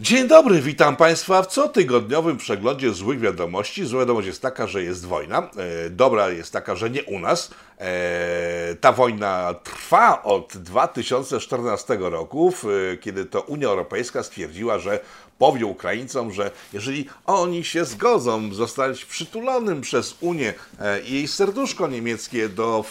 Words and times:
Dzień 0.00 0.28
dobry, 0.28 0.60
witam 0.60 0.96
Państwa 0.96 1.42
w 1.42 1.46
cotygodniowym 1.46 2.36
przeglądzie 2.36 2.92
złych 2.92 3.20
wiadomości. 3.20 3.86
Zła 3.86 4.00
wiadomość 4.00 4.26
jest 4.26 4.42
taka, 4.42 4.66
że 4.66 4.82
jest 4.82 5.06
wojna. 5.06 5.50
E, 5.86 5.90
dobra 5.90 6.30
jest 6.30 6.52
taka, 6.52 6.76
że 6.76 6.90
nie 6.90 7.04
u 7.04 7.18
nas. 7.18 7.50
E, 7.78 8.74
ta 8.80 8.92
wojna 8.92 9.54
trwa 9.62 10.22
od 10.22 10.56
2014 10.56 11.96
roku, 12.00 12.52
e, 12.92 12.96
kiedy 12.96 13.24
to 13.24 13.40
Unia 13.40 13.68
Europejska 13.68 14.22
stwierdziła, 14.22 14.78
że 14.78 15.00
powie 15.40 15.66
Ukraińcom, 15.66 16.32
że 16.32 16.50
jeżeli 16.72 17.06
oni 17.26 17.64
się 17.64 17.84
zgodzą 17.84 18.54
zostać 18.54 19.04
przytulonym 19.04 19.80
przez 19.80 20.16
Unię 20.20 20.54
e, 20.80 21.00
i 21.00 21.14
jej 21.14 21.28
serduszko 21.28 21.88
niemieckie 21.88 22.48
do 22.48 22.84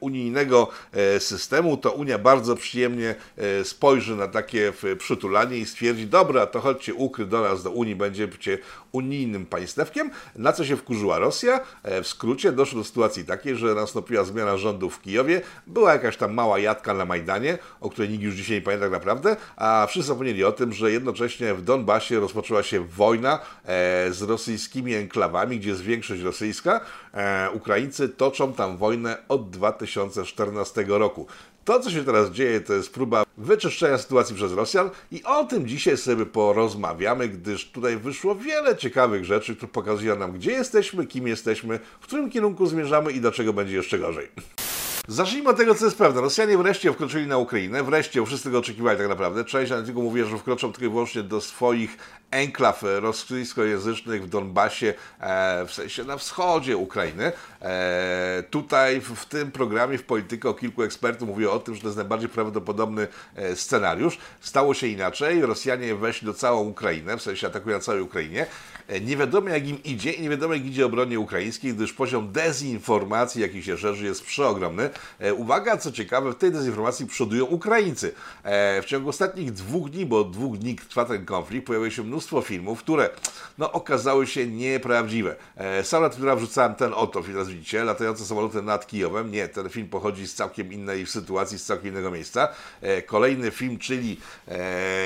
unijnego 0.00 0.68
e, 0.92 1.20
systemu, 1.20 1.76
to 1.76 1.92
Unia 1.92 2.18
bardzo 2.18 2.56
przyjemnie 2.56 3.14
e, 3.36 3.64
spojrzy 3.64 4.16
na 4.16 4.28
takie 4.28 4.72
przytulanie 4.98 5.58
i 5.58 5.66
stwierdzi, 5.66 6.06
dobra, 6.06 6.46
to 6.46 6.60
chodźcie 6.60 6.94
ukry 6.94 7.26
do 7.26 7.40
nas, 7.40 7.62
do 7.62 7.70
Unii, 7.70 7.96
będziecie 7.96 8.58
unijnym 8.96 9.46
państewkiem, 9.46 10.10
na 10.36 10.52
co 10.52 10.64
się 10.64 10.76
wkurzyła 10.76 11.18
Rosja. 11.18 11.60
W 11.84 12.06
skrócie 12.06 12.52
doszło 12.52 12.78
do 12.78 12.84
sytuacji 12.84 13.24
takiej, 13.24 13.56
że 13.56 13.74
nastąpiła 13.74 14.24
zmiana 14.24 14.56
rządu 14.56 14.90
w 14.90 15.00
Kijowie, 15.00 15.40
była 15.66 15.92
jakaś 15.92 16.16
tam 16.16 16.34
mała 16.34 16.58
jadka 16.58 16.94
na 16.94 17.04
Majdanie, 17.04 17.58
o 17.80 17.90
której 17.90 18.10
nikt 18.10 18.24
już 18.24 18.34
dzisiaj 18.34 18.56
nie 18.56 18.62
pamięta 18.62 18.84
tak 18.84 18.92
naprawdę, 18.92 19.36
a 19.56 19.86
wszyscy 19.88 20.08
zapomnieli 20.08 20.44
o 20.44 20.52
tym, 20.52 20.72
że 20.72 20.92
jednocześnie 20.92 21.54
w 21.54 21.62
Donbasie 21.62 21.96
Donbasie 21.96 22.20
rozpoczęła 22.20 22.62
się 22.62 22.80
wojna 22.80 23.38
e, 23.64 24.12
z 24.12 24.22
rosyjskimi 24.22 24.94
enklawami, 24.94 25.58
gdzie 25.58 25.68
jest 25.68 25.82
większość 25.82 26.22
rosyjska. 26.22 26.80
E, 27.14 27.50
Ukraińcy 27.50 28.08
toczą 28.08 28.52
tam 28.52 28.76
wojnę 28.76 29.16
od 29.28 29.50
2014 29.50 30.84
roku. 30.88 31.26
To, 31.66 31.80
co 31.80 31.90
się 31.90 32.04
teraz 32.04 32.30
dzieje, 32.30 32.60
to 32.60 32.74
jest 32.74 32.90
próba 32.90 33.24
wyczyszczenia 33.38 33.98
sytuacji 33.98 34.34
przez 34.34 34.52
Rosjan 34.52 34.90
i 35.12 35.22
o 35.24 35.44
tym 35.44 35.68
dzisiaj 35.68 35.96
sobie 35.96 36.26
porozmawiamy, 36.26 37.28
gdyż 37.28 37.70
tutaj 37.70 37.96
wyszło 37.96 38.34
wiele 38.34 38.76
ciekawych 38.76 39.24
rzeczy, 39.24 39.56
które 39.56 39.72
pokazują 39.72 40.18
nam, 40.18 40.32
gdzie 40.32 40.50
jesteśmy, 40.50 41.06
kim 41.06 41.28
jesteśmy, 41.28 41.78
w 42.00 42.04
którym 42.04 42.30
kierunku 42.30 42.66
zmierzamy 42.66 43.12
i 43.12 43.20
dlaczego 43.20 43.52
będzie 43.52 43.76
jeszcze 43.76 43.98
gorzej. 43.98 44.28
Zacznijmy 45.08 45.50
od 45.50 45.56
tego, 45.56 45.74
co 45.74 45.84
jest 45.84 45.98
pewne. 45.98 46.20
Rosjanie 46.20 46.58
wreszcie 46.58 46.92
wkroczyli 46.92 47.26
na 47.26 47.38
Ukrainę, 47.38 47.82
wreszcie, 47.82 48.26
wszyscy 48.26 48.44
tego 48.44 48.58
oczekiwali 48.58 48.98
tak 48.98 49.08
naprawdę. 49.08 49.44
Część 49.44 49.72
analityków 49.72 50.04
mówi, 50.04 50.24
że 50.24 50.38
wkroczą 50.38 50.72
tylko 50.72 50.86
i 50.86 50.88
wyłącznie 50.88 51.22
do 51.22 51.40
swoich 51.40 51.96
enklaw 52.30 52.82
rosyjskojęzycznych 52.82 54.22
w 54.24 54.28
Donbasie, 54.28 54.94
e, 55.20 55.66
w 55.66 55.72
sensie 55.72 56.04
na 56.04 56.16
wschodzie 56.16 56.76
Ukrainy. 56.76 57.32
E, 57.62 58.44
tutaj 58.50 59.00
w, 59.00 59.26
tym 59.26 59.50
programie 59.50 59.98
w 59.98 60.02
Polityko 60.02 60.54
kilku 60.54 60.82
ekspertów 60.82 61.28
mówi 61.28 61.46
o 61.46 61.58
tym, 61.58 61.74
że 61.74 61.80
to 61.80 61.86
jest 61.86 61.96
najbardziej 61.96 62.28
prawdopodobny 62.28 63.08
e, 63.36 63.56
scenariusz. 63.56 64.18
Stało 64.40 64.74
się 64.74 64.86
inaczej. 64.86 65.42
Rosjanie 65.42 65.94
weszli 65.94 66.26
do 66.26 66.34
całą 66.34 66.68
Ukrainę, 66.68 67.16
w 67.16 67.22
sensie 67.22 67.46
atakują 67.46 67.80
całej 67.80 68.02
Ukrainie. 68.02 68.46
E, 68.88 69.00
nie 69.00 69.16
wiadomo 69.16 69.48
jak 69.48 69.68
im 69.68 69.82
idzie 69.82 70.12
i 70.12 70.22
nie 70.22 70.30
wiadomo 70.30 70.54
jak 70.54 70.64
idzie 70.64 70.86
obronie 70.86 71.20
ukraińskiej, 71.20 71.74
gdyż 71.74 71.92
poziom 71.92 72.32
dezinformacji, 72.32 73.42
jaki 73.42 73.62
się 73.62 73.78
szerzy, 73.78 74.04
jest 74.04 74.24
przeogromny. 74.24 74.90
E, 75.18 75.34
uwaga, 75.34 75.76
co 75.76 75.92
ciekawe, 75.92 76.32
w 76.32 76.34
tej 76.34 76.52
dezinformacji 76.52 77.06
przodują 77.06 77.44
Ukraińcy. 77.44 78.14
E, 78.42 78.82
w 78.82 78.84
ciągu 78.84 79.08
ostatnich 79.08 79.52
dwóch 79.52 79.90
dni, 79.90 80.06
bo 80.06 80.24
dwóch 80.24 80.58
dni 80.58 80.76
trwa 80.76 81.04
ten 81.04 81.24
konflikt, 81.24 81.66
pojawiło 81.66 81.90
się 81.90 82.02
mnóstwo 82.02 82.40
filmów, 82.40 82.78
które 82.78 83.10
no, 83.58 83.72
okazały 83.72 84.26
się 84.26 84.46
nieprawdziwe. 84.46 85.36
Sam 85.82 86.02
na 86.02 86.08
Twittera 86.08 86.36
wrzucałem 86.36 86.74
ten 86.74 86.94
oto, 86.94 87.22
teraz 87.22 87.48
widzicie, 87.48 87.84
latające 87.84 88.24
samoloty 88.24 88.62
nad 88.62 88.86
Kijowem. 88.86 89.30
Nie, 89.30 89.48
ten 89.48 89.68
film 89.68 89.88
pochodzi 89.88 90.26
z 90.26 90.34
całkiem 90.34 90.72
innej 90.72 91.06
sytuacji, 91.06 91.58
z 91.58 91.64
całkiem 91.64 91.88
innego 91.88 92.10
miejsca. 92.10 92.48
Kolejny 93.06 93.50
film, 93.50 93.78
czyli 93.78 94.20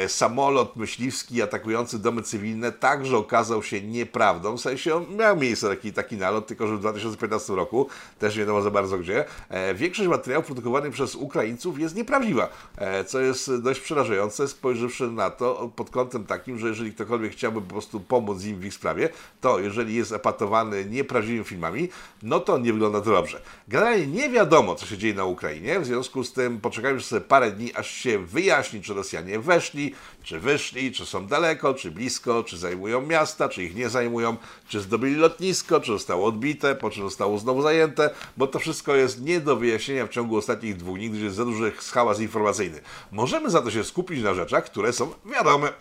samolot 0.09 0.77
myśliwski 0.77 1.43
atakujący 1.43 1.99
domy 1.99 2.23
cywilne, 2.23 2.73
także 2.73 3.17
okazał 3.17 3.63
się 3.63 3.70
się 3.71 3.81
nieprawdą. 3.81 4.57
W 4.57 4.61
sensie 4.61 5.05
miał 5.19 5.37
miejsce 5.37 5.69
taki, 5.69 5.93
taki 5.93 6.17
nalot, 6.17 6.47
tylko 6.47 6.67
że 6.67 6.77
w 6.77 6.81
2015 6.81 7.55
roku, 7.55 7.89
też 8.19 8.35
nie 8.35 8.41
wiadomo 8.41 8.63
za 8.63 8.71
bardzo 8.71 8.99
gdzie, 8.99 9.25
e, 9.49 9.75
większość 9.75 10.09
materiałów 10.09 10.47
produkowanych 10.47 10.93
przez 10.93 11.15
Ukraińców 11.15 11.81
jest 11.81 11.95
nieprawdziwa, 11.95 12.49
e, 12.77 13.05
co 13.05 13.21
jest 13.21 13.57
dość 13.63 13.81
przerażające, 13.81 14.49
spojrzawszy 14.49 15.11
na 15.11 15.31
to 15.31 15.71
pod 15.77 15.91
kątem 15.91 16.27
takim, 16.27 16.59
że 16.59 16.69
jeżeli 16.69 16.93
ktokolwiek 16.93 17.33
chciałby 17.33 17.61
po 17.61 17.71
prostu 17.71 18.01
pomóc 18.01 18.45
im 18.45 18.61
w 18.61 18.65
ich 18.65 18.75
sprawie, 18.75 19.09
to 19.41 19.61
jeżeli 19.61 19.95
jest 19.95 20.13
epatowany 20.13 20.85
nieprawdziwymi 20.85 21.45
filmami, 21.45 21.89
no 22.23 22.41
to 22.41 22.59
nie 22.59 22.73
wygląda 22.73 23.01
to 23.01 23.11
dobrze. 23.11 23.41
Generalnie 23.69 24.07
nie 24.07 24.31
wiadomo, 24.31 24.75
co 24.75 24.87
się 24.87 24.99
dzieje 24.99 25.15
na 25.15 25.25
Ukrainie, 25.25 25.81
w 25.81 25.87
związku 25.87 26.25
z 26.25 26.33
tym 26.33 26.61
poczekajmy 26.61 27.01
sobie 27.01 27.21
parę 27.21 27.51
dni, 27.51 27.75
aż 27.75 27.91
się 27.91 28.19
wyjaśni, 28.19 28.83
czy 28.83 28.95
Rosjanie 28.95 29.39
weszli, 29.39 29.95
czy 30.31 30.41
wyszli, 30.41 30.93
czy 30.93 31.07
są 31.07 31.27
daleko, 31.27 31.75
czy 31.75 31.91
blisko, 31.91 32.45
czy 32.45 32.59
zajmują 32.59 33.01
miasta, 33.01 33.49
czy 33.49 33.65
ich 33.65 33.75
nie 33.75 33.89
zajmują, 33.89 34.37
czy 34.69 34.81
zdobyli 34.81 35.15
lotnisko, 35.15 35.81
czy 35.81 35.93
zostało 35.93 36.27
odbite, 36.27 36.75
po 36.75 36.91
czym 36.91 37.03
zostało 37.03 37.39
znowu 37.39 37.63
zajęte, 37.63 38.11
bo 38.37 38.47
to 38.47 38.59
wszystko 38.59 38.95
jest 38.95 39.21
nie 39.21 39.41
do 39.41 39.57
wyjaśnienia 39.57 40.07
w 40.07 40.11
ciągu 40.11 40.37
ostatnich 40.37 40.77
dwóch 40.77 40.99
dni, 40.99 41.11
gdyż 41.11 41.23
jest 41.23 41.37
za 41.37 41.45
duży 41.45 41.73
hałas 41.73 42.21
informacyjny. 42.21 42.81
Możemy 43.13 43.51
za 43.51 43.63
to 43.63 43.71
się 43.71 43.85
skupić 43.85 44.23
na 44.23 44.35
rzeczach, 44.35 44.65
które 44.65 44.93
są 44.93 45.11
wiadome. 45.33 45.73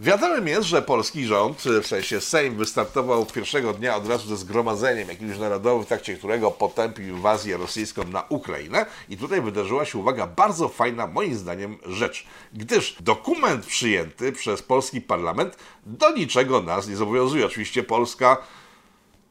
Wiadomym 0.00 0.48
jest, 0.48 0.68
że 0.68 0.82
polski 0.82 1.26
rząd, 1.26 1.62
w 1.82 1.86
sensie 1.86 2.20
Sejm, 2.20 2.56
wystartował 2.56 3.26
pierwszego 3.26 3.72
dnia 3.72 3.96
od 3.96 4.08
razu 4.08 4.28
ze 4.28 4.36
zgromadzeniem 4.36 5.08
jakimś 5.08 5.38
narodowym, 5.38 5.84
w 5.84 5.86
trakcie 5.86 6.16
którego 6.16 6.50
potępił 6.50 7.08
inwazję 7.08 7.56
rosyjską 7.56 8.04
na 8.04 8.24
Ukrainę. 8.28 8.86
I 9.08 9.16
tutaj 9.16 9.42
wydarzyła 9.42 9.84
się, 9.84 9.98
uwaga, 9.98 10.26
bardzo 10.26 10.68
fajna, 10.68 11.06
moim 11.06 11.34
zdaniem, 11.34 11.78
rzecz. 11.86 12.26
Gdyż 12.52 12.96
dokument 13.00 13.66
przyjęty 13.66 14.32
przez 14.32 14.62
polski 14.62 15.00
parlament 15.00 15.56
do 15.86 16.12
niczego 16.12 16.62
nas 16.62 16.88
nie 16.88 16.96
zobowiązuje. 16.96 17.46
Oczywiście 17.46 17.82
Polska 17.82 18.36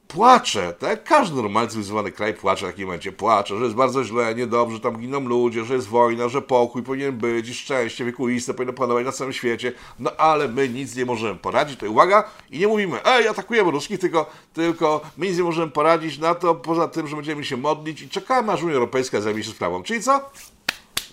płacze, 0.10 0.74
tak? 0.80 1.04
Każdy 1.04 1.42
normalny 1.42 1.70
cywilizowany 1.70 2.12
kraj 2.12 2.34
płacze 2.34 2.66
w 2.66 2.70
takim 2.70 2.86
momencie. 2.86 3.12
Płacze, 3.12 3.58
że 3.58 3.64
jest 3.64 3.76
bardzo 3.76 4.04
źle, 4.04 4.36
niedobrze, 4.36 4.80
tam 4.80 4.98
giną 4.98 5.20
ludzie, 5.20 5.66
że 5.66 5.74
jest 5.74 5.88
wojna, 5.88 6.30
że 6.30 6.42
pokój 6.42 6.84
powinien 6.84 7.18
być 7.18 7.50
i 7.50 7.54
szczęście 7.54 8.06
wiekuiste 8.06 8.54
powinno 8.54 8.74
panować 8.74 9.06
na 9.06 9.12
całym 9.12 9.34
świecie. 9.34 9.74
No 10.00 10.12
ale 10.18 10.48
my 10.48 10.70
nic 10.70 10.96
nie 10.96 11.06
możemy 11.06 11.40
poradzić. 11.40 11.80
To 11.80 11.92
uwaga 11.92 12.24
i 12.52 12.60
nie 12.60 12.68
mówimy, 12.68 13.06
ej, 13.06 13.28
atakujemy 13.28 13.72
ruskich, 13.72 14.00
tylko, 14.00 14.30
tylko 14.54 15.02
my 15.18 15.28
nic 15.28 15.38
nie 15.38 15.44
możemy 15.44 15.72
poradzić 15.72 16.18
na 16.18 16.36
to, 16.36 16.56
poza 16.56 16.88
tym, 16.88 17.08
że 17.08 17.16
będziemy 17.16 17.44
się 17.44 17.58
modlić 17.58 18.02
i 18.02 18.10
czekamy, 18.10 18.52
aż 18.52 18.64
Unia 18.64 18.74
Europejska 18.74 19.22
zajmie 19.22 19.44
się 19.44 19.52
sprawą. 19.52 19.84
Czyli 19.84 20.02
co? 20.02 20.30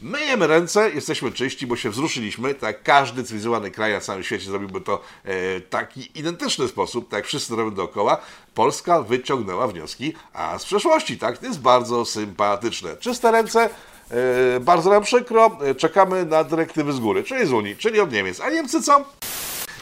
Myjemy 0.03 0.47
ręce, 0.47 0.91
jesteśmy 0.91 1.33
czyści, 1.33 1.67
bo 1.67 1.77
się 1.77 1.91
wzruszyliśmy. 1.91 2.55
Tak 2.55 2.83
każdy 2.83 3.25
cywilizowany 3.25 3.71
kraj 3.71 3.93
na 3.93 4.01
całym 4.01 4.23
świecie 4.23 4.45
zrobiłby 4.45 4.81
to 4.81 5.03
e, 5.25 5.61
taki 5.61 6.19
identyczny 6.19 6.69
sposób, 6.69 7.09
tak 7.09 7.27
wszyscy 7.27 7.57
robią 7.57 7.75
dookoła. 7.75 8.21
Polska 8.55 9.03
wyciągnęła 9.03 9.69
wnioski 9.69 10.13
a 10.33 10.59
z 10.59 10.65
przeszłości, 10.65 11.19
tak? 11.19 11.39
To 11.39 11.47
jest 11.47 11.61
bardzo 11.61 12.05
sympatyczne. 12.05 12.97
Czyste 12.97 13.31
ręce, 13.31 13.71
e, 14.11 14.61
bardzo 14.61 14.91
nam 14.91 15.03
przykro, 15.03 15.59
e, 15.61 15.75
czekamy 15.75 16.25
na 16.25 16.45
dyrektywy 16.45 16.93
z 16.93 17.01
góry, 17.01 17.25
czyli 17.25 17.47
z 17.47 17.53
Unii, 17.53 17.77
czyli 17.77 18.01
od 18.01 18.13
Niemiec. 18.13 18.41
A 18.41 18.51
Niemcy 18.51 18.83
co? 18.83 19.05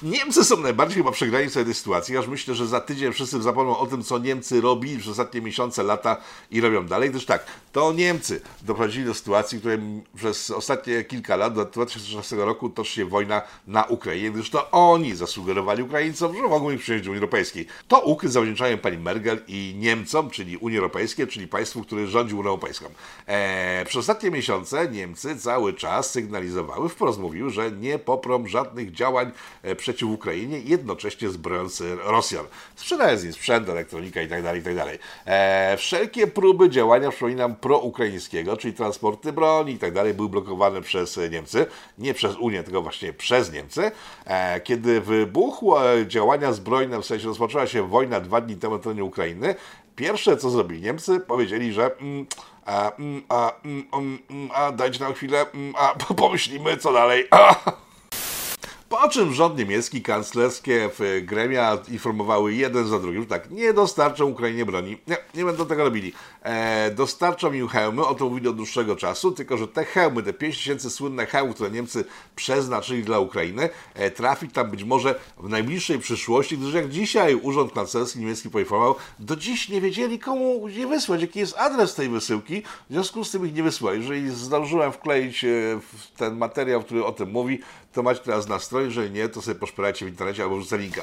Niemcy 0.05 0.45
są 0.45 0.57
najbardziej 0.57 0.97
chyba 0.97 1.11
przegrani 1.11 1.49
w 1.49 1.55
tej 1.55 1.75
sytuacji, 1.75 2.17
aż 2.17 2.27
myślę, 2.27 2.55
że 2.55 2.67
za 2.67 2.81
tydzień 2.81 3.13
wszyscy 3.13 3.43
zapomną 3.43 3.79
o 3.79 3.87
tym, 3.87 4.03
co 4.03 4.19
Niemcy 4.19 4.61
robili 4.61 4.99
przez 4.99 5.11
ostatnie 5.11 5.41
miesiące, 5.41 5.83
lata 5.83 6.17
i 6.51 6.61
robią 6.61 6.87
dalej, 6.87 7.11
gdyż 7.11 7.25
tak, 7.25 7.47
to 7.73 7.93
Niemcy 7.93 8.41
doprowadzili 8.63 9.05
do 9.05 9.15
sytuacji, 9.15 9.59
w 9.59 9.61
której 9.61 9.79
przez 10.17 10.51
ostatnie 10.51 11.05
kilka 11.05 11.37
lat, 11.37 11.55
do 11.55 11.65
2016 11.65 12.37
roku 12.37 12.71
toczy 12.71 12.93
się 12.93 13.05
wojna 13.05 13.43
na 13.67 13.85
Ukrainie, 13.85 14.31
gdyż 14.31 14.51
to 14.51 14.71
oni 14.71 15.15
zasugerowali 15.15 15.83
Ukraińcom, 15.83 16.37
że 16.37 16.43
mogą 16.43 16.71
ich 16.71 16.81
przyjąć 16.81 17.05
do 17.05 17.11
Unii 17.11 17.21
Europejskiej. 17.23 17.67
To 17.89 18.01
ukryt 18.01 18.33
zawdzięczają 18.33 18.79
pani 18.79 18.99
Merkel 18.99 19.39
i 19.49 19.75
Niemcom, 19.79 20.31
czyli 20.31 20.57
Unii 20.57 20.79
Europejskiej, 20.79 21.27
czyli 21.27 21.49
państwu, 21.49 21.83
które 21.83 22.07
rządzi 22.07 22.35
Unią 22.35 22.49
Europejską. 22.49 22.87
Eee, 23.27 23.87
przez 23.87 23.97
ostatnie 23.97 24.31
miesiące 24.31 24.89
Niemcy 24.89 25.37
cały 25.37 25.75
czas 25.75 26.11
sygnalizowały, 26.11 26.89
wprost 26.89 27.19
mówiły, 27.19 27.51
że 27.51 27.71
nie 27.71 27.99
poprą 27.99 28.47
żadnych 28.47 28.93
działań 28.93 29.31
e, 29.63 29.77
przeciw 29.95 30.11
Ukrainie, 30.11 30.59
jednocześnie 30.59 31.31
zbrojąc 31.31 31.83
Rosjan. 32.05 32.47
Sprzedając 32.77 33.25
im 33.25 33.33
sprzęt, 33.33 33.69
elektronika 33.69 34.23
itd. 34.23 34.43
Tak 34.43 34.57
itd. 34.57 34.85
Tak 34.85 34.99
e, 35.27 35.77
wszelkie 35.77 36.27
próby 36.27 36.71
działania, 36.71 37.11
przypominam, 37.11 37.57
proukraińskiego, 37.57 38.57
czyli 38.57 38.75
transporty 38.75 39.33
broni 39.33 39.73
itd. 39.73 40.05
Tak 40.05 40.17
były 40.17 40.29
blokowane 40.29 40.83
przez 40.83 41.21
Niemcy. 41.31 41.67
Nie 41.99 42.15
przez 42.15 42.37
Unię, 42.37 42.63
tylko 42.63 42.83
właśnie 42.83 43.13
przez 43.13 43.53
Niemcy. 43.53 43.91
E, 44.25 44.61
kiedy 44.61 45.01
wybuchły 45.01 46.07
działania 46.07 46.53
zbrojne, 46.53 46.99
w 47.03 47.07
sensie 47.07 47.27
rozpoczęła 47.27 47.67
się 47.67 47.89
wojna 47.89 48.21
dwa 48.21 48.41
dni 48.41 48.57
temu 48.57 48.75
na 48.75 48.83
terenie 48.83 49.05
Ukrainy, 49.05 49.55
pierwsze 49.97 50.37
co 50.37 50.51
zrobili 50.51 50.81
Niemcy, 50.81 51.21
powiedzieli, 51.21 51.73
że 51.73 51.97
mm, 51.97 52.27
a, 52.67 52.93
mm, 52.97 53.23
a, 53.29 53.53
mm, 53.63 54.19
a, 54.55 54.73
dajcie 54.73 55.05
nam 55.05 55.15
chwilę, 55.15 55.47
a 55.77 55.95
pomyślimy 56.15 56.77
co 56.77 56.93
dalej. 56.93 57.29
o 58.91 59.09
czym 59.09 59.33
rząd 59.33 59.59
niemiecki, 59.59 60.03
kanclerskie 60.03 60.91
gremia 61.23 61.79
informowały 61.89 62.55
jeden 62.55 62.89
za 62.89 62.99
drugim, 62.99 63.27
tak, 63.27 63.51
nie 63.51 63.73
dostarczą 63.73 64.27
Ukrainie 64.27 64.67
broni, 64.67 64.99
nie, 65.07 65.17
nie 65.35 65.45
będą 65.45 65.67
tego 65.67 65.85
robili. 65.85 66.13
E, 66.43 66.91
dostarczą 66.91 67.53
im 67.53 67.69
hełmy, 67.69 68.07
o 68.07 68.15
to 68.15 68.29
mówili 68.29 68.49
od 68.49 68.57
dłuższego 68.57 68.97
czasu, 68.97 69.33
tylko 69.33 69.57
że 69.57 69.69
te 69.69 69.85
hełmy, 69.85 70.23
te 70.23 70.33
5 70.33 70.57
tysięcy 70.57 70.91
słynne 70.91 71.27
hełmy, 71.27 71.55
które 71.55 71.71
Niemcy 71.71 72.05
przeznaczyli 72.37 73.03
dla 73.03 73.19
Ukrainy, 73.19 73.69
e, 73.95 74.11
trafi 74.11 74.49
tam 74.49 74.71
być 74.71 74.85
może 74.85 75.21
w 75.39 75.49
najbliższej 75.49 75.99
przyszłości, 75.99 76.59
gdyż 76.59 76.75
jak 76.75 76.89
dzisiaj 76.89 77.35
Urząd 77.35 77.73
Kanclerski 77.73 78.19
Niemiecki 78.19 78.51
poinformował, 78.51 78.95
do 79.19 79.37
dziś 79.37 79.69
nie 79.69 79.81
wiedzieli 79.81 80.19
komu 80.19 80.69
je 80.69 80.87
wysłać, 80.87 81.21
jaki 81.21 81.39
jest 81.39 81.57
adres 81.57 81.95
tej 81.95 82.09
wysyłki, 82.09 82.63
w 82.63 82.93
związku 82.93 83.25
z 83.25 83.31
tym 83.31 83.47
ich 83.47 83.55
nie 83.55 83.63
wysłali. 83.63 84.01
Jeżeli 84.01 84.31
zdążyłem 84.31 84.93
wkleić 84.93 85.45
e, 85.45 85.49
ten 86.17 86.37
materiał, 86.37 86.83
który 86.83 87.05
o 87.05 87.13
tym 87.13 87.31
mówi, 87.31 87.61
to 87.93 88.03
macie 88.03 88.21
teraz 88.21 88.49
na 88.49 88.59
stronie, 88.59 88.84
jeżeli 88.85 89.11
nie, 89.11 89.29
to 89.29 89.43
sobie 89.43 89.61
poszperajcie 89.61 90.07
w 90.07 90.09
internecie 90.09 90.43
albo 90.43 90.57
wrzucę 90.57 90.79
linka. 90.79 91.03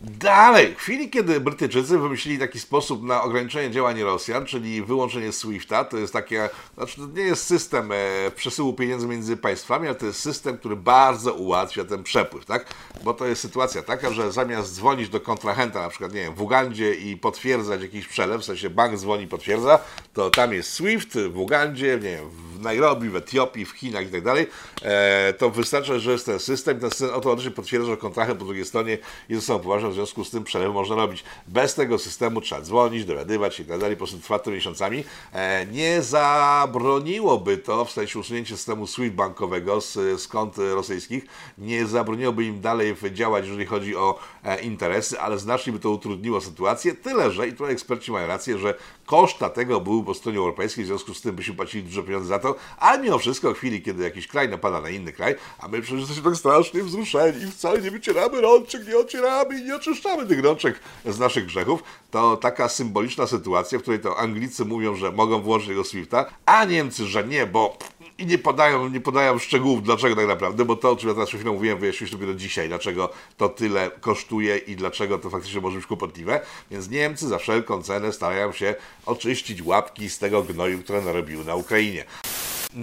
Dalej, 0.00 0.74
w 0.74 0.78
chwili, 0.78 1.10
kiedy 1.10 1.40
Brytyjczycy 1.40 1.98
wymyślili 1.98 2.38
taki 2.38 2.60
sposób 2.60 3.02
na 3.02 3.22
ograniczenie 3.22 3.70
działań 3.70 4.02
Rosjan, 4.02 4.46
czyli 4.46 4.82
wyłączenie 4.82 5.32
SWIFT-a, 5.32 5.84
to 5.84 5.96
jest 5.96 6.12
takie, 6.12 6.50
znaczy 6.74 6.96
to 6.96 7.06
nie 7.06 7.22
jest 7.22 7.46
system 7.46 7.92
e, 7.92 7.96
przesyłu 8.36 8.72
pieniędzy 8.72 9.06
między 9.06 9.36
państwami, 9.36 9.86
ale 9.86 9.94
to 9.94 10.06
jest 10.06 10.20
system, 10.20 10.58
który 10.58 10.76
bardzo 10.76 11.34
ułatwia 11.34 11.84
ten 11.84 12.02
przepływ, 12.02 12.44
tak? 12.44 12.66
Bo 13.04 13.14
to 13.14 13.26
jest 13.26 13.42
sytuacja 13.42 13.82
taka, 13.82 14.12
że 14.12 14.32
zamiast 14.32 14.74
dzwonić 14.74 15.08
do 15.08 15.20
kontrahenta, 15.20 15.82
na 15.82 15.88
przykład, 15.88 16.12
nie 16.12 16.20
wiem, 16.20 16.34
w 16.34 16.42
Ugandzie 16.42 16.94
i 16.94 17.16
potwierdzać 17.16 17.82
jakiś 17.82 18.06
przelew, 18.06 18.40
w 18.40 18.44
sensie 18.44 18.70
bank 18.70 18.96
dzwoni, 18.96 19.26
potwierdza, 19.26 19.78
to 20.12 20.30
tam 20.30 20.52
jest 20.52 20.72
SWIFT 20.72 21.18
w 21.18 21.38
Ugandzie, 21.38 21.86
nie 21.86 22.00
wiem, 22.00 22.28
w 22.30 22.60
Nairobi, 22.60 23.08
w 23.08 23.16
Etiopii, 23.16 23.64
w 23.64 23.70
Chinach 23.70 24.06
i 24.06 24.10
tak 24.10 24.22
dalej, 24.22 24.46
to 25.38 25.50
wystarcza, 25.50 25.98
że 25.98 26.12
jest 26.12 26.26
ten 26.26 26.38
system, 26.38 26.80
ten 26.80 26.90
system 26.90 27.10
automatycznie 27.10 27.50
potwierdza, 27.50 27.90
że 27.90 27.96
kontrahent 27.96 28.38
po 28.38 28.44
drugiej 28.44 28.64
stronie 28.64 28.98
jest 29.28 29.42
osobą 29.42 29.64
poważną, 29.64 29.90
w 29.90 29.94
związku 29.94 30.24
z 30.24 30.30
tym 30.30 30.44
przelew 30.44 30.72
można 30.72 30.96
robić. 30.96 31.24
Bez 31.48 31.74
tego 31.74 31.98
systemu 31.98 32.40
trzeba 32.40 32.60
dzwonić, 32.60 33.04
dowiadywać 33.04 33.60
i 33.60 33.64
tak 33.64 33.78
dalej, 33.80 33.96
po 33.96 33.98
prostu 33.98 34.18
trwa 34.18 34.38
to 34.38 34.50
miesiącami. 34.50 35.04
E, 35.32 35.66
nie 35.66 36.02
zabroniłoby 36.02 37.58
to, 37.58 37.84
w 37.84 37.90
sensie 37.90 38.18
usunięcia 38.18 38.56
systemu 38.56 38.86
SWIFT 38.86 39.16
bankowego 39.16 39.80
z, 39.80 40.20
z 40.22 40.28
kont 40.28 40.56
rosyjskich, 40.58 41.26
nie 41.58 41.86
zabroniłoby 41.86 42.44
im 42.44 42.60
dalej 42.60 42.96
działać, 43.12 43.44
jeżeli 43.44 43.66
chodzi 43.66 43.96
o 43.96 44.18
e, 44.44 44.62
interesy, 44.62 45.20
ale 45.20 45.38
znacznie 45.38 45.72
by 45.72 45.78
to 45.78 45.90
utrudniło 45.90 46.40
sytuację, 46.40 46.94
tyle, 46.94 47.30
że, 47.30 47.48
i 47.48 47.52
tutaj 47.52 47.72
eksperci 47.72 48.12
mają 48.12 48.26
rację, 48.26 48.58
że 48.58 48.74
koszta 49.06 49.50
tego 49.50 49.80
były 49.80 50.04
po 50.04 50.14
stronie 50.14 50.38
europejskiej, 50.38 50.84
w 50.84 50.86
związku 50.86 51.14
z 51.14 51.20
tym 51.20 51.36
byśmy 51.36 51.54
płacili 51.54 51.84
dużo 51.84 52.02
pieniędzy 52.02 52.28
za 52.28 52.38
to, 52.38 52.54
ale 52.78 53.02
mimo 53.02 53.18
wszystko 53.18 53.54
w 53.54 53.56
chwili, 53.56 53.82
kiedy 53.82 54.04
jakiś 54.04 54.26
kraj 54.26 54.48
napada 54.48 54.80
na 54.80 54.88
inny 54.88 55.12
kraj, 55.12 55.34
a 55.58 55.68
my 55.68 55.82
przecież 55.82 56.00
jesteśmy 56.00 56.22
tak 56.22 56.36
strasznie 56.36 56.82
wzruszeni 56.82 57.42
i 57.42 57.50
wcale 57.50 57.80
nie 57.80 57.90
wycieramy 57.90 58.40
rączek, 58.40 58.88
nie 58.88 58.98
ocieramy 58.98 59.60
i 59.60 59.64
nie 59.64 59.76
oczyszczamy 59.76 60.26
tych 60.26 60.44
rączek 60.44 60.80
z 61.04 61.18
naszych 61.18 61.46
grzechów, 61.46 61.82
to 62.10 62.36
taka 62.36 62.68
symboliczna 62.68 63.26
sytuacja, 63.26 63.78
w 63.78 63.82
której 63.82 64.00
to 64.00 64.18
Anglicy 64.18 64.64
mówią, 64.64 64.96
że 64.96 65.12
mogą 65.12 65.42
włączyć 65.42 65.68
tego 65.68 65.84
Swifta, 65.84 66.26
a 66.46 66.64
Niemcy, 66.64 67.06
że 67.06 67.24
nie, 67.24 67.46
bo 67.46 67.78
i 68.18 68.26
nie 68.26 68.38
podają, 68.38 68.88
nie 68.88 69.00
podają 69.00 69.38
szczegółów, 69.38 69.82
dlaczego 69.82 70.16
tak 70.16 70.26
naprawdę, 70.26 70.64
bo 70.64 70.76
to, 70.76 70.90
o 70.90 70.96
czym 70.96 71.08
ja 71.08 71.14
teraz 71.14 71.28
przed 71.28 71.40
chwilą 71.40 71.54
mówiłem, 71.54 71.78
wyjaśnić 71.78 72.10
dopiero 72.10 72.34
dzisiaj, 72.34 72.68
dlaczego 72.68 73.10
to 73.36 73.48
tyle 73.48 73.90
kosztuje 74.00 74.56
i 74.56 74.76
dlaczego 74.76 75.18
to 75.18 75.30
faktycznie 75.30 75.60
może 75.60 75.76
być 75.76 75.86
kłopotliwe. 75.86 76.40
Więc 76.70 76.90
Niemcy 76.90 77.28
za 77.28 77.38
wszelką 77.38 77.82
cenę 77.82 78.12
starają 78.12 78.52
się 78.52 78.74
oczyścić 79.06 79.62
łapki 79.62 80.10
z 80.10 80.18
tego 80.18 80.42
gnoju, 80.42 80.82
które 80.82 81.02
narobiły 81.02 81.44
na 81.44 81.54
Ukrainie. 81.54 82.04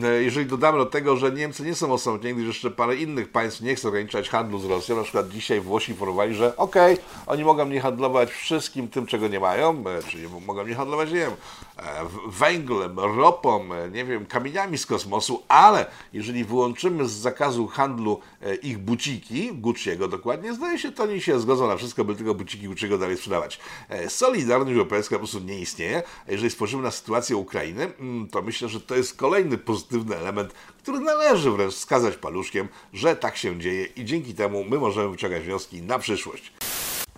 E, 0.03 0.23
jeżeli 0.23 0.45
dodamy 0.45 0.77
do 0.77 0.85
tego, 0.85 1.17
że 1.17 1.31
Niemcy 1.31 1.63
nie 1.63 1.75
są 1.75 1.93
osamotnieni, 1.93 2.35
gdyż 2.35 2.47
jeszcze 2.47 2.71
parę 2.71 2.95
innych 2.95 3.31
państw 3.31 3.61
nie 3.61 3.75
chce 3.75 3.87
ograniczać 3.87 4.29
handlu 4.29 4.59
z 4.59 4.65
Rosją, 4.65 4.95
na 4.95 5.03
przykład 5.03 5.29
dzisiaj 5.29 5.61
Włosi 5.61 5.91
informowali, 5.91 6.35
że 6.35 6.57
okej, 6.57 6.93
okay, 6.93 7.05
oni 7.27 7.43
mogą 7.43 7.65
nie 7.65 7.81
handlować 7.81 8.31
wszystkim 8.31 8.87
tym, 8.87 9.05
czego 9.05 9.27
nie 9.27 9.39
mają, 9.39 9.83
e, 9.87 10.03
czyli 10.03 10.27
mogą 10.45 10.67
nie 10.67 10.75
handlować, 10.75 11.09
nie 11.09 11.15
wiem, 11.15 11.31
e, 11.77 11.83
węglem, 12.27 12.99
ropą, 12.99 13.65
nie 13.91 14.05
wiem, 14.05 14.25
kamieniami 14.25 14.77
z 14.77 14.85
kosmosu, 14.85 15.43
ale 15.47 15.85
jeżeli 16.13 16.43
wyłączymy 16.45 17.07
z 17.07 17.11
zakazu 17.11 17.67
handlu 17.67 18.19
ich 18.63 18.77
buciki, 18.77 19.53
Gucci'ego 19.53 20.09
dokładnie, 20.09 20.53
zdaje 20.53 20.79
się, 20.79 20.91
to 20.91 21.03
oni 21.03 21.21
się 21.21 21.39
zgodzą 21.39 21.67
na 21.67 21.77
wszystko, 21.77 22.05
by 22.05 22.15
tylko 22.15 22.35
buciki 22.35 22.69
Gucci'ego 22.69 22.99
dalej 22.99 23.17
sprzedawać. 23.17 23.59
Solidarność 24.07 24.71
Europejska 24.71 25.15
po 25.15 25.19
prostu 25.19 25.39
nie 25.39 25.59
istnieje. 25.59 26.03
Jeżeli 26.27 26.49
spojrzymy 26.49 26.83
na 26.83 26.91
sytuację 26.91 27.35
Ukrainy, 27.35 27.91
mm, 27.99 28.27
to 28.27 28.41
myślę, 28.41 28.69
że 28.69 28.81
to 28.81 28.95
jest 28.95 29.17
kolejny 29.17 29.57
pozytywny 29.57 29.80
pozytywny 29.83 30.17
element, 30.17 30.53
który 30.83 30.99
należy 30.99 31.51
wręcz 31.51 31.73
wskazać 31.73 32.15
paluszkiem, 32.15 32.67
że 32.93 33.15
tak 33.15 33.37
się 33.37 33.59
dzieje 33.59 33.85
i 33.85 34.05
dzięki 34.05 34.33
temu 34.33 34.63
my 34.63 34.77
możemy 34.77 35.09
wyciągać 35.09 35.43
wnioski 35.43 35.81
na 35.81 35.99
przyszłość. 35.99 36.51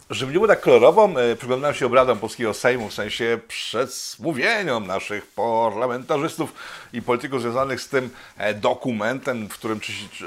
Żeby 0.09 0.31
nie 0.31 0.37
było 0.37 0.47
tak 0.47 0.61
kolorowo, 0.61 1.09
e, 1.21 1.35
przyglądałem 1.35 1.75
się 1.75 1.85
obradom 1.85 2.19
polskiego 2.19 2.53
Sejmu, 2.53 2.89
w 2.89 2.93
sensie 2.93 3.39
przedsmówieniom 3.47 4.87
naszych 4.87 5.27
parlamentarzystów 5.27 6.53
i 6.93 7.01
polityków 7.01 7.41
związanych 7.41 7.81
z 7.81 7.89
tym 7.89 8.09
e, 8.37 8.53
dokumentem, 8.53 9.49
w 9.49 9.53
którym 9.53 9.79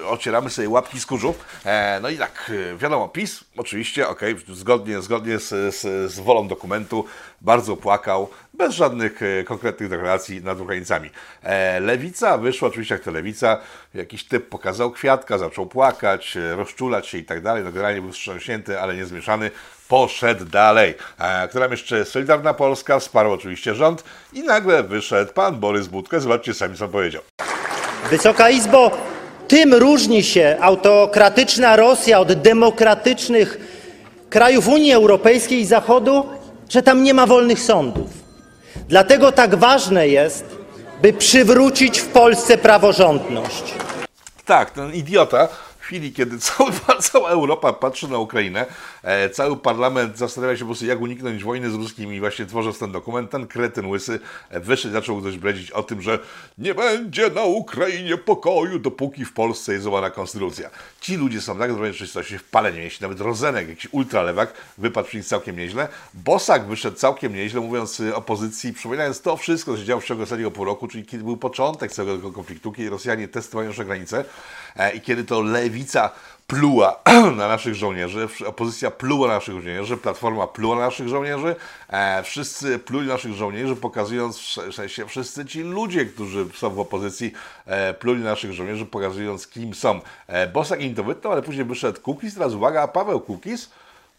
ocieramy 0.07 0.51
sobie 0.51 0.69
łapki 0.69 1.01
z 1.01 1.07
kurzu. 1.07 1.35
E, 1.65 1.99
no 2.03 2.09
i 2.09 2.19
tak, 2.19 2.53
wiadomo, 2.77 3.09
PiS 3.09 3.45
oczywiście, 3.57 4.09
ok, 4.09 4.21
zgodnie, 4.49 5.01
zgodnie 5.01 5.39
z, 5.39 5.75
z, 5.75 6.13
z 6.13 6.21
wolą 6.21 6.49
dokumentu, 6.49 7.05
bardzo 7.41 7.77
płakał, 7.77 8.29
bez 8.55 8.75
żadnych 8.75 9.21
konkretnych 9.47 9.89
deklaracji 9.89 10.43
nad 10.45 10.61
Ukraińcami. 10.61 11.11
Lewica 11.81 12.39
wyszła 12.39 12.69
oczywiście 12.69 12.95
jak 12.95 13.03
to 13.05 13.11
lewica, 13.11 13.61
jakiś 13.95 14.25
typ 14.25 14.49
pokazał 14.49 14.91
kwiatka, 14.91 15.39
zaczął 15.39 15.67
płakać, 15.67 16.39
rozczulać 16.57 17.07
się 17.07 17.19
i 17.19 17.25
tak 17.25 17.43
dalej, 17.43 17.65
no 17.65 17.73
generalnie 17.73 18.03
był 18.03 18.13
wstrząśnięty, 18.13 18.81
ale 18.81 18.95
nie 18.97 19.07
zmieszany 19.07 19.51
poszedł 19.89 20.45
dalej. 20.45 20.95
A 21.19 21.47
która 21.49 21.67
jeszcze 21.67 22.05
Solidarna 22.05 22.55
Polska 22.55 22.99
wsparł 22.99 23.33
oczywiście 23.33 23.75
rząd 23.75 24.05
i 24.33 24.43
nagle 24.43 24.83
wyszedł 24.83 25.33
pan 25.33 25.57
Borys 25.61 25.87
Budka. 25.87 26.21
Zobaczcie 26.21 26.55
sami, 26.55 26.77
co 26.77 26.89
powiedział. 26.89 27.23
Wysoka 28.11 28.51
Izbo, 28.51 28.91
tym 29.49 29.75
różni 29.75 30.25
się 30.25 30.57
autokratyczna 30.61 31.77
Rosja 31.77 32.21
od 32.21 32.33
demokratycznych 32.33 33.59
krajów 34.31 34.69
Unii 34.69 34.93
Europejskiej 34.93 35.61
i 35.61 35.67
Zachodu, 35.67 36.27
że 36.69 36.83
tam 36.83 37.03
nie 37.03 37.15
ma 37.15 37.27
wolnych 37.27 37.61
sądów. 37.61 38.11
Dlatego 38.89 39.33
tak 39.33 39.55
ważne 39.55 40.09
jest, 40.09 40.45
by 41.03 41.13
przywrócić 41.13 41.99
w 42.01 42.07
Polsce 42.07 42.59
praworządność. 42.59 43.75
Tak, 44.45 44.71
ten 44.71 44.93
idiota 44.95 45.49
chwili, 45.87 46.13
kiedy 46.13 46.39
cały, 46.49 46.73
cała 47.01 47.31
Europa 47.31 47.73
patrzy 47.73 48.09
na 48.09 48.19
Ukrainę, 48.19 48.67
e, 49.03 49.31
cały 49.31 49.57
parlament 49.57 50.19
zastanawia 50.19 50.57
się 50.57 50.61
po 50.61 50.67
prostu, 50.67 50.87
jak 50.87 51.01
uniknąć 51.01 51.45
wojny 51.45 51.71
z 51.71 51.75
ruskimi, 51.75 52.21
właśnie 52.21 52.47
tworząc 52.47 52.79
ten 52.79 52.93
dokument, 52.93 53.31
ten 53.31 53.47
kretyn 53.47 53.87
łysy 53.87 54.21
e, 54.51 54.61
wyszedł 54.61 54.95
zaczął 54.95 55.21
ktoś 55.21 55.39
bredzić 55.39 55.71
o 55.71 55.83
tym, 55.83 56.03
że 56.03 56.19
nie 56.59 56.75
będzie 56.75 57.31
na 57.31 57.43
Ukrainie 57.43 58.17
pokoju, 58.17 58.79
dopóki 58.79 59.25
w 59.25 59.33
Polsce 59.33 59.73
jest 59.73 59.85
złamana 59.85 60.11
konstytucja. 60.11 60.71
Ci 61.01 61.17
ludzie 61.17 61.41
są 61.41 61.59
tak 61.59 61.73
zrobieni 61.73 61.93
rzeczywistości 61.93 62.39
w 62.39 62.45
palenie, 62.45 62.83
jeśli 62.83 63.03
nawet 63.03 63.21
Rozenek, 63.21 63.69
jakiś 63.69 63.89
ultralewak, 63.93 64.53
wypadł 64.79 65.09
przy 65.09 65.17
nich 65.17 65.27
całkiem 65.27 65.57
nieźle. 65.57 65.89
Bosak 66.15 66.67
wyszedł 66.67 66.97
całkiem 66.97 67.35
nieźle, 67.35 67.61
mówiąc 67.61 68.01
y, 68.01 68.15
opozycji, 68.15 68.73
przypominając 68.73 69.21
to 69.21 69.37
wszystko, 69.37 69.73
co 69.73 69.79
się 69.79 69.85
działo 69.85 70.01
w 70.01 70.05
ciągu 70.05 70.23
ostatniego 70.23 70.51
pół 70.51 70.65
roku, 70.65 70.89
czyli 70.89 71.05
kiedy 71.05 71.25
był 71.25 71.37
początek 71.37 71.93
całego 71.93 72.17
tego 72.17 72.33
konfliktu, 72.33 72.73
kiedy 72.73 72.91
Rosjanie 72.91 73.29
testowali 73.29 73.69
nasze 73.69 73.85
granice 73.85 74.25
e, 74.77 74.97
i 74.97 75.01
kiedy 75.01 75.25
to 75.25 75.41
lewi 75.41 75.76
lewica 75.77 76.11
pluła 76.47 77.01
na 77.37 77.49
naszych 77.49 77.75
żołnierzy, 77.75 78.29
opozycja 78.47 78.91
pluła 78.91 79.29
na 79.29 79.35
naszych 79.35 79.55
żołnierzy, 79.55 79.97
Platforma 79.97 80.47
pluła 80.47 80.77
na 80.77 80.83
naszych 80.83 81.09
żołnierzy, 81.09 81.57
e, 81.89 82.23
wszyscy 82.23 82.79
pluli 82.79 83.09
naszych 83.09 83.33
żołnierzy, 83.33 83.77
pokazując 83.77 84.39
w 84.71 84.75
sensie 84.75 85.07
wszyscy 85.07 85.45
ci 85.45 85.63
ludzie, 85.63 86.07
którzy 86.07 86.47
są 86.55 86.71
w 86.71 86.81
opozycji, 86.81 87.33
e, 87.67 87.95
pluli 87.95 88.23
naszych 88.23 88.53
żołnierzy, 88.53 88.87
pokazując 88.87 89.47
kim 89.47 89.75
są. 89.75 90.01
E, 90.27 90.47
Bosak 90.47 90.83
im 90.83 90.95
wytnął, 90.95 91.33
ale 91.33 91.43
później 91.43 91.65
wyszedł 91.65 92.01
Kukis, 92.01 92.35
teraz 92.35 92.53
uwaga, 92.53 92.89
Paweł 92.89 93.21
Kukis, 93.21 93.71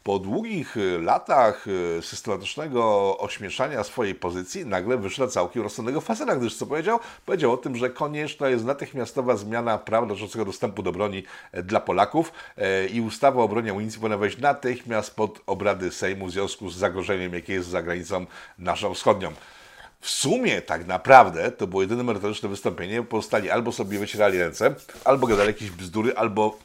po 0.07 0.19
długich 0.19 0.77
y, 0.77 0.99
latach 1.01 1.67
y, 1.67 2.01
systematycznego 2.01 3.17
ośmieszania 3.17 3.83
swojej 3.83 4.15
pozycji 4.15 4.65
nagle 4.65 4.97
wyszła 4.97 5.27
całkiem 5.27 5.63
rozsądnego 5.63 6.01
faceta, 6.01 6.35
gdyż 6.35 6.55
co 6.55 6.65
powiedział? 6.65 6.99
Powiedział 7.25 7.53
o 7.53 7.57
tym, 7.57 7.75
że 7.75 7.89
konieczna 7.89 8.49
jest 8.49 8.65
natychmiastowa 8.65 9.35
zmiana 9.35 9.77
prawa 9.77 10.07
dotyczącego 10.07 10.45
dostępu 10.45 10.83
do 10.83 10.91
broni 10.91 11.23
e, 11.51 11.63
dla 11.63 11.79
Polaków 11.79 12.31
e, 12.57 12.87
i 12.87 13.01
ustawa 13.01 13.43
o 13.43 13.47
broni 13.47 13.69
amunicji 13.69 13.99
powinna 13.99 14.17
wejść 14.17 14.37
natychmiast 14.37 15.15
pod 15.15 15.41
obrady 15.45 15.91
Sejmu 15.91 16.25
w 16.25 16.31
związku 16.31 16.69
z 16.69 16.75
zagrożeniem, 16.75 17.33
jakie 17.33 17.53
jest 17.53 17.69
za 17.69 17.81
granicą 17.81 18.25
naszą 18.57 18.93
wschodnią. 18.93 19.31
W 19.99 20.09
sumie 20.09 20.61
tak 20.61 20.87
naprawdę 20.87 21.51
to 21.51 21.67
było 21.67 21.81
jedyne 21.81 22.03
merytoryczne 22.03 22.49
wystąpienie, 22.49 23.03
pozostali 23.03 23.49
albo 23.49 23.71
sobie 23.71 23.99
wycierali 23.99 24.37
ręce, 24.37 24.75
albo 25.05 25.27
gadali 25.27 25.47
jakieś 25.47 25.71
bzdury, 25.71 26.15
albo 26.15 26.57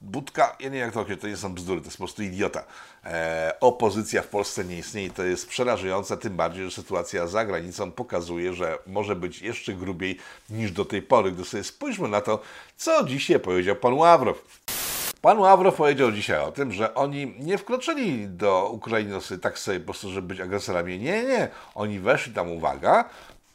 Budka, 0.00 0.56
ja 0.60 0.68
nie 0.68 0.74
wiem 0.74 0.80
jak 0.80 0.94
to 0.94 1.00
określić, 1.00 1.22
to 1.22 1.28
nie 1.28 1.36
są 1.36 1.54
bzdury, 1.54 1.80
to 1.80 1.86
jest 1.86 1.96
po 1.96 2.04
prostu 2.04 2.22
idiota. 2.22 2.64
E, 3.04 3.56
opozycja 3.60 4.22
w 4.22 4.28
Polsce 4.28 4.64
nie 4.64 4.78
istnieje, 4.78 5.10
to 5.10 5.22
jest 5.22 5.48
przerażające, 5.48 6.16
tym 6.16 6.36
bardziej, 6.36 6.64
że 6.64 6.70
sytuacja 6.70 7.26
za 7.26 7.44
granicą 7.44 7.92
pokazuje, 7.92 8.54
że 8.54 8.78
może 8.86 9.16
być 9.16 9.42
jeszcze 9.42 9.74
grubiej 9.74 10.18
niż 10.50 10.72
do 10.72 10.84
tej 10.84 11.02
pory. 11.02 11.32
Gdy 11.32 11.44
sobie 11.44 11.64
spójrzmy 11.64 12.08
na 12.08 12.20
to, 12.20 12.40
co 12.76 13.04
dzisiaj 13.04 13.40
powiedział 13.40 13.76
pan 13.76 13.94
Ławrow. 13.94 14.44
Pan 15.20 15.38
Ławrow 15.38 15.76
powiedział 15.76 16.12
dzisiaj 16.12 16.40
o 16.40 16.52
tym, 16.52 16.72
że 16.72 16.94
oni 16.94 17.34
nie 17.38 17.58
wkroczyli 17.58 18.28
do 18.28 18.68
Ukrainy 18.68 19.18
tak 19.42 19.58
sobie 19.58 19.80
po 19.80 19.84
prostu, 19.84 20.10
żeby 20.10 20.28
być 20.28 20.40
agresorami. 20.40 20.98
Nie, 20.98 21.24
nie. 21.24 21.48
Oni 21.74 22.00
weszli 22.00 22.32
tam, 22.32 22.50
uwaga, 22.50 23.04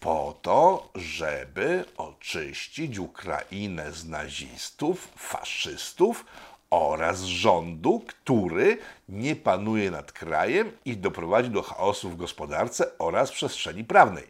po 0.04 0.40
to, 0.42 0.90
żeby 0.96 1.86
oczyścić 1.98 3.00
Ukrainę 3.00 3.92
z 3.92 4.06
nazistów, 4.06 5.10
faszystów 5.18 6.26
oraz 6.70 7.22
rządu, 7.22 8.06
który 8.08 8.78
nie 9.10 9.36
panuje 9.36 9.92
nad 9.92 10.12
krajem 10.12 10.72
i 10.86 10.98
doprowadzi 10.98 11.50
do 11.50 11.62
chaosu 11.62 12.10
w 12.10 12.16
gospodarce 12.16 12.98
oraz 12.98 13.32
przestrzeni 13.32 13.84
prawnej. 13.84 14.28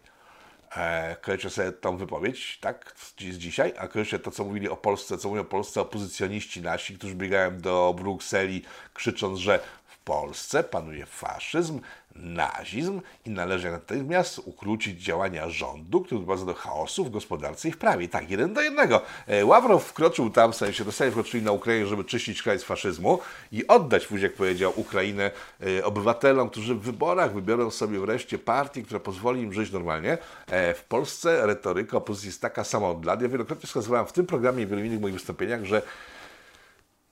E, 0.75 1.15
kojarzycie 1.21 1.49
sobie 1.49 1.71
tą 1.71 1.97
wypowiedź, 1.97 2.59
tak, 2.61 2.93
z 2.97 3.37
dzisiaj, 3.37 3.73
a 3.77 3.87
kojarzycie 3.87 4.19
to, 4.19 4.31
co 4.31 4.43
mówili 4.43 4.69
o 4.69 4.77
Polsce, 4.77 5.17
co 5.17 5.29
mówią 5.29 5.41
o 5.41 5.45
Polsce 5.45 5.81
opozycjoniści 5.81 6.61
nasi, 6.61 6.97
którzy 6.97 7.15
biegają 7.15 7.57
do 7.57 7.93
Brukseli, 7.97 8.63
krzycząc, 8.93 9.39
że 9.39 9.59
Polsce 10.05 10.63
panuje 10.63 11.05
faszyzm, 11.05 11.79
nazizm 12.15 13.01
i 13.25 13.29
należy 13.29 13.71
natychmiast 13.71 14.39
ukrócić 14.45 15.03
działania 15.03 15.49
rządu, 15.49 16.01
który 16.01 16.19
doprowadza 16.19 16.45
do 16.45 16.53
chaosu 16.53 17.05
w 17.05 17.09
gospodarce 17.09 17.69
i 17.69 17.71
w 17.71 17.77
prawie. 17.77 18.07
Tak, 18.07 18.29
jeden 18.29 18.53
do 18.53 18.61
jednego. 18.61 19.01
E, 19.27 19.45
Ławrow 19.45 19.83
wkroczył 19.83 20.29
tam, 20.29 20.51
w 20.51 20.55
sensie 20.55 20.83
Rosjanie 20.83 21.11
wkroczyli 21.11 21.43
na 21.43 21.51
Ukrainę, 21.51 21.87
żeby 21.87 22.03
czyścić 22.03 22.41
kraj 22.41 22.59
z 22.59 22.63
faszyzmu 22.63 23.19
i 23.51 23.67
oddać, 23.67 24.07
jak 24.11 24.33
powiedział, 24.33 24.73
Ukrainę 24.75 25.31
e, 25.79 25.85
obywatelom, 25.85 26.49
którzy 26.49 26.75
w 26.75 26.81
wyborach 26.81 27.33
wybiorą 27.33 27.71
sobie 27.71 27.99
wreszcie 27.99 28.39
partię, 28.39 28.81
która 28.81 28.99
pozwoli 28.99 29.41
im 29.41 29.53
żyć 29.53 29.71
normalnie. 29.71 30.17
E, 30.47 30.73
w 30.73 30.83
Polsce 30.83 31.47
retoryka 31.47 31.97
opozycji 31.97 32.27
jest 32.27 32.41
taka 32.41 32.63
sama 32.63 32.89
od 32.89 33.05
lat. 33.05 33.21
Ja 33.21 33.29
wielokrotnie 33.29 33.67
wskazywałem 33.67 34.05
w 34.05 34.13
tym 34.13 34.25
programie 34.25 34.63
i 34.63 34.65
w 34.65 34.69
wielu 34.69 34.83
innych 34.83 35.01
moich 35.01 35.13
wystąpieniach, 35.13 35.65
że 35.65 35.81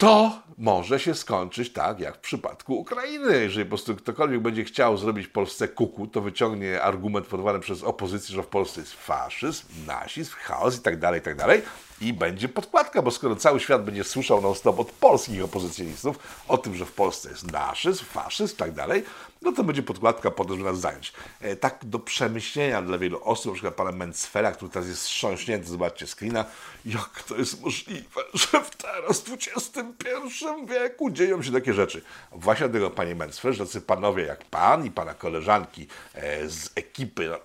to 0.02 0.40
może 0.58 1.00
się 1.00 1.16
skończyć 1.16 1.74
tak, 1.74 2.00
jak 2.00 2.16
w 2.16 2.20
przypadku 2.20 2.76
Ukrainy. 2.76 3.42
Jeżeli 3.42 3.66
po 3.66 3.70
prostu 3.70 3.96
ktokolwiek 3.96 4.42
będzie 4.42 4.64
chciał 4.64 4.98
zrobić 4.98 5.28
Polsce 5.28 5.68
kuku, 5.68 6.08
to 6.08 6.22
wyciągnie 6.22 6.82
argument 6.82 7.28
podawany 7.28 7.60
przez 7.60 7.84
opozycję, 7.84 8.36
że 8.36 8.44
w 8.44 8.48
Polsce 8.48 8.82
jest 8.82 8.94
faszyzm, 8.94 9.68
nazizm, 9.88 10.32
chaos 10.40 10.80
i 10.80 10.82
tak 10.82 11.00
dalej, 11.00 11.20
i 11.20 11.24
tak 11.24 11.36
dalej 11.36 11.62
i 12.02 12.14
będzie 12.14 12.50
podkładka, 12.50 13.02
bo 13.02 13.12
skoro 13.12 13.36
cały 13.36 13.60
świat 13.60 13.84
będzie 13.84 14.04
słyszał 14.04 14.42
non-stop 14.42 14.80
od 14.80 14.92
polskich 14.92 15.44
opozycjonistów 15.44 16.20
o 16.48 16.58
tym, 16.58 16.76
że 16.76 16.86
w 16.86 16.92
Polsce 16.92 17.30
jest 17.30 17.52
naszyzm, 17.52 18.06
faszyzm 18.06 18.54
i 18.54 18.58
tak 18.58 18.72
dalej, 18.72 19.04
no 19.42 19.52
to 19.52 19.64
będzie 19.64 19.84
podkładka 19.84 20.32
po 20.32 20.46
to, 20.46 20.54
żeby 20.54 20.64
nas 20.64 20.80
zająć. 20.80 21.14
E, 21.42 21.56
tak 21.56 21.86
do 21.86 22.00
przemyślenia 22.00 22.82
dla 22.82 22.98
wielu 22.98 23.24
osób, 23.24 23.46
na 23.46 23.54
przykład 23.54 23.76
pana 23.76 23.92
Mencfera, 23.92 24.52
który 24.52 24.72
teraz 24.72 24.88
jest 24.88 25.02
wstrząśnięty, 25.02 25.68
zobaczcie 25.68 26.08
screena, 26.08 26.46
jak 26.86 27.24
to 27.28 27.36
jest 27.36 27.62
możliwe, 27.62 28.22
że 28.34 28.64
w 28.64 28.76
teraz, 28.76 29.22
w 29.22 29.34
XXI 29.34 30.46
wieku 30.70 31.10
dzieją 31.10 31.44
się 31.44 31.52
takie 31.52 31.74
rzeczy. 31.74 32.02
Właśnie 32.32 32.70
dlatego, 32.70 32.90
panie 32.90 33.16
Mencfer, 33.16 33.54
że 33.54 33.66
tacy 33.66 33.82
panowie 33.82 34.24
jak 34.24 34.46
pan 34.46 34.86
i 34.86 34.92
pana 34.92 35.14
koleżanki 35.14 35.88
e, 36.14 36.50
z 36.50 36.70
ekipy, 36.76 37.28
no, 37.30 37.38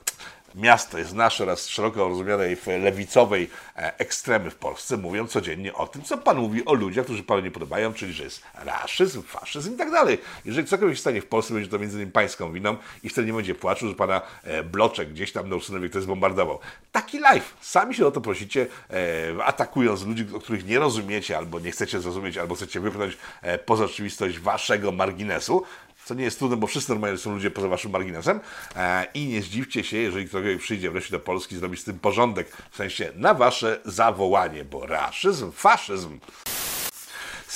miasto 0.57 0.99
jest 0.99 1.15
nasze 1.15 1.45
oraz 1.45 1.69
szeroko 1.69 2.09
rozumianej 2.09 2.57
lewicowej 2.83 3.51
e, 3.77 3.99
ekstremy 3.99 4.51
w 4.51 4.55
Polsce 4.55 4.97
mówią 4.97 5.27
codziennie 5.27 5.75
o 5.75 5.87
tym, 5.87 6.03
co 6.03 6.19
Pan 6.19 6.37
mówi 6.37 6.65
o 6.65 6.75
ludziach, 6.75 7.05
którzy 7.05 7.23
Panu 7.23 7.41
nie 7.41 7.51
podobają, 7.51 7.95
czyli 7.95 8.13
że 8.13 8.25
jest 8.25 8.43
raszyzm, 8.55 9.23
faszyzm 9.23 9.75
i 9.75 9.77
tak 9.77 9.91
dalej. 9.91 10.19
Jeżeli 10.45 10.67
cokolwiek 10.67 10.97
się 10.97 11.01
stanie 11.01 11.21
w 11.23 11.27
Polsce, 11.27 11.55
będzie 11.55 11.71
to 11.71 11.79
między 11.79 11.97
innymi 11.97 12.13
pańską 12.13 12.53
winą 12.53 12.77
i 13.03 13.09
wtedy 13.09 13.27
nie 13.27 13.33
będzie 13.33 13.55
płaczu, 13.55 13.89
że 13.89 13.95
Pana 13.95 14.21
e, 14.43 14.63
bloczek 14.63 15.13
gdzieś 15.13 15.33
tam 15.33 15.49
na 15.49 15.57
Ursynowie 15.57 15.89
ktoś 15.89 16.03
zbombardował. 16.03 16.59
Taki 16.93 17.19
live. 17.19 17.55
Sami 17.61 17.95
się 17.95 18.07
o 18.07 18.11
to 18.11 18.21
prosicie, 18.21 18.67
e, 18.91 19.45
atakując 19.45 20.07
ludzi, 20.07 20.27
o 20.35 20.39
których 20.39 20.67
nie 20.67 20.79
rozumiecie 20.79 21.39
albo 21.39 21.61
nie 21.61 21.71
chcecie 21.71 22.01
zrozumieć, 22.01 22.39
albo 22.39 22.55
chcecie 22.55 22.81
wypchnąć 22.81 23.19
poza 23.67 23.87
rzeczywistość 23.87 24.39
waszego 24.39 24.93
marginesu 24.93 25.65
co 26.07 26.15
nie 26.15 26.25
jest 26.25 26.39
trudne, 26.39 26.57
bo 26.57 26.67
wszyscy 26.67 26.91
normalnie 26.91 27.19
są 27.19 27.35
ludzie 27.35 27.51
poza 27.51 27.69
waszym 27.69 27.91
marginesem. 27.91 28.41
E, 28.77 29.07
i 29.15 29.27
nie 29.27 29.43
zdziwcie 29.43 29.85
się, 29.85 29.97
jeżeli 29.97 30.29
ktokolwiek 30.29 30.59
przyjdzie 30.59 30.91
wreszcie 30.91 31.13
do 31.13 31.21
Polski 31.21 31.57
zrobić 31.57 31.81
z 31.81 31.85
tym 31.85 31.99
porządek, 31.99 32.57
w 32.71 32.77
sensie 32.77 33.13
na 33.15 33.35
wasze 33.35 33.81
zawołanie, 33.85 34.65
bo 34.65 34.87
raszyzm, 34.87 35.53
faszyzm 35.53 36.19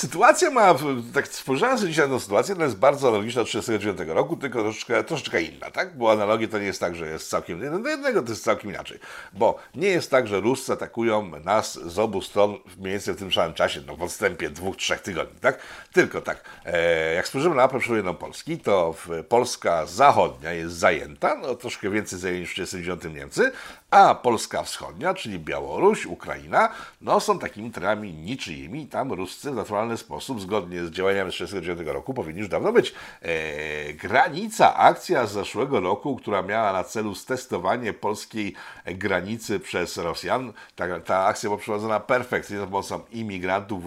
Sytuacja 0.01 0.49
ma, 0.49 0.75
tak 1.13 1.27
spojrzałem 1.27 1.77
sobie 1.77 1.89
dzisiaj 1.89 2.09
na 2.09 2.15
tę 2.15 2.19
sytuację, 2.19 2.55
ona 2.55 2.63
jest 2.63 2.77
bardzo 2.77 3.07
analogiczna 3.07 3.41
do 3.41 3.45
1939 3.45 4.15
roku, 4.15 4.37
tylko 4.37 4.61
troszeczkę, 4.61 5.03
troszeczkę 5.03 5.41
inna, 5.41 5.71
tak? 5.71 5.97
Bo 5.97 6.11
analogię 6.11 6.47
to 6.47 6.59
nie 6.59 6.65
jest 6.65 6.79
tak, 6.79 6.95
że 6.95 7.07
jest 7.07 7.29
całkiem 7.29 7.63
jeden 7.63 7.83
do 7.83 7.89
jednego, 7.89 8.21
to 8.21 8.29
jest 8.29 8.43
całkiem 8.43 8.69
inaczej. 8.69 8.99
Bo 9.33 9.59
nie 9.75 9.87
jest 9.87 10.11
tak, 10.11 10.27
że 10.27 10.39
Ruscy 10.39 10.73
atakują 10.73 11.39
nas 11.39 11.79
z 11.85 11.99
obu 11.99 12.21
stron 12.21 12.57
mniej 12.77 12.91
więcej 12.91 13.13
w 13.13 13.17
tym 13.17 13.31
samym 13.31 13.53
czasie, 13.53 13.81
no 13.87 13.95
w 13.95 14.03
odstępie 14.03 14.49
dwóch, 14.49 14.77
trzech 14.77 15.01
tygodni, 15.01 15.39
tak? 15.39 15.59
Tylko 15.93 16.21
tak, 16.21 16.43
e, 16.65 17.13
jak 17.13 17.27
spojrzymy 17.27 17.55
na 17.55 17.61
mapę 17.61 18.13
Polski, 18.19 18.57
to 18.57 18.95
Polska 19.29 19.85
zachodnia 19.85 20.53
jest 20.53 20.75
zajęta, 20.75 21.35
no 21.35 21.55
troszkę 21.55 21.89
więcej 21.89 22.19
zajęć 22.19 22.49
w 22.49 22.53
1990 22.53 23.15
Niemcy, 23.15 23.51
a 23.91 24.15
Polska 24.15 24.63
wschodnia, 24.63 25.13
czyli 25.13 25.39
Białoruś, 25.39 26.05
Ukraina, 26.05 26.69
no 27.01 27.19
są 27.19 27.39
takimi 27.39 27.71
terenami 27.71 28.13
niczyimi, 28.13 28.87
tam 28.87 29.11
Ruscy 29.11 29.51
w 29.51 29.55
naturalny 29.55 29.97
sposób, 29.97 30.41
zgodnie 30.41 30.85
z 30.85 30.91
działaniami 30.91 31.31
z 31.31 31.33
1939 31.33 31.95
roku, 31.95 32.13
powinni 32.13 32.39
już 32.39 32.49
dawno 32.49 32.73
być. 32.73 32.93
E, 33.21 33.93
granica, 33.93 34.75
akcja 34.75 35.27
z 35.27 35.31
zeszłego 35.31 35.79
roku, 35.79 36.15
która 36.15 36.41
miała 36.41 36.73
na 36.73 36.83
celu 36.83 37.15
stestowanie 37.15 37.93
polskiej 37.93 38.53
granicy 38.85 39.59
przez 39.59 39.97
Rosjan, 39.97 40.53
ta, 40.75 40.99
ta 40.99 41.25
akcja 41.25 41.49
była 41.49 41.57
przeprowadzona 41.57 41.99
perfekcyjnie 41.99 42.59
za 42.59 42.67
pomocą 42.67 42.99
imigrantów 43.11 43.83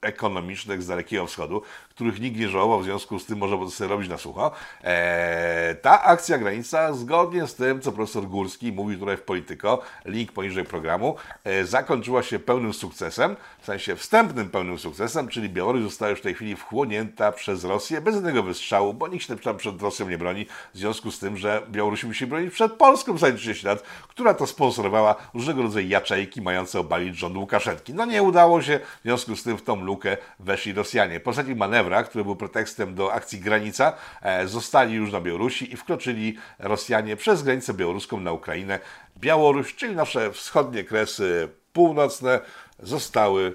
ekonomicznych 0.00 0.82
z 0.82 0.86
Dalekiego 0.86 1.26
Wschodu, 1.26 1.62
których 1.90 2.20
nikt 2.20 2.38
nie 2.38 2.48
żałował, 2.48 2.80
w 2.80 2.84
związku 2.84 3.18
z 3.18 3.26
tym 3.26 3.38
można 3.38 3.70
sobie 3.70 3.90
robić 3.90 4.08
na 4.08 4.18
sucho. 4.18 4.52
E, 4.84 5.74
ta 5.74 6.02
akcja 6.02 6.38
granica, 6.38 6.92
zgodnie 6.92 7.46
z 7.46 7.54
tym, 7.54 7.80
co 7.80 7.92
profesor 7.92 8.24
Górski 8.24 8.72
mówił 8.72 8.98
tutaj 8.98 9.16
w 9.16 9.22
Polityko, 9.36 9.82
link 10.04 10.32
poniżej 10.32 10.64
programu, 10.64 11.16
e, 11.44 11.64
zakończyła 11.64 12.22
się 12.22 12.38
pełnym 12.38 12.74
sukcesem, 12.74 13.36
w 13.58 13.66
sensie 13.66 13.96
wstępnym 13.96 14.50
pełnym 14.50 14.78
sukcesem, 14.78 15.28
czyli 15.28 15.48
Białoruś 15.48 15.82
została 15.82 16.10
już 16.10 16.18
w 16.18 16.22
tej 16.22 16.34
chwili 16.34 16.56
wchłonięta 16.56 17.32
przez 17.32 17.64
Rosję 17.64 18.00
bez 18.00 18.14
żadnego 18.14 18.42
wystrzału, 18.42 18.94
bo 18.94 19.08
nikt 19.08 19.26
się 19.26 19.38
tam 19.38 19.56
przed 19.56 19.82
Rosją 19.82 20.08
nie 20.08 20.18
broni, 20.18 20.46
w 20.74 20.78
związku 20.78 21.10
z 21.10 21.18
tym, 21.18 21.36
że 21.36 21.62
Białoruś 21.70 22.04
musi 22.04 22.26
bronić 22.26 22.54
przed 22.54 22.72
Polską 22.72 23.16
przez 23.16 23.34
30 23.34 23.66
lat, 23.66 23.82
która 24.08 24.34
to 24.34 24.46
sponsorowała 24.46 25.14
różnego 25.34 25.62
rodzaju 25.62 25.88
jaczejki 25.88 26.42
mające 26.42 26.80
obalić 26.80 27.16
rząd 27.16 27.36
Łukaszenki. 27.36 27.94
No 27.94 28.04
nie 28.04 28.22
udało 28.22 28.62
się, 28.62 28.80
w 29.00 29.02
związku 29.02 29.36
z 29.36 29.42
tym 29.42 29.58
w 29.58 29.62
tą 29.62 29.80
lukę 29.80 30.16
weszli 30.40 30.72
Rosjanie. 30.72 31.20
Po 31.20 31.30
ostatnich 31.30 31.56
manewrach, 31.56 32.08
które 32.08 32.24
były 32.24 32.36
pretekstem 32.36 32.94
do 32.94 33.12
akcji 33.12 33.40
Granica, 33.40 33.92
e, 34.22 34.48
zostali 34.48 34.94
już 34.94 35.12
na 35.12 35.20
Białorusi 35.20 35.72
i 35.72 35.76
wkroczyli 35.76 36.38
Rosjanie 36.58 37.16
przez 37.16 37.42
granicę 37.42 37.74
białoruską 37.74 38.20
na 38.20 38.32
Ukrainę. 38.32 38.78
Białoruś, 39.18 39.74
czyli 39.74 39.94
nasze 39.94 40.32
wschodnie 40.32 40.84
kresy 40.84 41.48
północne, 41.72 42.40
zostały 42.82 43.54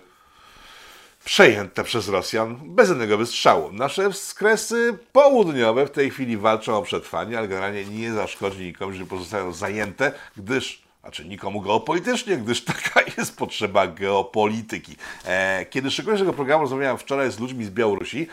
przejęte 1.26 1.84
przez 1.84 2.10
Rosjan 2.10 2.60
bez 2.64 2.88
żadnego 2.88 3.18
wystrzału. 3.18 3.72
Nasze 3.72 4.14
skresy 4.14 4.98
południowe 5.12 5.86
w 5.86 5.92
tej 5.92 6.10
chwili 6.10 6.38
walczą 6.38 6.78
o 6.78 6.82
przetrwanie, 6.82 7.38
ale 7.38 7.48
generalnie 7.48 7.86
nie 7.86 8.14
zaszkodzi 8.14 8.64
nikomu, 8.64 8.94
że 8.94 9.06
pozostają 9.06 9.54
zajęte, 9.54 10.12
gdyż 10.38 10.82
znaczy 11.02 11.26
nikomu 11.26 11.62
geopolitycznie, 11.62 12.38
gdyż 12.38 12.64
taka 12.74 13.02
jest 13.18 13.38
potrzeba 13.38 13.88
geopolityki. 13.88 14.96
E, 15.26 15.66
kiedy 15.66 15.92
szykując 15.92 16.22
tego 16.22 16.34
programu 16.34 16.64
rozmawiałem 16.64 16.98
wczoraj 16.98 17.32
z 17.32 17.40
ludźmi 17.40 17.66
z 17.66 17.70
Białorusi, 17.70 18.28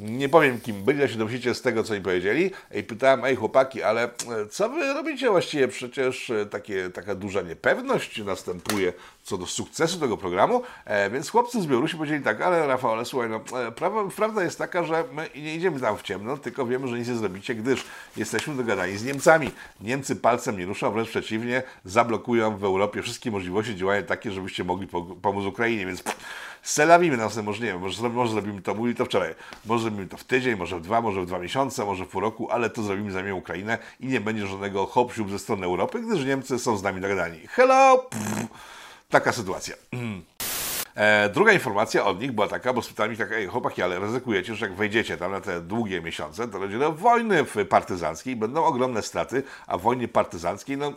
nie 0.00 0.28
powiem 0.28 0.60
kim 0.60 0.84
byli, 0.84 1.00
ja 1.00 1.08
się 1.08 1.18
domyślicie 1.18 1.54
z 1.54 1.62
tego, 1.62 1.84
co 1.84 1.94
mi 1.94 2.00
powiedzieli. 2.00 2.50
I 2.74 2.82
pytałem, 2.82 3.24
ej 3.24 3.36
chłopaki, 3.36 3.82
ale 3.82 4.04
e, 4.04 4.10
co 4.50 4.68
wy 4.68 4.94
robicie 4.94 5.30
właściwie? 5.30 5.68
Przecież 5.68 6.30
e, 6.30 6.46
takie, 6.46 6.90
taka 6.90 7.14
duża 7.14 7.42
niepewność 7.42 8.24
następuje 8.24 8.92
co 9.22 9.38
do 9.38 9.46
sukcesu 9.46 9.98
tego 9.98 10.16
programu. 10.16 10.62
E, 10.84 11.10
więc 11.10 11.30
chłopcy 11.30 11.62
z 11.62 11.66
Białorusi 11.66 11.96
powiedzieli 11.96 12.24
tak, 12.24 12.40
ale 12.40 12.66
Rafał, 12.66 12.92
ale 12.92 13.04
słuchaj, 13.04 13.28
no, 13.28 13.40
e, 13.58 13.72
prawa, 13.72 14.04
prawda 14.16 14.44
jest 14.44 14.58
taka, 14.58 14.84
że 14.84 15.04
my 15.12 15.30
nie 15.34 15.54
idziemy 15.54 15.80
tam 15.80 15.96
w 15.96 16.02
ciemno, 16.02 16.36
tylko 16.36 16.66
wiemy, 16.66 16.88
że 16.88 16.98
nic 16.98 17.08
nie 17.08 17.14
zrobicie, 17.14 17.54
gdyż 17.54 17.84
jesteśmy 18.16 18.54
dogadani 18.54 18.96
z 18.96 19.04
Niemcami. 19.04 19.50
Niemcy 19.80 20.16
palcem 20.16 20.58
nie 20.58 20.66
ruszą, 20.66 20.92
wręcz 20.92 21.08
przeciwnie, 21.08 21.62
zablokują 21.84 22.56
w 22.56 22.64
Europie 22.64 23.02
wszystkie 23.02 23.30
możliwości 23.30 23.76
działania 23.76 24.02
takie, 24.02 24.30
żebyście 24.30 24.64
mogli 24.64 24.88
pomóc 25.22 25.46
Ukrainie, 25.46 25.86
więc 25.86 26.04
na 26.76 26.98
następnie, 27.16 27.42
może 27.42 27.64
nie 27.64 27.72
wiem, 27.72 27.80
może, 27.80 28.08
może 28.08 28.32
zrobimy 28.32 28.62
to, 28.62 28.74
mówili 28.74 28.96
to 28.96 29.04
wczoraj, 29.04 29.34
może 29.66 29.82
zrobimy 29.82 30.06
to 30.06 30.16
w 30.16 30.24
tydzień, 30.24 30.56
może 30.56 30.78
w 30.78 30.82
dwa, 30.82 31.00
może 31.00 31.20
w 31.20 31.26
dwa 31.26 31.38
miesiące, 31.38 31.84
może 31.84 32.04
w 32.04 32.08
pół 32.08 32.20
roku, 32.20 32.50
ale 32.50 32.70
to 32.70 32.82
zrobimy 32.82 33.12
zamiast 33.12 33.38
Ukrainę 33.38 33.78
i 34.00 34.06
nie 34.06 34.20
będzie 34.20 34.46
żadnego 34.46 34.86
hop 34.86 35.12
ze 35.30 35.38
strony 35.38 35.66
Europy, 35.66 36.00
gdyż 36.00 36.24
Niemcy 36.24 36.58
są 36.58 36.76
z 36.76 36.82
nami 36.82 37.00
dogadani. 37.00 37.40
Hello! 37.48 37.98
Pff, 37.98 38.48
taka 39.12 39.32
sytuacja. 39.32 39.76
E, 40.94 41.28
druga 41.28 41.52
informacja 41.52 42.04
od 42.04 42.20
nich 42.20 42.32
była 42.32 42.48
taka, 42.48 42.72
bo 42.72 42.82
spytałem 42.82 43.12
ich 43.12 43.18
tak, 43.18 43.32
ej 43.32 43.46
chłopaki, 43.46 43.82
ale 43.82 44.00
ryzykujecie, 44.00 44.54
że 44.54 44.66
jak 44.66 44.74
wejdziecie 44.74 45.16
tam 45.16 45.32
na 45.32 45.40
te 45.40 45.60
długie 45.60 46.00
miesiące, 46.00 46.48
to 46.48 46.58
będzie 46.58 46.78
do 46.78 46.92
wojny 46.92 47.44
partyzanckiej, 47.68 48.36
będą 48.36 48.64
ogromne 48.64 49.02
straty, 49.02 49.42
a 49.66 49.78
w 49.78 49.82
wojnie 49.82 50.08
partyzanckiej, 50.08 50.76
no 50.76 50.92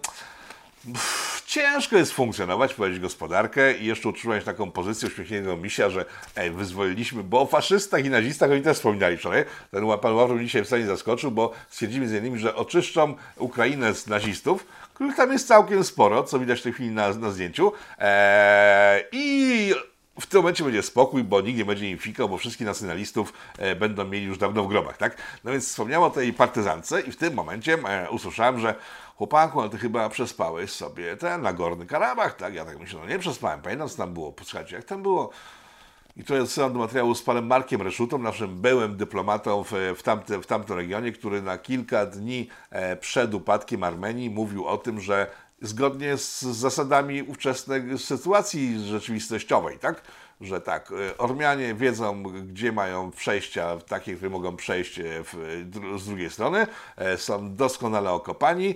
ciężko 1.45 1.97
jest 1.97 2.11
funkcjonować, 2.11 2.73
prowadzić 2.73 2.99
gospodarkę 2.99 3.77
i 3.77 3.85
jeszcze 3.85 4.09
utrzymać 4.09 4.43
taką 4.43 4.71
pozycję 4.71 5.07
uśmiechniętego 5.07 5.57
misia, 5.57 5.89
że 5.89 6.05
ej, 6.35 6.51
wyzwoliliśmy, 6.51 7.23
bo 7.23 7.41
o 7.41 7.45
faszystach 7.45 8.05
i 8.05 8.09
nazistach 8.09 8.51
oni 8.51 8.61
też 8.61 8.77
wspominali 8.77 9.17
wczoraj. 9.17 9.45
Ten 9.71 9.97
pan 10.01 10.15
Ławrow 10.15 10.39
dzisiaj 10.39 10.65
wcale 10.65 10.85
zaskoczył, 10.85 11.31
bo 11.31 11.53
stwierdzili 11.69 12.07
z 12.07 12.11
innymi, 12.11 12.39
że 12.39 12.55
oczyszczą 12.55 13.15
Ukrainę 13.37 13.93
z 13.93 14.07
nazistów, 14.07 14.65
których 14.95 15.15
tam 15.15 15.31
jest 15.31 15.47
całkiem 15.47 15.83
sporo, 15.83 16.23
co 16.23 16.39
widać 16.39 16.59
w 16.59 16.63
tej 16.63 16.73
chwili 16.73 16.89
na, 16.89 17.13
na 17.13 17.31
zdjęciu. 17.31 17.71
Eee, 17.99 19.03
I 19.11 19.73
w 20.19 20.25
tym 20.25 20.39
momencie 20.39 20.63
będzie 20.63 20.83
spokój, 20.83 21.23
bo 21.23 21.41
nikt 21.41 21.57
nie 21.57 21.65
będzie 21.65 21.89
im 21.89 21.97
fikał, 21.97 22.29
bo 22.29 22.37
wszystkich 22.37 22.67
nacjonalistów 22.67 23.33
e, 23.57 23.75
będą 23.75 24.05
mieli 24.05 24.25
już 24.25 24.37
dawno 24.37 24.63
w 24.63 24.67
grobach, 24.67 24.97
tak? 24.97 25.17
No 25.43 25.51
więc 25.51 25.67
wspomniałem 25.67 26.03
o 26.03 26.09
tej 26.09 26.33
partyzance 26.33 27.01
i 27.01 27.11
w 27.11 27.17
tym 27.17 27.33
momencie 27.33 27.73
e, 27.73 28.09
usłyszałem, 28.09 28.59
że 28.59 28.75
chłopaku, 29.15 29.61
ale 29.61 29.69
ty 29.69 29.77
chyba 29.77 30.09
przespałeś 30.09 30.71
sobie 30.71 31.17
ten 31.17 31.41
Nagorny 31.41 31.85
Karabach, 31.85 32.35
tak? 32.35 32.53
Ja 32.53 32.65
tak 32.65 32.79
myślę, 32.79 32.99
no 32.99 33.09
nie 33.09 33.19
przespałem, 33.19 33.61
pamiętam 33.61 33.89
co 33.89 33.97
tam 33.97 34.13
było, 34.13 34.31
posłuchajcie, 34.31 34.75
jak 34.75 34.85
tam 34.85 35.03
było. 35.03 35.29
I 36.17 36.23
to 36.23 36.35
jest 36.35 36.57
do 36.57 36.69
materiału 36.69 37.15
z 37.15 37.23
panem 37.23 37.47
Markiem 37.47 37.81
Reszutą, 37.81 38.17
naszym 38.17 38.61
byłym 38.61 38.97
dyplomatą 38.97 39.63
w, 39.63 39.71
w, 39.97 40.03
tamte, 40.03 40.41
w 40.41 40.45
tamtym 40.45 40.75
regionie, 40.75 41.11
który 41.11 41.41
na 41.41 41.57
kilka 41.57 42.05
dni 42.05 42.49
e, 42.69 42.95
przed 42.95 43.33
upadkiem 43.33 43.83
Armenii 43.83 44.29
mówił 44.29 44.65
o 44.65 44.77
tym, 44.77 44.99
że 44.99 45.27
zgodnie 45.61 46.17
z 46.17 46.41
zasadami 46.41 47.23
ówczesnej 47.23 47.99
sytuacji 47.99 48.85
rzeczywistościowej, 48.85 49.79
tak? 49.79 50.01
Że 50.41 50.61
tak, 50.61 50.91
e, 50.91 51.17
Ormianie 51.17 51.73
wiedzą, 51.73 52.23
gdzie 52.23 52.71
mają 52.71 53.11
przejścia, 53.11 53.77
takie, 53.77 54.15
które 54.15 54.29
mogą 54.29 54.55
przejść 54.55 54.99
e, 54.99 55.03
w, 55.23 55.63
z 55.97 56.05
drugiej 56.05 56.29
strony, 56.29 56.67
e, 56.97 57.17
są 57.17 57.55
doskonale 57.55 58.11
okopani, 58.11 58.75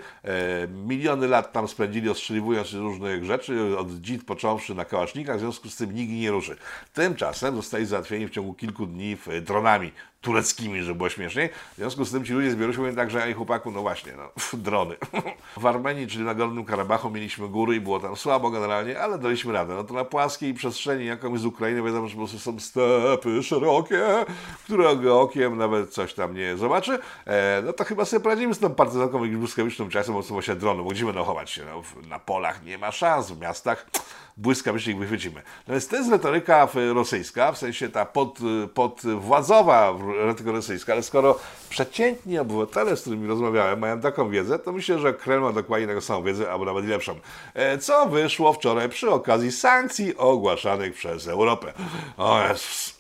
miliony 0.85 1.27
lat 1.27 1.51
tam 1.51 1.67
spędzili 1.67 2.09
ostrzeliwując 2.09 2.73
różnych 2.73 3.25
rzeczy, 3.25 3.77
od 3.77 3.91
dzid 3.91 4.25
począwszy 4.25 4.75
na 4.75 4.85
kałasznikach, 4.85 5.37
w 5.37 5.39
związku 5.39 5.69
z 5.69 5.75
tym 5.75 5.95
nikt 5.95 6.13
nie 6.13 6.31
ruszy. 6.31 6.57
Tymczasem 6.93 7.55
zostali 7.55 7.85
załatwieni 7.85 8.27
w 8.27 8.29
ciągu 8.29 8.53
kilku 8.53 8.85
dni 8.85 9.17
dronami 9.41 9.91
tureckimi, 10.21 10.81
żeby 10.81 10.95
było 10.95 11.09
śmieszniej. 11.09 11.49
W 11.49 11.75
związku 11.75 12.05
z 12.05 12.11
tym 12.11 12.25
ci 12.25 12.33
ludzie 12.33 12.51
zbiorą 12.51 12.73
się 12.73 12.79
mówią 12.79 12.95
tak, 12.95 13.11
że 13.11 13.25
ej 13.25 13.33
chłopaku, 13.33 13.71
no 13.71 13.81
właśnie, 13.81 14.13
no, 14.17 14.29
drony. 14.59 14.95
w 15.57 15.65
Armenii, 15.65 16.07
czyli 16.07 16.23
na 16.23 16.33
Górnym 16.35 16.65
Karabachu 16.65 17.09
mieliśmy 17.09 17.47
góry 17.47 17.75
i 17.75 17.81
było 17.81 17.99
tam 17.99 18.15
słabo 18.15 18.49
generalnie, 18.49 18.99
ale 18.99 19.17
daliśmy 19.17 19.53
radę. 19.53 19.75
No 19.75 19.83
to 19.83 19.93
na 19.93 20.05
płaskiej 20.05 20.53
przestrzeni, 20.53 21.05
jaką 21.05 21.37
z 21.37 21.45
Ukrainy, 21.45 21.83
wiadomo, 21.83 22.07
że 22.07 22.15
po 22.15 22.19
prostu 22.19 22.39
są 22.39 22.59
stepy 22.59 23.43
szerokie, 23.43 24.03
które 24.63 25.13
okiem 25.13 25.57
nawet 25.57 25.89
coś 25.89 26.13
tam 26.13 26.35
nie 26.35 26.57
zobaczy. 26.57 26.99
E, 27.25 27.61
no 27.65 27.73
to 27.73 27.83
chyba 27.83 28.05
sobie 28.05 28.19
poradzimy 28.19 28.53
z 28.53 28.59
tą 28.59 28.75
partyzanką 28.75 29.23
jakimś 29.23 29.39
błyskawicznym 29.39 29.89
czasem, 29.89 30.13
bo 30.13 30.23
są 30.23 30.33
właśnie 30.33 30.55
drony, 30.55 30.83
bo 30.83 30.89
gdzie 30.89 31.05
będą 31.05 31.23
chować 31.23 31.51
się? 31.51 31.65
No, 31.65 32.07
na 32.09 32.19
polach 32.19 32.63
nie 32.63 32.77
ma 32.77 32.91
szans, 32.91 33.31
w 33.31 33.39
miastach 33.39 33.85
błyskawicznie 34.39 34.93
ich 34.93 34.99
wychwycimy. 34.99 35.41
Natomiast 35.59 35.89
to 35.89 35.95
jest 35.95 36.11
retoryka 36.11 36.67
rosyjska, 36.93 37.51
w 37.51 37.57
sensie 37.57 37.89
ta 37.89 38.05
pod, 38.05 38.39
podwładzowa 38.73 39.93
retoryka 40.25 40.51
rosyjska, 40.51 40.93
ale 40.93 41.03
skoro 41.03 41.39
przeciętni 41.69 42.39
obywatele, 42.39 42.97
z 42.97 43.01
którymi 43.01 43.27
rozmawiałem, 43.27 43.79
mają 43.79 44.01
taką 44.01 44.29
wiedzę, 44.29 44.59
to 44.59 44.71
myślę, 44.71 44.99
że 44.99 45.13
Kreml 45.13 45.43
ma 45.43 45.51
dokładnie 45.51 45.87
taką 45.87 46.01
samą 46.01 46.23
wiedzę, 46.23 46.51
albo 46.51 46.65
nawet 46.65 46.85
lepszą. 46.85 47.15
E, 47.53 47.77
co 47.77 48.05
wyszło 48.05 48.53
wczoraj 48.53 48.89
przy 48.89 49.09
okazji 49.09 49.51
sankcji 49.51 50.17
ogłaszanych 50.17 50.93
przez 50.93 51.27
Europę. 51.27 51.73
O 52.17 52.41
Jezus. 52.47 52.98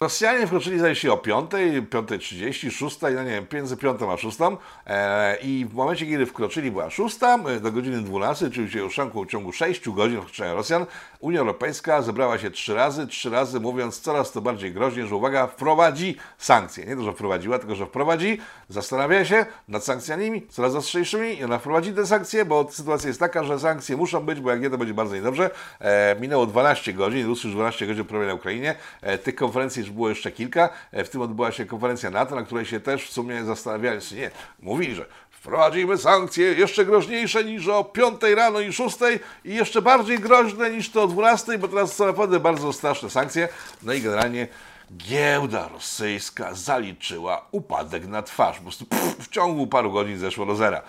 Rosjanie 0.00 0.46
wkroczyli 0.46 0.78
zdaje 0.78 0.94
się 0.94 1.12
o 1.12 1.16
5, 1.16 1.50
5.30, 1.50 2.70
6, 2.70 3.00
no 3.00 3.22
nie 3.22 3.30
wiem, 3.30 3.46
między 3.52 3.76
5 3.76 4.00
a 4.02 4.16
6 4.16 4.38
e, 4.86 5.36
i 5.42 5.66
w 5.70 5.74
momencie, 5.74 6.06
kiedy 6.06 6.26
wkroczyli 6.26 6.70
była 6.70 6.90
6, 6.90 7.18
e, 7.22 7.60
do 7.60 7.72
godziny 7.72 8.02
12, 8.02 8.50
czyli 8.50 8.90
ciągu, 8.90 9.24
w 9.24 9.28
ciągu 9.28 9.52
6 9.52 9.88
godzin 9.88 10.20
wkroczenia 10.20 10.54
Rosjan, 10.54 10.86
Unia 11.20 11.40
Europejska 11.40 12.02
zebrała 12.02 12.38
się 12.38 12.50
trzy 12.50 12.74
razy, 12.74 13.06
trzy 13.06 13.30
razy 13.30 13.60
mówiąc 13.60 14.00
coraz 14.00 14.32
to 14.32 14.40
bardziej 14.40 14.72
groźnie, 14.72 15.06
że 15.06 15.16
uwaga, 15.16 15.46
wprowadzi 15.46 16.16
sankcje. 16.38 16.86
Nie 16.86 16.96
to, 16.96 17.02
że 17.02 17.12
wprowadziła, 17.12 17.58
tylko 17.58 17.74
że 17.74 17.86
wprowadzi, 17.86 18.38
zastanawia 18.68 19.24
się 19.24 19.46
nad 19.68 19.84
sankcjami 19.84 20.46
coraz 20.48 20.74
ostrzejszymi 20.74 21.38
i 21.38 21.44
ona 21.44 21.58
wprowadzi 21.58 21.92
te 21.92 22.06
sankcje, 22.06 22.44
bo 22.44 22.68
sytuacja 22.70 23.08
jest 23.08 23.20
taka, 23.20 23.44
że 23.44 23.60
sankcje 23.60 23.96
muszą 23.96 24.20
być, 24.20 24.40
bo 24.40 24.50
jak 24.50 24.60
nie, 24.60 24.70
to 24.70 24.78
będzie 24.78 24.94
bardzo 24.94 25.14
niedobrze. 25.14 25.50
E, 25.80 26.16
minęło 26.20 26.46
12 26.46 26.92
godzin, 26.92 27.28
już 27.28 27.46
12 27.46 27.86
godzin 27.86 28.04
prawie 28.04 28.26
na 28.26 28.34
Ukrainie. 28.34 28.74
E, 29.02 29.18
tych 29.18 29.34
konferencji 29.34 29.87
już 29.88 29.94
było 29.94 30.08
jeszcze 30.08 30.32
kilka, 30.32 30.68
e, 30.92 31.04
w 31.04 31.10
tym 31.10 31.20
odbyła 31.20 31.52
się 31.52 31.66
konferencja 31.66 32.10
NATO, 32.10 32.34
na 32.34 32.42
której 32.42 32.66
się 32.66 32.80
też 32.80 33.08
w 33.08 33.12
sumie 33.12 33.44
zastanawiali, 33.44 34.00
nie, 34.16 34.30
mówili, 34.60 34.94
że 34.94 35.04
wprowadzimy 35.30 35.98
sankcje 35.98 36.44
jeszcze 36.44 36.84
groźniejsze 36.84 37.44
niż 37.44 37.68
o 37.68 37.84
5 37.84 38.20
rano 38.36 38.60
i 38.60 38.72
6 38.72 38.98
i 39.44 39.54
jeszcze 39.54 39.82
bardziej 39.82 40.18
groźne 40.18 40.70
niż 40.70 40.90
to 40.90 41.02
o 41.02 41.06
12, 41.06 41.58
bo 41.58 41.68
teraz 41.68 41.96
są 41.96 42.06
naprawdę 42.06 42.40
bardzo 42.40 42.72
straszne 42.72 43.10
sankcje. 43.10 43.48
No 43.82 43.92
i 43.92 44.00
generalnie 44.00 44.48
giełda 44.96 45.68
rosyjska 45.68 46.54
zaliczyła 46.54 47.46
upadek 47.50 48.06
na 48.06 48.22
twarz. 48.22 48.56
Po 48.56 48.62
prostu 48.62 48.86
pff, 48.86 49.16
w 49.18 49.28
ciągu 49.28 49.66
paru 49.66 49.92
godzin 49.92 50.18
zeszło 50.18 50.46
do 50.46 50.56
zera. 50.56 50.82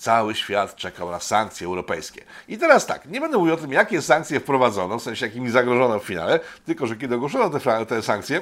Cały 0.00 0.34
świat 0.34 0.76
czekał 0.76 1.10
na 1.10 1.20
sankcje 1.20 1.66
europejskie. 1.66 2.24
I 2.48 2.58
teraz 2.58 2.86
tak, 2.86 3.06
nie 3.06 3.20
będę 3.20 3.38
mówił 3.38 3.54
o 3.54 3.56
tym, 3.56 3.72
jakie 3.72 4.02
sankcje 4.02 4.40
wprowadzono, 4.40 4.98
w 4.98 5.02
sensie 5.02 5.26
jakimi 5.26 5.50
zagrożono 5.50 5.98
w 5.98 6.04
finale, 6.04 6.40
tylko 6.66 6.86
że 6.86 6.96
kiedy 6.96 7.14
ogłoszono 7.14 7.58
te, 7.58 7.86
te 7.86 8.02
sankcje, 8.02 8.40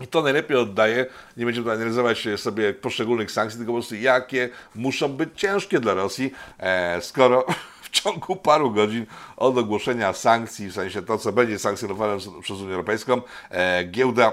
i 0.00 0.06
to 0.06 0.22
najlepiej 0.22 0.56
oddaje, 0.56 1.06
nie 1.36 1.44
będziemy 1.44 1.72
analizować 1.72 2.28
sobie 2.36 2.74
poszczególnych 2.74 3.30
sankcji, 3.30 3.58
tylko 3.58 3.72
po 3.72 3.78
prostu 3.78 3.94
jakie 3.94 4.48
muszą 4.74 5.08
być 5.08 5.30
ciężkie 5.36 5.80
dla 5.80 5.94
Rosji, 5.94 6.32
e, 6.58 7.00
skoro 7.00 7.46
w 7.82 7.90
ciągu 7.90 8.36
paru 8.36 8.70
godzin 8.70 9.06
od 9.36 9.58
ogłoszenia 9.58 10.12
sankcji, 10.12 10.68
w 10.68 10.74
sensie 10.74 11.02
to, 11.02 11.18
co 11.18 11.32
będzie 11.32 11.58
sankcjonowane 11.58 12.16
przez 12.42 12.60
Unię 12.60 12.72
Europejską, 12.72 13.20
e, 13.50 13.84
giełda 13.84 14.32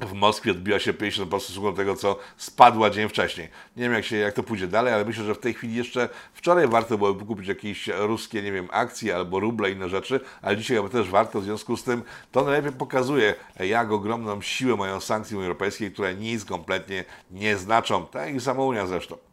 w 0.00 0.12
Moskwie 0.12 0.50
odbiła 0.50 0.78
się 0.78 0.92
50% 0.92 1.40
w 1.40 1.42
stosunku 1.42 1.72
tego, 1.72 1.96
co 1.96 2.18
spadła 2.36 2.90
dzień 2.90 3.08
wcześniej. 3.08 3.48
Nie 3.76 3.82
wiem, 3.82 3.92
jak, 3.92 4.04
się, 4.04 4.16
jak 4.16 4.34
to 4.34 4.42
pójdzie 4.42 4.66
dalej, 4.66 4.94
ale 4.94 5.04
myślę, 5.04 5.24
że 5.24 5.34
w 5.34 5.38
tej 5.38 5.54
chwili 5.54 5.74
jeszcze 5.74 6.08
wczoraj 6.34 6.68
warto 6.68 6.98
byłoby 6.98 7.24
kupić 7.24 7.48
jakieś 7.48 7.88
ruskie, 7.88 8.42
nie 8.42 8.52
wiem, 8.52 8.68
akcje 8.70 9.16
albo 9.16 9.40
ruble, 9.40 9.70
inne 9.70 9.88
rzeczy, 9.88 10.20
ale 10.42 10.56
dzisiaj 10.56 10.76
chyba 10.76 10.88
też 10.88 11.10
warto, 11.10 11.40
w 11.40 11.44
związku 11.44 11.76
z 11.76 11.84
tym 11.84 12.02
to 12.32 12.44
najlepiej 12.44 12.72
pokazuje, 12.72 13.34
jak 13.60 13.92
ogromną 13.92 14.42
siłę 14.42 14.76
mają 14.76 15.00
sankcje 15.00 15.38
europejskie, 15.38 15.90
które 15.90 16.14
nic 16.14 16.44
kompletnie 16.44 17.04
nie 17.30 17.56
znaczą, 17.56 18.06
tak 18.06 18.32
jak 18.32 18.42
sama 18.42 18.62
Unia 18.62 18.86
zresztą. 18.86 19.31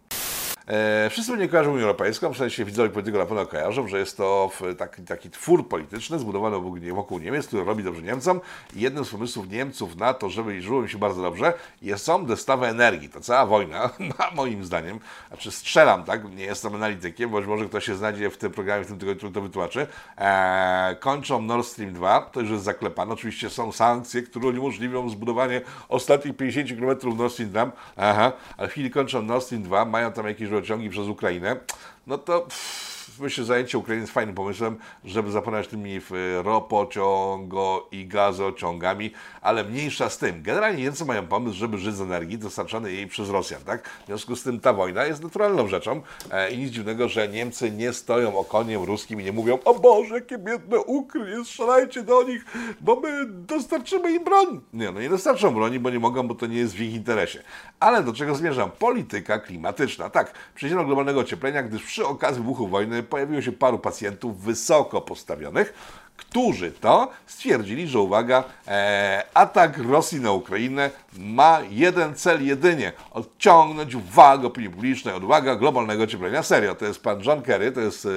E, 0.69 1.09
wszyscy 1.09 1.31
mnie 1.31 1.47
kojarzą 1.47 1.71
Unią 1.71 1.81
Europejską, 1.81 2.33
w 2.33 2.37
sensie 2.37 2.65
widzowie 2.65 2.89
polityko 2.89 3.17
na 3.17 3.25
pewno 3.25 3.45
kojarzą, 3.45 3.87
że 3.87 3.99
jest 3.99 4.17
to 4.17 4.51
taki, 4.77 5.01
taki 5.01 5.29
twór 5.29 5.69
polityczny 5.69 6.19
zbudowany 6.19 6.57
wokół 6.93 7.19
Niemiec, 7.19 7.47
który 7.47 7.63
robi 7.63 7.83
dobrze 7.83 8.01
Niemcom 8.01 8.41
i 8.75 8.81
jednym 8.81 9.05
z 9.05 9.09
pomysłów 9.09 9.49
Niemców 9.49 9.95
na 9.95 10.13
to, 10.13 10.29
żeby 10.29 10.61
żyło 10.61 10.81
im 10.81 10.87
się 10.87 10.97
bardzo 10.97 11.21
dobrze, 11.21 11.53
jest 11.81 12.05
są 12.05 12.25
dostawy 12.25 12.67
energii. 12.67 13.09
To 13.09 13.21
cała 13.21 13.45
wojna, 13.45 13.89
ma 14.19 14.31
moim 14.35 14.65
zdaniem, 14.65 14.99
znaczy 15.27 15.51
strzelam, 15.51 16.03
tak, 16.03 16.31
nie 16.31 16.43
jestem 16.43 16.75
analitykiem, 16.75 17.29
bo 17.29 17.41
może 17.41 17.65
ktoś 17.65 17.85
się 17.85 17.95
znajdzie 17.95 18.29
w 18.29 18.37
tym 18.37 18.51
programie, 18.51 18.83
w 18.83 18.87
tym 18.87 18.99
tygodniu, 18.99 19.31
to 19.31 19.41
wytłumaczy, 19.41 19.87
e, 20.17 20.95
kończą 20.99 21.41
Nord 21.41 21.67
Stream 21.67 21.93
2, 21.93 22.21
to 22.21 22.41
już 22.41 22.49
jest 22.49 22.63
zaklepane, 22.63 23.13
oczywiście 23.13 23.49
są 23.49 23.71
sankcje, 23.71 24.21
które 24.21 24.47
uniemożliwią 24.47 25.09
zbudowanie 25.09 25.61
ostatnich 25.89 26.37
50 26.37 26.69
km 26.79 27.17
Nord 27.17 27.33
Stream 27.33 27.51
2, 27.51 27.71
aha, 27.97 28.31
ale 28.57 28.67
w 28.67 28.71
chwili 28.71 28.91
kończą 28.91 29.21
Nord 29.21 29.43
Stream 29.45 29.63
2, 29.63 29.85
mają 29.85 30.11
tam 30.11 30.27
jakieś 30.27 30.49
rurociągi 30.59 30.89
przez 30.89 31.07
Ukrainę, 31.07 31.59
no 32.07 32.17
to 32.17 32.39
pff, 32.41 32.98
myślę, 33.19 33.43
zajęcie 33.43 33.77
Ukrainy 33.77 34.01
jest 34.01 34.13
fajnym 34.13 34.35
pomysłem, 34.35 34.77
żeby 35.05 35.31
zapomnieć 35.31 35.67
tymi 35.67 36.01
ropociągo 36.43 37.87
i 37.91 38.07
gazociągami, 38.07 39.11
ale 39.41 39.63
mniejsza 39.63 40.09
z 40.09 40.17
tym. 40.17 40.43
Generalnie 40.43 40.83
Niemcy 40.83 41.05
mają 41.05 41.27
pomysł, 41.27 41.57
żeby 41.57 41.77
żyć 41.77 41.95
z 41.95 42.01
energii 42.01 42.37
dostarczanej 42.37 42.95
jej 42.95 43.07
przez 43.07 43.29
Rosjan, 43.29 43.61
tak? 43.61 43.89
W 43.89 44.05
związku 44.05 44.35
z 44.35 44.43
tym 44.43 44.59
ta 44.59 44.73
wojna 44.73 45.05
jest 45.05 45.23
naturalną 45.23 45.67
rzeczą 45.67 46.01
e, 46.31 46.51
i 46.51 46.57
nic 46.57 46.71
dziwnego, 46.71 47.07
że 47.07 47.27
Niemcy 47.27 47.71
nie 47.71 47.93
stoją 47.93 48.37
okoniem 48.37 48.83
ruskim 48.83 49.21
i 49.21 49.23
nie 49.23 49.31
mówią, 49.31 49.59
o 49.65 49.79
Boże, 49.79 50.15
jakie 50.15 50.37
biedne 50.37 50.79
Ukry, 50.79 51.45
strzelajcie 51.45 52.03
do 52.03 52.23
nich, 52.23 52.45
bo 52.81 52.95
my 52.95 53.25
dostarczymy 53.25 54.11
im 54.11 54.23
broń. 54.23 54.61
Nie, 54.73 54.91
no 54.91 55.01
nie 55.01 55.09
dostarczą 55.09 55.53
broni, 55.53 55.79
bo 55.79 55.89
nie 55.89 55.99
mogą, 55.99 56.27
bo 56.27 56.35
to 56.35 56.45
nie 56.45 56.57
jest 56.57 56.73
w 56.73 56.81
ich 56.81 56.93
interesie. 56.93 57.43
Ale 57.79 58.03
do 58.03 58.13
czego 58.13 58.35
zmierzam? 58.35 58.71
Polityka 58.71 59.39
klimatyczna. 59.39 60.09
Tak, 60.09 60.33
do 60.61 60.85
globalnego 60.85 61.19
ocieplenia, 61.19 61.63
gdyż 61.63 61.83
przy 61.83 62.05
okazji 62.05 62.41
wybuchu 62.41 62.67
wojny 62.67 63.03
pojawiło 63.09 63.41
się 63.41 63.51
paru 63.51 63.79
pacjentów 63.79 64.41
wysoko 64.41 65.01
postawionych, 65.01 65.73
którzy 66.17 66.71
to 66.71 67.11
stwierdzili, 67.25 67.87
że 67.87 67.99
uwaga, 67.99 68.43
e, 68.67 69.23
atak 69.33 69.77
Rosji 69.77 70.21
na 70.21 70.31
Ukrainę 70.31 70.89
ma 71.17 71.59
jeden 71.69 72.15
cel 72.15 72.45
jedynie, 72.45 72.93
odciągnąć 73.11 73.95
uwagę 73.95 74.47
opinii 74.47 74.69
publicznej 74.69 75.13
od 75.15 75.23
globalnego 75.59 76.03
ocieplenia. 76.03 76.43
Serio, 76.43 76.75
to 76.75 76.85
jest 76.85 77.03
pan 77.03 77.21
John 77.23 77.41
Kerry, 77.41 77.71
to 77.71 77.81
jest 77.81 78.07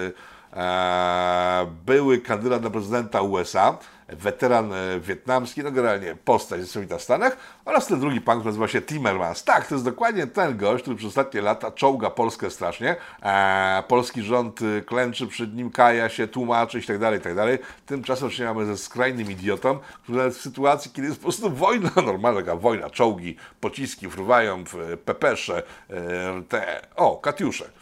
e, 0.56 1.66
były 1.86 2.18
kandydat 2.18 2.62
na 2.62 2.70
prezydenta 2.70 3.22
USA, 3.22 3.78
weteran 4.16 4.72
e, 4.72 5.00
wietnamski, 5.00 5.62
no 5.62 5.70
generalnie 5.70 6.16
postać 6.24 6.60
niesamowita 6.60 6.98
w 6.98 7.02
Stanach, 7.02 7.36
oraz 7.64 7.86
ten 7.86 8.00
drugi 8.00 8.20
pan, 8.20 8.38
który 8.38 8.48
nazywa 8.48 8.68
się 8.68 8.82
Timmermans. 8.82 9.44
Tak, 9.44 9.66
to 9.66 9.74
jest 9.74 9.84
dokładnie 9.84 10.26
ten 10.26 10.56
gość, 10.56 10.82
który 10.82 10.96
przez 10.96 11.08
ostatnie 11.08 11.40
lata 11.40 11.70
czołga 11.70 12.10
Polskę 12.10 12.50
strasznie. 12.50 12.96
E, 13.22 13.82
polski 13.88 14.22
rząd 14.22 14.62
y, 14.62 14.82
klęczy 14.86 15.26
przed 15.26 15.54
nim, 15.54 15.70
kaja 15.70 16.08
się, 16.08 16.28
tłumaczy 16.28 16.78
i 16.78 16.82
tak 16.82 16.98
dalej, 16.98 17.18
i 17.18 17.22
tak 17.22 17.34
dalej. 17.34 17.58
Tymczasem 17.86 18.28
mamy 18.44 18.66
ze 18.66 18.76
skrajnym 18.76 19.30
idiotą, 19.30 19.78
który 20.02 20.18
nawet 20.18 20.34
w 20.34 20.40
sytuacji, 20.40 20.90
kiedy 20.90 21.08
jest 21.08 21.20
po 21.20 21.22
prostu 21.22 21.50
wojna, 21.50 21.90
normalna 22.06 22.40
taka 22.40 22.56
wojna, 22.56 22.90
czołgi, 22.90 23.36
pociski 23.60 24.10
fruwają 24.10 24.64
w 24.64 24.98
pepesze, 25.04 25.62
e, 25.90 26.42
te, 26.48 26.80
o, 26.96 27.16
katiusze. 27.16 27.81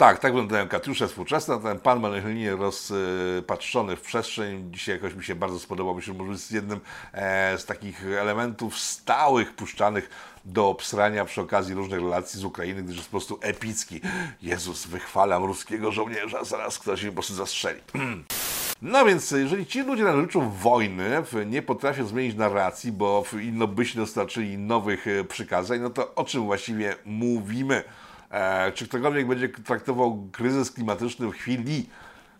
Tak, 0.00 0.18
tak 0.18 0.32
wyglądają 0.32 0.68
katiusze 0.68 1.08
współczesne. 1.08 1.60
Ten 1.60 1.78
pan 1.78 2.00
ma 2.00 2.08
linię 2.08 2.56
rozpatrzony 2.56 3.96
w 3.96 4.00
przestrzeń. 4.00 4.70
Dzisiaj 4.72 4.94
jakoś 4.94 5.14
mi 5.14 5.24
się 5.24 5.34
bardzo 5.34 5.58
spodobał. 5.58 5.94
Myślę, 5.94 6.12
że 6.12 6.18
może 6.18 6.32
jest 6.32 6.52
jednym 6.52 6.80
e, 7.12 7.58
z 7.58 7.64
takich 7.64 8.06
elementów 8.06 8.78
stałych 8.78 9.54
puszczanych 9.54 10.10
do 10.44 10.68
obsrania 10.68 11.24
przy 11.24 11.40
okazji 11.40 11.74
różnych 11.74 12.00
relacji 12.00 12.40
z 12.40 12.44
Ukrainy, 12.44 12.82
gdyż 12.82 12.96
jest 12.96 13.08
po 13.08 13.10
prostu 13.10 13.38
epicki. 13.42 14.00
Jezus, 14.42 14.86
wychwalam 14.86 15.44
ruskiego 15.44 15.92
żołnierza, 15.92 16.44
zaraz 16.44 16.78
ktoś 16.78 17.02
mi 17.02 17.08
po 17.08 17.14
prostu 17.14 17.34
zastrzeli. 17.34 17.80
No 18.82 19.04
więc, 19.04 19.30
jeżeli 19.30 19.66
ci 19.66 19.82
ludzie 19.82 20.04
naryczą 20.04 20.50
wojny, 20.50 21.22
nie 21.46 21.62
potrafią 21.62 22.06
zmienić 22.06 22.36
narracji, 22.36 22.92
bo 22.92 23.24
inno 23.42 23.66
byś 23.66 23.96
dostarczyli 23.96 24.58
nowych 24.58 25.06
e, 25.06 25.24
przykazań, 25.24 25.80
no 25.80 25.90
to 25.90 26.14
o 26.14 26.24
czym 26.24 26.44
właściwie 26.44 26.96
mówimy? 27.04 27.84
E, 28.30 28.72
czy 28.72 28.88
ktokolwiek 28.88 29.26
będzie 29.26 29.48
traktował 29.48 30.28
kryzys 30.32 30.70
klimatyczny 30.70 31.26
w 31.26 31.32
chwili, 31.32 31.86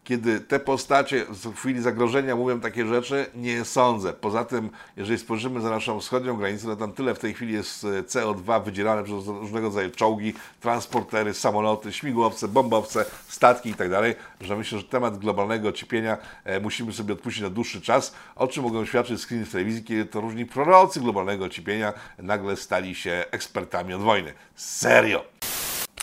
kiedy 0.04 0.40
te 0.40 0.60
postacie 0.60 1.26
w 1.28 1.56
chwili 1.56 1.82
zagrożenia 1.82 2.36
mówią 2.36 2.60
takie 2.60 2.86
rzeczy, 2.86 3.26
nie 3.34 3.64
sądzę. 3.64 4.12
Poza 4.12 4.44
tym, 4.44 4.70
jeżeli 4.96 5.18
spojrzymy 5.18 5.60
za 5.60 5.70
naszą 5.70 6.00
wschodnią 6.00 6.36
granicę, 6.36 6.66
to 6.66 6.76
tam 6.76 6.92
tyle 6.92 7.14
w 7.14 7.18
tej 7.18 7.34
chwili 7.34 7.52
jest 7.52 7.84
e, 7.84 8.02
CO2 8.02 8.64
wydzielane 8.64 9.04
przez 9.04 9.26
różnego 9.26 9.66
rodzaju 9.66 9.90
czołgi, 9.90 10.34
transportery, 10.60 11.34
samoloty, 11.34 11.92
śmigłowce, 11.92 12.48
bombowce, 12.48 13.04
statki 13.28 13.68
itd., 13.68 14.14
tak 14.14 14.46
że 14.46 14.56
myślę, 14.56 14.78
że 14.78 14.84
temat 14.84 15.18
globalnego 15.18 15.68
ocieplenia 15.68 16.18
e, 16.44 16.60
musimy 16.60 16.92
sobie 16.92 17.14
odpuścić 17.14 17.42
na 17.42 17.50
dłuższy 17.50 17.80
czas, 17.80 18.14
o 18.36 18.48
czym 18.48 18.62
mogą 18.62 18.84
świadczyć 18.84 19.20
screeny 19.20 19.46
w 19.46 19.52
telewizji, 19.52 19.84
kiedy 19.84 20.04
to 20.04 20.20
różni 20.20 20.46
prorocy 20.46 21.00
globalnego 21.00 21.44
ocieplenia 21.44 21.92
nagle 22.18 22.56
stali 22.56 22.94
się 22.94 23.24
ekspertami 23.30 23.94
od 23.94 24.02
wojny. 24.02 24.32
Serio! 24.56 25.24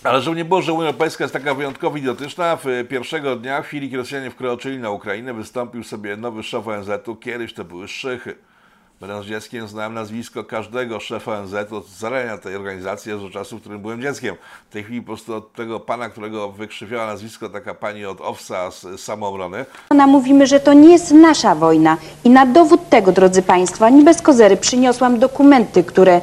Ale 0.03 0.21
żeby 0.21 0.38
nie 0.38 0.45
było, 0.45 0.62
że 0.62 0.73
Unia 0.73 0.86
Europejska 0.86 1.23
jest 1.23 1.33
taka 1.33 1.53
wyjątkowo 1.53 1.97
idiotyczna, 1.97 2.55
w 2.63 2.65
pierwszego 2.89 3.36
dnia, 3.36 3.62
w 3.62 3.65
chwili 3.65 3.88
kiedy 3.88 3.97
Rosjanie 3.97 4.31
wkroczyli 4.31 4.79
na 4.79 4.89
Ukrainę, 4.89 5.33
wystąpił 5.33 5.83
sobie 5.83 6.17
nowy 6.17 6.43
szef 6.43 6.67
ONZ-u. 6.67 7.15
Kiedyś 7.15 7.53
to 7.53 7.65
były 7.65 7.88
szychy. 7.88 8.36
Będąc 8.99 9.25
dzieckiem 9.25 9.67
znałem 9.67 9.93
nazwisko 9.93 10.43
każdego 10.43 10.99
szefa 10.99 11.39
ONZ 11.39 11.53
od 11.71 11.89
zarania 11.89 12.38
tej 12.38 12.55
organizacji, 12.55 13.12
aż 13.12 13.21
do 13.21 13.29
czasu, 13.29 13.57
w 13.57 13.62
którym 13.62 13.81
byłem 13.81 14.01
dzieckiem. 14.01 14.36
W 14.69 14.73
tej 14.73 14.83
chwili 14.83 15.01
po 15.01 15.07
prostu 15.07 15.36
od 15.36 15.53
tego 15.53 15.79
pana, 15.79 16.10
którego 16.10 16.51
wykrzywiała 16.51 17.05
nazwisko 17.05 17.49
taka 17.49 17.73
pani 17.73 18.05
od 18.05 18.21
OWSA 18.21 18.71
z 18.71 19.01
samoobrony. 19.01 19.65
Mówimy, 20.07 20.47
że 20.47 20.60
to 20.60 20.73
nie 20.73 20.91
jest 20.91 21.12
nasza 21.12 21.55
wojna 21.55 21.97
i 22.23 22.29
na 22.29 22.45
dowód 22.45 22.89
tego, 22.89 23.12
drodzy 23.12 23.41
Państwo, 23.41 23.86
ani 23.86 24.03
bez 24.03 24.21
kozery, 24.21 24.57
przyniosłam 24.57 25.19
dokumenty, 25.19 25.83
które 25.83 26.21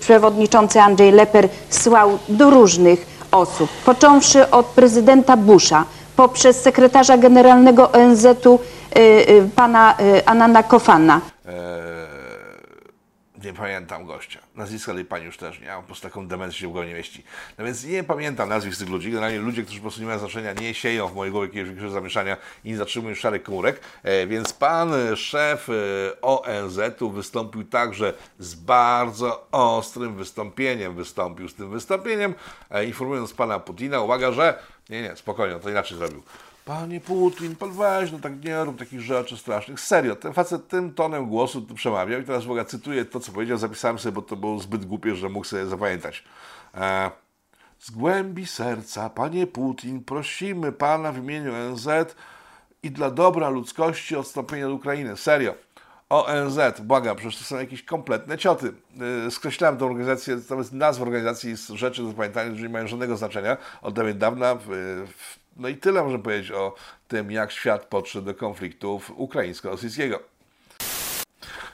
przewodniczący 0.00 0.80
Andrzej 0.80 1.12
Leper 1.12 1.48
słał 1.70 2.18
do 2.28 2.50
różnych 2.50 3.06
osób, 3.32 3.70
począwszy 3.84 4.50
od 4.50 4.66
prezydenta 4.66 5.36
Busha, 5.36 5.84
poprzez 6.16 6.60
sekretarza 6.60 7.16
generalnego 7.16 7.92
ONZ-u 7.92 8.54
y, 8.54 9.00
y, 9.00 9.48
pana 9.56 9.94
y, 10.00 10.26
Anana 10.26 10.62
Kofana. 10.62 11.31
Nie 13.44 13.52
pamiętam 13.52 14.06
gościa. 14.06 14.40
Nazwiska 14.54 14.94
tej 14.94 15.04
pani 15.04 15.24
już 15.24 15.36
też 15.36 15.60
nie, 15.60 15.66
po 15.76 15.82
prostu 15.82 16.08
taką 16.08 16.26
demencję 16.26 16.60
się 16.60 16.68
w 16.68 16.70
głowie 16.72 16.88
nie 16.88 16.94
mieści. 16.94 17.24
No 17.58 17.64
więc 17.64 17.84
nie 17.84 18.04
pamiętam 18.04 18.48
nazwisk 18.48 18.78
tych 18.78 18.88
ludzi. 18.88 19.10
Generalnie 19.10 19.38
ludzie, 19.38 19.62
którzy 19.62 19.78
po 19.78 19.82
prostu 19.82 20.00
nie 20.00 20.06
mają 20.06 20.18
znaczenia, 20.18 20.52
nie 20.52 20.74
sieją 20.74 21.08
w 21.08 21.14
mojej 21.14 21.32
głowie 21.32 21.62
jakiegoś 21.62 21.90
zamieszania 21.90 22.36
i 22.64 22.70
nie 22.70 22.76
zatrzymują 22.76 23.14
szarych 23.14 23.42
komórek. 23.42 23.80
E, 24.02 24.26
więc 24.26 24.52
pan 24.52 24.92
szef 25.16 25.68
e, 25.68 25.72
ONZ-u 26.20 27.10
wystąpił 27.10 27.64
także 27.64 28.12
z 28.38 28.54
bardzo 28.54 29.46
ostrym 29.52 30.16
wystąpieniem. 30.16 30.94
Wystąpił 30.94 31.48
z 31.48 31.54
tym 31.54 31.70
wystąpieniem, 31.70 32.34
e, 32.70 32.84
informując 32.84 33.32
pana 33.32 33.58
Putina, 33.58 34.00
uwaga, 34.00 34.32
że 34.32 34.58
nie, 34.90 35.02
nie, 35.02 35.16
spokojnie, 35.16 35.60
to 35.60 35.70
inaczej 35.70 35.98
zrobił. 35.98 36.22
Panie 36.64 37.00
Putin, 37.00 37.56
pan 37.56 37.72
weź, 37.72 38.12
no 38.12 38.18
tak 38.18 38.44
nie 38.44 38.64
rób 38.64 38.78
takich 38.78 39.00
rzeczy 39.00 39.36
strasznych. 39.36 39.80
Serio, 39.80 40.16
ten 40.16 40.32
facet 40.32 40.68
tym 40.68 40.94
tonem 40.94 41.26
głosu 41.26 41.62
przemawiał 41.74 42.20
i 42.20 42.24
teraz 42.24 42.44
ogóle 42.44 42.64
cytuję 42.64 43.04
to, 43.04 43.20
co 43.20 43.32
powiedział, 43.32 43.58
zapisałem 43.58 43.98
sobie, 43.98 44.12
bo 44.12 44.22
to 44.22 44.36
było 44.36 44.58
zbyt 44.58 44.84
głupie, 44.84 45.16
że 45.16 45.28
mógł 45.28 45.46
sobie 45.46 45.66
zapamiętać. 45.66 46.24
E, 46.74 47.10
z 47.78 47.90
głębi 47.90 48.46
serca, 48.46 49.10
panie 49.10 49.46
Putin, 49.46 50.04
prosimy 50.04 50.72
pana 50.72 51.12
w 51.12 51.18
imieniu 51.18 51.52
ONZ 51.54 51.88
i 52.82 52.90
dla 52.90 53.10
dobra 53.10 53.48
ludzkości 53.48 54.16
odstąpienia 54.16 54.66
od 54.66 54.72
Ukrainy. 54.72 55.16
Serio. 55.16 55.54
ONZ, 56.08 56.80
błagam, 56.80 57.16
przecież 57.16 57.38
to 57.38 57.44
są 57.44 57.58
jakieś 57.58 57.82
kompletne 57.82 58.38
cioty. 58.38 58.72
E, 59.26 59.30
skreślałem 59.30 59.78
tę 59.78 59.84
organizację, 59.84 60.36
to 60.36 60.54
jest 60.54 60.72
nazwa 60.72 61.04
organizacji 61.04 61.56
z 61.56 61.68
rzeczy 61.68 62.02
do 62.02 62.08
zapamiętania, 62.08 62.50
które 62.50 62.62
nie 62.62 62.72
mają 62.72 62.86
żadnego 62.86 63.16
znaczenia. 63.16 63.56
Od 63.82 64.18
dawna 64.18 64.54
w, 64.54 64.66
w 65.06 65.41
no 65.56 65.68
i 65.68 65.76
tyle 65.76 66.02
można 66.02 66.18
powiedzieć 66.18 66.50
o 66.50 66.74
tym, 67.08 67.30
jak 67.30 67.52
świat 67.52 67.84
podszedł 67.84 68.26
do 68.26 68.34
konfliktów 68.34 69.12
ukraińsko-rosyjskiego. 69.16 70.31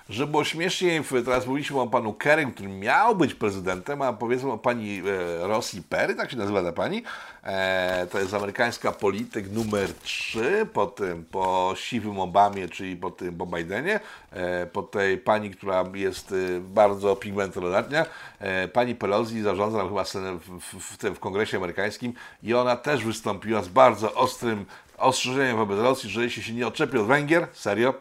Żeby 0.09 0.31
było 0.31 0.45
śmieszniej, 0.45 1.03
teraz 1.25 1.47
mówiliśmy 1.47 1.81
o 1.81 1.87
panu 1.87 2.13
Kerrym, 2.13 2.53
który 2.53 2.69
miał 2.69 3.17
być 3.17 3.35
prezydentem, 3.35 4.03
a 4.03 4.13
powiedzmy 4.13 4.53
o 4.53 4.59
pani 4.59 4.99
e, 4.99 5.47
Rosji 5.47 5.83
Perry, 5.83 6.15
tak 6.15 6.31
się 6.31 6.37
nazywa 6.37 6.63
ta 6.63 6.73
pani. 6.73 7.03
E, 7.45 8.07
to 8.11 8.19
jest 8.19 8.35
amerykańska 8.35 8.93
polityk 8.93 9.51
numer 9.51 9.95
3 9.95 10.67
po 10.73 10.87
tym, 10.87 11.25
po 11.25 11.75
siwym 11.77 12.21
Obamie, 12.21 12.69
czyli 12.69 12.97
po 12.97 13.11
tym, 13.11 13.37
po 13.37 13.47
Bidenie, 13.47 14.01
e, 14.33 14.67
po 14.67 14.83
tej 14.83 15.19
pani, 15.19 15.51
która 15.51 15.85
jest 15.95 16.33
e, 16.33 16.61
bardzo 16.61 17.17
pigmentoletnia. 17.17 18.07
E, 18.39 18.69
pani 18.69 18.95
Pelosi 18.95 19.43
zarządza 19.43 19.89
chyba 19.89 20.05
w, 20.05 20.61
w, 20.61 20.97
w, 20.97 21.17
w 21.17 21.19
kongresie 21.19 21.57
amerykańskim 21.57 22.13
i 22.43 22.55
ona 22.55 22.77
też 22.77 23.05
wystąpiła 23.05 23.63
z 23.63 23.69
bardzo 23.69 24.15
ostrym 24.15 24.65
ostrzeżeniem 24.99 25.57
wobec 25.57 25.79
Rosji, 25.79 26.11
że 26.11 26.23
jeśli 26.23 26.43
się 26.43 26.53
nie 26.53 26.67
odczepi 26.67 26.99
od 26.99 27.07
Węgier, 27.07 27.49
serio, 27.53 27.95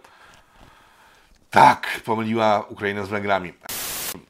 tak, 1.49 2.01
pomyliła 2.05 2.65
Ukrainę 2.69 3.05
z 3.05 3.09
Węgrami. 3.09 3.53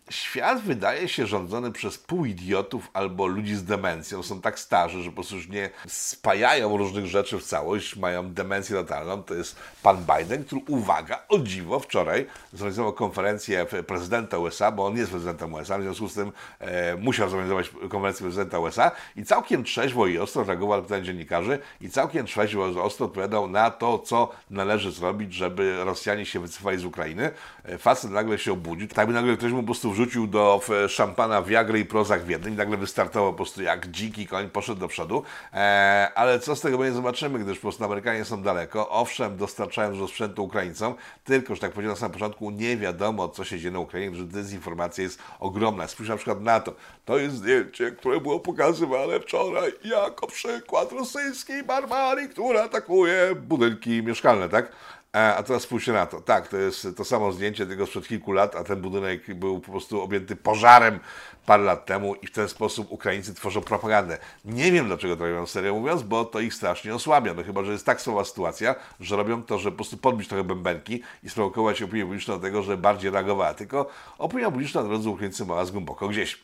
Świat 0.10 0.62
wydaje 0.62 1.08
się 1.08 1.28
rządzony 1.28 1.72
przez 1.72 1.98
pół-idiotów 1.98 2.90
albo 2.94 3.28
ludzi 3.28 3.56
z 3.56 3.64
demencją. 3.64 4.24
Są 4.24 4.42
tak 4.42 4.60
starzy, 4.60 5.04
że 5.04 5.10
po 5.10 5.16
prostu 5.16 5.36
już 5.36 5.50
nie 5.50 5.70
spajają 5.88 6.78
różnych 6.78 7.06
rzeczy 7.06 7.38
w 7.38 7.44
całość, 7.44 7.96
mają 7.96 8.34
demencję 8.34 8.76
totalną. 8.76 9.24
To 9.24 9.34
jest 9.34 9.56
pan 9.84 9.98
Biden, 9.98 10.44
który, 10.44 10.62
uwaga, 10.68 11.24
o 11.30 11.40
dziwo, 11.40 11.80
wczoraj 11.80 12.26
zorganizował 12.54 12.94
konferencję 12.94 13.66
prezydenta 13.88 14.38
USA, 14.38 14.72
bo 14.72 14.86
on 14.86 14.98
jest 14.98 15.12
prezydentem 15.12 15.54
USA, 15.54 15.80
w 15.80 15.82
związku 15.82 16.08
z 16.08 16.14
tym 16.14 16.32
e, 16.60 16.96
musiał 16.96 17.30
zorganizować 17.30 17.70
konferencję 17.70 18.24
prezydenta 18.24 18.60
USA 18.60 18.92
i 19.16 19.26
całkiem 19.26 19.64
trzeźwo 19.64 20.08
i 20.08 20.18
ostro 20.18 20.44
reagował 20.44 20.78
na 20.78 20.84
pytania 20.84 21.04
dziennikarzy 21.04 21.60
i 21.82 21.90
całkiem 21.90 22.26
trzeźwo 22.26 22.68
i 22.68 22.78
ostro 22.78 23.06
odpowiadał 23.06 23.50
na 23.50 23.72
to, 23.72 24.00
co 24.00 24.32
należy 24.50 24.92
zrobić, 24.92 25.34
żeby 25.34 25.84
Rosjanie 25.84 26.26
się 26.26 26.40
wycofali 26.40 26.78
z 26.78 26.86
Ukrainy. 26.86 27.32
E, 27.64 27.78
facet 27.78 28.12
nagle 28.12 28.38
się 28.38 28.54
obudził, 28.54 28.88
tak 28.88 29.08
by 29.08 29.14
nagle 29.14 29.38
ktoś 29.38 29.52
mu 29.52 29.60
po 29.60 29.66
prostu 29.66 29.97
wrzucił 29.98 30.28
do 30.28 30.62
szampana 30.88 31.42
Viagry 31.42 31.80
i 31.80 31.86
Prozac 31.86 32.22
w 32.22 32.30
jednym 32.30 32.56
nagle 32.56 32.78
wystartował 32.78 33.32
po 33.32 33.38
prostu 33.38 33.64
jak 33.64 33.88
dziki 33.88 34.28
koń, 34.28 34.50
poszedł 34.50 34.80
do 34.80 34.88
przodu. 34.88 35.24
E, 35.54 36.12
ale 36.16 36.40
co 36.40 36.56
z 36.56 36.62
tego 36.62 36.78
będzie 36.78 36.96
zobaczymy, 36.96 37.40
gdyż 37.40 37.58
po 37.58 37.62
prostu 37.62 37.86
Amerykanie 37.86 38.26
są 38.26 38.42
daleko. 38.44 38.90
Owszem, 38.90 39.38
dostarczają 39.38 39.92
dużo 39.92 40.08
sprzętu 40.08 40.44
Ukraińcom, 40.44 40.96
tylko, 41.24 41.56
że 41.56 41.62
tak 41.62 41.72
powiedziałem 41.72 41.96
na 41.96 42.00
samym 42.00 42.14
początku, 42.14 42.52
nie 42.52 42.78
wiadomo, 42.78 43.30
co 43.30 43.44
się 43.44 43.60
dzieje 43.60 43.72
na 43.72 43.80
Ukrainie, 43.80 44.16
że 44.16 44.24
dezinformacja 44.24 45.04
jest 45.04 45.20
ogromna. 45.40 45.88
Spójrz 45.88 46.10
na 46.10 46.16
przykład 46.16 46.42
na 46.42 46.60
to. 46.60 46.74
To 47.06 47.18
jest 47.18 47.36
zdjęcie, 47.36 47.92
które 47.92 48.22
było 48.22 48.40
pokazywane 48.40 49.20
wczoraj 49.20 49.74
jako 49.84 50.28
przykład 50.28 50.92
rosyjskiej 50.92 51.64
barbarii, 51.64 52.30
która 52.30 52.64
atakuje 52.64 53.36
budynki 53.36 54.04
mieszkalne, 54.04 54.50
tak? 54.50 54.72
A 55.14 55.44
teraz 55.44 55.62
spójrzcie 55.62 55.94
na 55.94 56.06
to. 56.06 56.22
Tak, 56.22 56.48
to 56.48 56.58
jest 56.58 56.88
to 56.98 57.06
samo 57.06 57.32
zdjęcie 57.32 57.66
tego 57.66 57.86
sprzed 57.86 58.08
kilku 58.08 58.32
lat, 58.32 58.56
a 58.56 58.64
ten 58.64 58.82
budynek 58.82 59.36
był 59.36 59.60
po 59.60 59.72
prostu 59.72 60.02
objęty 60.02 60.36
pożarem 60.36 61.00
parę 61.46 61.64
lat 61.64 61.86
temu 61.86 62.16
i 62.16 62.28
w 62.28 62.32
ten 62.32 62.50
sposób 62.50 62.92
Ukraińcy 62.92 63.34
tworzą 63.34 63.62
propagandę. 63.62 64.18
Nie 64.46 64.72
wiem 64.72 64.88
dlaczego 64.88 65.16
to 65.18 65.28
robią 65.28 65.48
serio 65.48 65.74
mówiąc, 65.74 66.04
bo 66.04 66.26
to 66.26 66.40
ich 66.40 66.54
strasznie 66.54 66.96
osłabia. 66.96 67.34
No 67.34 67.44
chyba, 67.44 67.64
że 67.64 67.72
jest 67.72 67.86
tak 67.86 68.02
słaba 68.02 68.24
sytuacja, 68.24 68.76
że 69.00 69.16
robią 69.16 69.44
to, 69.44 69.60
że 69.60 69.72
po 69.72 69.76
prostu 69.76 69.98
podbić 69.98 70.28
trochę 70.28 70.44
bębenki 70.44 71.04
i 71.24 71.30
sprowokować 71.30 71.82
opinię 71.82 72.04
publiczną 72.04 72.34
do 72.34 72.40
tego, 72.40 72.64
że 72.64 72.78
bardziej 72.78 73.12
reagowała. 73.12 73.54
Tylko 73.54 73.90
opinia 74.18 74.52
publiczna 74.52 74.82
na 74.82 74.88
drodze 74.88 75.10
Ukraińcy 75.10 75.46
mała 75.46 75.66
głęboko 75.66 76.08
gdzieś. 76.08 76.44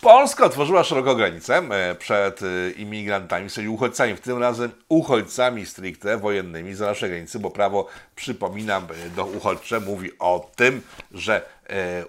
Polska 0.00 0.44
otworzyła 0.44 0.84
szeroko 0.84 1.14
granicę 1.14 1.56
e, 1.56 1.94
przed 1.94 2.40
e, 2.42 2.70
imigrantami, 2.70 3.50
sensie 3.50 3.70
uchodźcami, 3.70 4.16
w 4.16 4.20
tym 4.20 4.38
razem 4.38 4.70
uchodźcami 4.88 5.66
stricte 5.66 6.18
wojennymi 6.18 6.74
za 6.74 6.86
nasze 6.86 7.08
granice, 7.08 7.38
bo 7.38 7.50
prawo, 7.50 7.86
przypominam, 8.16 8.84
e, 9.06 9.10
do 9.10 9.24
uchodźcze 9.24 9.80
mówi 9.80 10.10
o 10.18 10.50
tym, 10.56 10.82
że 11.12 11.60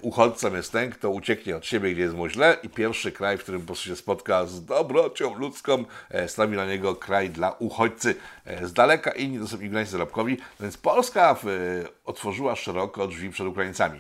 uchodźcą 0.02 0.56
jest 0.56 0.72
ten, 0.72 0.92
kto 0.92 1.10
ucieknie 1.10 1.58
od 1.58 1.66
siebie, 1.66 1.92
gdzie 1.94 2.02
jest 2.02 2.16
mu 2.16 2.30
źle 2.30 2.58
i 2.64 2.70
pierwszy 2.70 3.12
kraj, 3.12 3.38
w 3.38 3.42
którym 3.42 3.62
po 3.62 3.68
prostu 3.68 3.90
się 3.90 3.96
spotka 3.96 4.46
z 4.46 4.66
dobrocią 4.66 5.36
ludzką, 5.36 5.86
stawi 6.28 6.58
na 6.58 6.66
niego 6.66 6.96
kraj 6.96 7.30
dla 7.30 7.56
uchodźcy. 7.60 8.16
Z 8.62 8.74
daleka 8.74 9.12
inni 9.12 9.40
to 9.40 9.48
są 9.48 9.58
imigranci 9.58 9.92
zarobkowi, 9.92 10.38
więc 10.60 10.78
Polska 10.78 11.36
otworzyła 12.06 12.56
szeroko 12.56 13.08
drzwi 13.08 13.30
przed 13.30 13.48
Ukraińcami. 13.48 14.00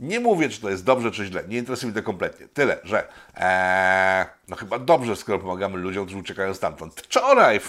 Nie 0.00 0.20
mówię, 0.20 0.48
czy 0.48 0.60
to 0.60 0.70
jest 0.70 0.84
dobrze, 0.84 1.10
czy 1.10 1.26
źle. 1.26 1.44
Nie 1.48 1.58
interesuje 1.58 1.92
mnie 1.92 2.00
to 2.00 2.06
kompletnie. 2.06 2.48
Tyle, 2.48 2.78
że 2.84 3.08
e, 3.36 4.26
no 4.50 4.56
chyba 4.56 4.78
dobrze, 4.78 5.16
skoro 5.16 5.38
pomagamy 5.38 5.78
ludziom, 5.78 6.04
którzy 6.04 6.20
uciekają 6.20 6.54
stamtąd. 6.54 6.94
Wczoraj 6.94 7.56
e, 7.56 7.60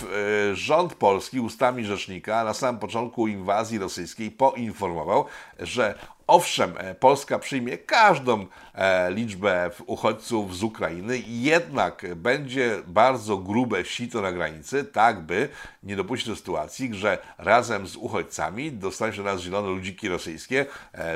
rząd 0.55 0.93
polski 0.93 1.39
ustami 1.39 1.85
rzecznika 1.85 2.43
na 2.43 2.53
samym 2.53 2.79
początku 2.79 3.27
inwazji 3.27 3.79
rosyjskiej 3.79 4.31
poinformował, 4.31 5.25
że 5.59 5.95
Owszem, 6.31 6.73
e, 6.77 6.95
Polska 6.95 7.39
przyjmie 7.39 7.77
każdą 7.77 8.45
e, 8.75 9.11
liczbę 9.11 9.69
uchodźców 9.85 10.57
z 10.57 10.63
Ukrainy, 10.63 11.21
jednak 11.27 12.05
będzie 12.15 12.77
bardzo 12.87 13.37
grube 13.37 13.85
sito 13.85 14.21
na 14.21 14.31
granicy, 14.31 14.83
tak 14.83 15.21
by 15.21 15.49
nie 15.83 15.95
dopuścić 15.95 16.29
do 16.29 16.35
sytuacji, 16.35 16.93
że 16.93 17.17
razem 17.37 17.87
z 17.87 17.95
uchodźcami 17.95 18.71
dostaną 18.71 19.11
się 19.11 19.17
do 19.17 19.23
nas 19.23 19.41
zielone 19.41 19.67
ludziki 19.69 20.09
rosyjskie, 20.09 20.65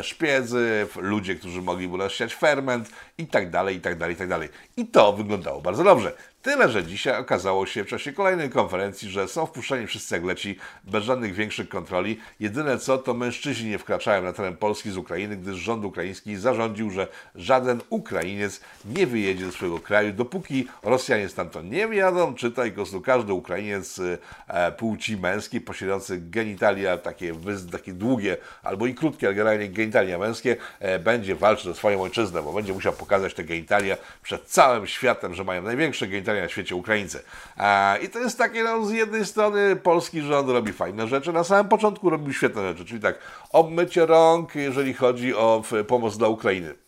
szpiedzy, 0.01 0.88
ludzie, 0.95 1.36
którzy 1.36 1.62
mogliby 1.62 1.97
rozsiać 1.97 2.36
ferment 2.36 2.89
i 3.17 3.28
tak 3.28 3.49
dalej, 3.49 3.75
i 3.75 3.82
tak 3.82 3.97
dalej, 3.97 4.15
i 4.15 4.17
tak 4.17 4.30
dalej. 4.30 4.49
I 4.78 4.86
to 4.86 5.13
wyglądało 5.13 5.55
bardzo 5.62 5.84
dobrze. 5.84 6.13
Tyle, 6.45 6.69
że 6.69 6.84
dzisiaj 6.84 7.19
okazało 7.19 7.65
się 7.65 7.84
w 7.84 7.88
czasie 7.88 8.13
kolejnej 8.13 8.49
konferencji, 8.49 9.10
że 9.10 9.27
są 9.27 9.45
wpuszczeni 9.45 9.88
wszyscy 9.88 10.15
jak 10.15 10.23
leci, 10.23 10.58
bez 10.84 11.03
żadnych 11.03 11.34
większych 11.34 11.69
kontroli. 11.69 12.19
Jedyne 12.39 12.77
co, 12.77 12.97
to 12.97 13.13
mężczyźni 13.13 13.69
nie 13.69 13.77
wkraczają 13.77 14.23
na 14.23 14.34
teren 14.34 14.58
Polski 14.58 14.91
z 14.91 14.97
Ukrainy, 14.97 15.38
gdyż 15.38 15.58
rząd 15.58 15.86
ukraiński 15.86 16.36
zarządził, 16.36 16.89
że 16.89 17.08
żaden 17.36 17.81
Ukrainiec 17.89 18.62
nie 18.86 19.08
wyjedzie 19.08 19.45
ze 19.45 19.51
swojego 19.51 19.79
kraju, 19.79 20.13
dopóki 20.13 20.67
Rosjanie 20.84 21.29
stamtąd 21.29 21.71
nie 21.71 21.88
wyjadą, 21.88 22.36
czytaj 22.36 22.69
po 22.69 22.75
prostu 22.75 23.01
każdy 23.01 23.34
Ukrainiec 23.34 23.99
e, 24.47 24.71
płci 24.71 25.17
męskiej, 25.17 25.62
posiadający 25.62 26.21
genitalia 26.21 26.97
takie, 26.97 27.34
takie 27.71 27.93
długie 27.93 28.38
albo 28.63 28.86
i 28.86 28.95
krótkie, 28.95 29.27
ale 29.27 29.36
generalnie 29.36 29.69
genitalia 29.69 30.17
męskie, 30.17 30.55
e, 30.79 30.99
będzie 30.99 31.36
walczył 31.36 31.71
za 31.71 31.77
swoją 31.77 32.01
ojczyznę, 32.01 32.41
bo 32.41 32.53
będzie 32.53 32.73
musiał 32.73 32.93
pokazać 32.93 33.34
te 33.34 33.43
genitalia 33.43 33.97
przed 34.23 34.43
całym 34.43 34.88
światem, 34.88 35.34
że 35.34 35.43
mają 35.43 35.62
największe 35.62 36.08
genitalia 36.08 36.35
na 36.41 36.50
świecie 36.50 36.76
Ukraińcy. 36.76 37.24
E, 37.58 38.00
I 38.00 38.10
to 38.10 38.19
jest 38.19 38.38
takie, 38.38 38.63
no, 38.63 38.86
z 38.86 38.91
jednej 38.91 39.26
strony 39.26 39.76
polski 39.76 40.21
rząd 40.21 40.50
robi 40.50 40.74
fajne 40.74 41.08
rzeczy, 41.08 41.34
na 41.34 41.43
samym 41.43 41.69
początku 41.69 42.10
robił 42.10 42.34
świetne 42.34 42.62
rzeczy, 42.62 42.86
czyli 42.86 43.02
tak, 43.02 43.19
obmycie 43.52 44.06
rąk, 44.06 44.56
jeżeli 44.56 44.93
chodzi 44.93 45.36
o 45.36 45.63
w, 45.71 45.86
pomoc 45.86 46.17
dla 46.17 46.28
Ukrainy 46.28 46.85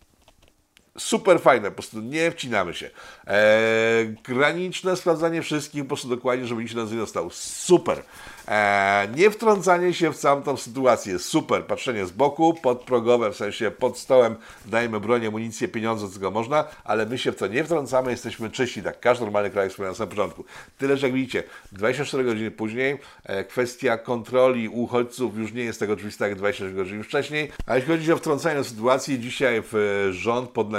super 1.00 1.42
fajne, 1.42 1.70
po 1.70 1.76
prostu 1.76 2.02
nie 2.02 2.32
wcinamy 2.32 2.74
się. 2.74 2.90
Eee, 3.28 4.16
graniczne 4.24 4.96
sprawdzanie 4.96 5.42
wszystkich, 5.42 5.84
po 5.84 5.88
prostu 5.88 6.08
dokładnie, 6.08 6.48
żeby 6.48 6.62
nikt 6.62 6.74
się 6.74 6.78
nas 6.78 6.92
nie 6.92 6.98
dostał. 6.98 7.30
Super. 7.32 8.04
Eee, 8.48 9.10
nie 9.16 9.32
wtrącanie 9.32 9.94
się 9.94 10.14
w 10.14 10.18
całą 10.18 10.44
tą 10.44 10.58
sytuację. 10.58 11.20
Super. 11.20 11.66
Patrzenie 11.66 12.06
z 12.06 12.12
boku, 12.12 12.54
podprogowe, 12.54 13.32
w 13.32 13.36
sensie 13.36 13.72
pod 13.72 13.98
stołem 13.98 14.36
dajemy 14.66 15.00
broń, 15.00 15.26
amunicję, 15.26 15.68
pieniądze, 15.68 16.10
co 16.10 16.20
go 16.20 16.32
można, 16.32 16.66
ale 16.84 17.06
my 17.06 17.18
się 17.18 17.32
w 17.32 17.36
to 17.36 17.48
nie 17.48 17.64
wtrącamy, 17.64 18.12
jesteśmy 18.12 18.50
czyści, 18.50 18.84
tak 18.84 19.00
każdy 19.00 19.26
normalny 19.26 19.50
kraj 19.50 19.70
wspomniał 19.70 19.96
na 20.00 20.08
początku. 20.08 20.46
Tyle, 20.78 20.98
że 20.98 21.08
jak 21.08 21.16
widzicie, 21.16 21.44
24 21.72 22.24
godziny 22.24 22.52
później 22.52 22.98
e, 23.24 23.44
kwestia 23.44 23.98
kontroli 23.98 24.70
uchodźców 24.70 25.38
już 25.38 25.54
nie 25.54 25.64
jest 25.64 25.80
tak 25.80 25.90
oczywista 25.90 26.28
jak 26.28 26.38
24 26.38 26.76
godziny 26.76 27.04
wcześniej, 27.04 27.52
a 27.66 27.76
jeśli 27.76 27.92
chodzi 27.92 28.14
o 28.14 28.18
wtrącanie 28.18 28.56
do 28.56 28.64
sytuacji, 28.64 29.20
dzisiaj 29.20 29.62
w 29.72 29.76
e, 29.76 30.14
rząd 30.14 30.50
pod 30.50 30.70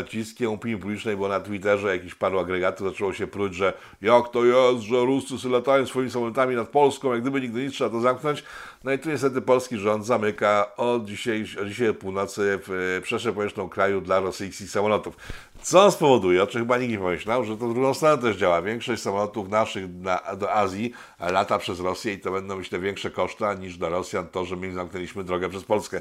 opinii 0.49 0.77
publicznej, 0.77 1.17
bo 1.17 1.29
na 1.29 1.41
Twitterze 1.41 1.97
jakiś 1.97 2.15
paru 2.15 2.39
agregatów 2.39 2.93
zaczęło 2.93 3.13
się 3.13 3.27
pruć, 3.27 3.55
że 3.55 3.73
jak 4.03 4.29
to 4.29 4.45
jest, 4.45 4.81
że 4.81 4.97
Ruscy 4.97 5.49
latają 5.49 5.87
swoimi 5.87 6.11
samolotami 6.11 6.57
nad 6.57 6.69
Polską, 6.69 7.13
jak 7.13 7.21
gdyby 7.21 7.41
nigdy 7.41 7.63
nic 7.65 7.75
trzeba 7.75 7.91
to 7.91 8.01
zamknąć. 8.01 8.45
No 8.85 8.93
i 8.93 8.99
tu 8.99 9.11
niestety 9.11 9.41
polski 9.41 9.79
rząd 9.79 10.07
zamyka 10.07 10.77
od 10.77 11.05
dzisiaj, 11.05 11.45
od 11.63 11.69
dzisiaj 11.69 11.95
północy 11.95 12.59
w 12.67 12.97
e, 12.99 13.01
przestrzeń 13.01 13.35
powietrzną 13.35 13.69
kraju 13.69 14.01
dla 14.01 14.21
rosyjskich 14.21 14.71
samolotów. 14.71 15.17
Co 15.63 15.91
spowoduje, 15.91 16.43
o 16.43 16.47
czym 16.47 16.61
chyba 16.61 16.79
nikt 16.79 16.93
nie 16.93 16.99
pomyślał, 16.99 17.45
że 17.45 17.57
to 17.57 17.69
w 17.69 17.75
drugą 17.75 17.95
stronę 17.95 18.23
też 18.23 18.37
działa. 18.37 18.63
Większość 18.63 19.03
samolotów 19.03 19.49
naszych 19.49 19.95
na, 19.95 20.21
do 20.37 20.53
Azji 20.53 20.93
lata 21.21 21.59
przez 21.59 21.81
Rosję 21.81 22.13
i 22.13 22.19
to 22.19 22.33
będą, 22.33 22.57
myślę, 22.57 22.79
większe 22.79 23.11
koszta 23.11 23.55
niż 23.55 23.77
dla 23.77 23.89
Rosjan 23.89 24.29
to, 24.29 24.45
że 24.45 24.57
my 24.57 24.73
zamknęliśmy 24.73 25.25
drogę 25.25 25.49
przez 25.49 25.65
Polskę. 25.65 26.01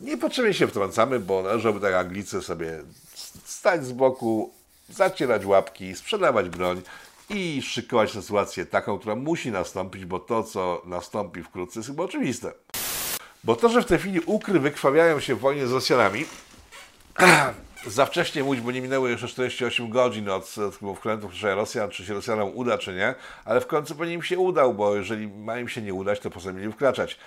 Niepotrzebnie 0.00 0.54
się 0.54 0.66
wtrącamy, 0.66 1.20
bo 1.20 1.42
należałoby 1.42 1.80
tak 1.80 1.94
Anglicy 1.94 2.42
sobie 2.42 2.82
stać 3.44 3.84
z 3.84 3.92
boku, 3.92 4.50
zacierać 4.88 5.44
łapki, 5.44 5.94
sprzedawać 5.94 6.48
broń 6.48 6.82
i 7.30 7.62
szykować 7.62 8.10
sytuację 8.10 8.66
taką, 8.66 8.98
która 8.98 9.14
musi 9.14 9.50
nastąpić, 9.50 10.04
bo 10.04 10.18
to, 10.18 10.42
co 10.42 10.82
nastąpi 10.84 11.42
wkrótce, 11.42 11.78
jest 11.78 11.88
chyba 11.88 12.04
oczywiste. 12.04 12.52
Bo 13.44 13.56
to, 13.56 13.68
że 13.68 13.82
w 13.82 13.86
tej 13.86 13.98
chwili 13.98 14.20
Ukry 14.20 14.60
wykrwawiają 14.60 15.20
się 15.20 15.34
w 15.34 15.40
wojnie 15.40 15.66
z 15.66 15.72
Rosjanami, 15.72 16.24
za 17.86 18.06
wcześnie 18.06 18.44
mówić, 18.44 18.60
bo 18.60 18.70
nie 18.70 18.80
minęły 18.80 19.10
jeszcze 19.10 19.28
48 19.28 19.90
godzin 19.90 20.28
od, 20.28 20.54
od 20.58 20.98
wkrętów 20.98 21.32
że 21.32 21.54
Rosjan, 21.54 21.90
czy 21.90 22.06
się 22.06 22.14
Rosjanom 22.14 22.50
uda, 22.54 22.78
czy 22.78 22.94
nie, 22.94 23.14
ale 23.44 23.60
w 23.60 23.66
końcu 23.66 23.94
pewnie 23.94 24.14
im 24.14 24.22
się 24.22 24.38
udał, 24.38 24.74
bo 24.74 24.96
jeżeli 24.96 25.28
ma 25.28 25.58
im 25.58 25.68
się 25.68 25.82
nie 25.82 25.94
udać, 25.94 26.20
to 26.20 26.30
po 26.30 26.40
co 26.40 26.52
mieli 26.52 26.72
wkraczać. 26.72 27.18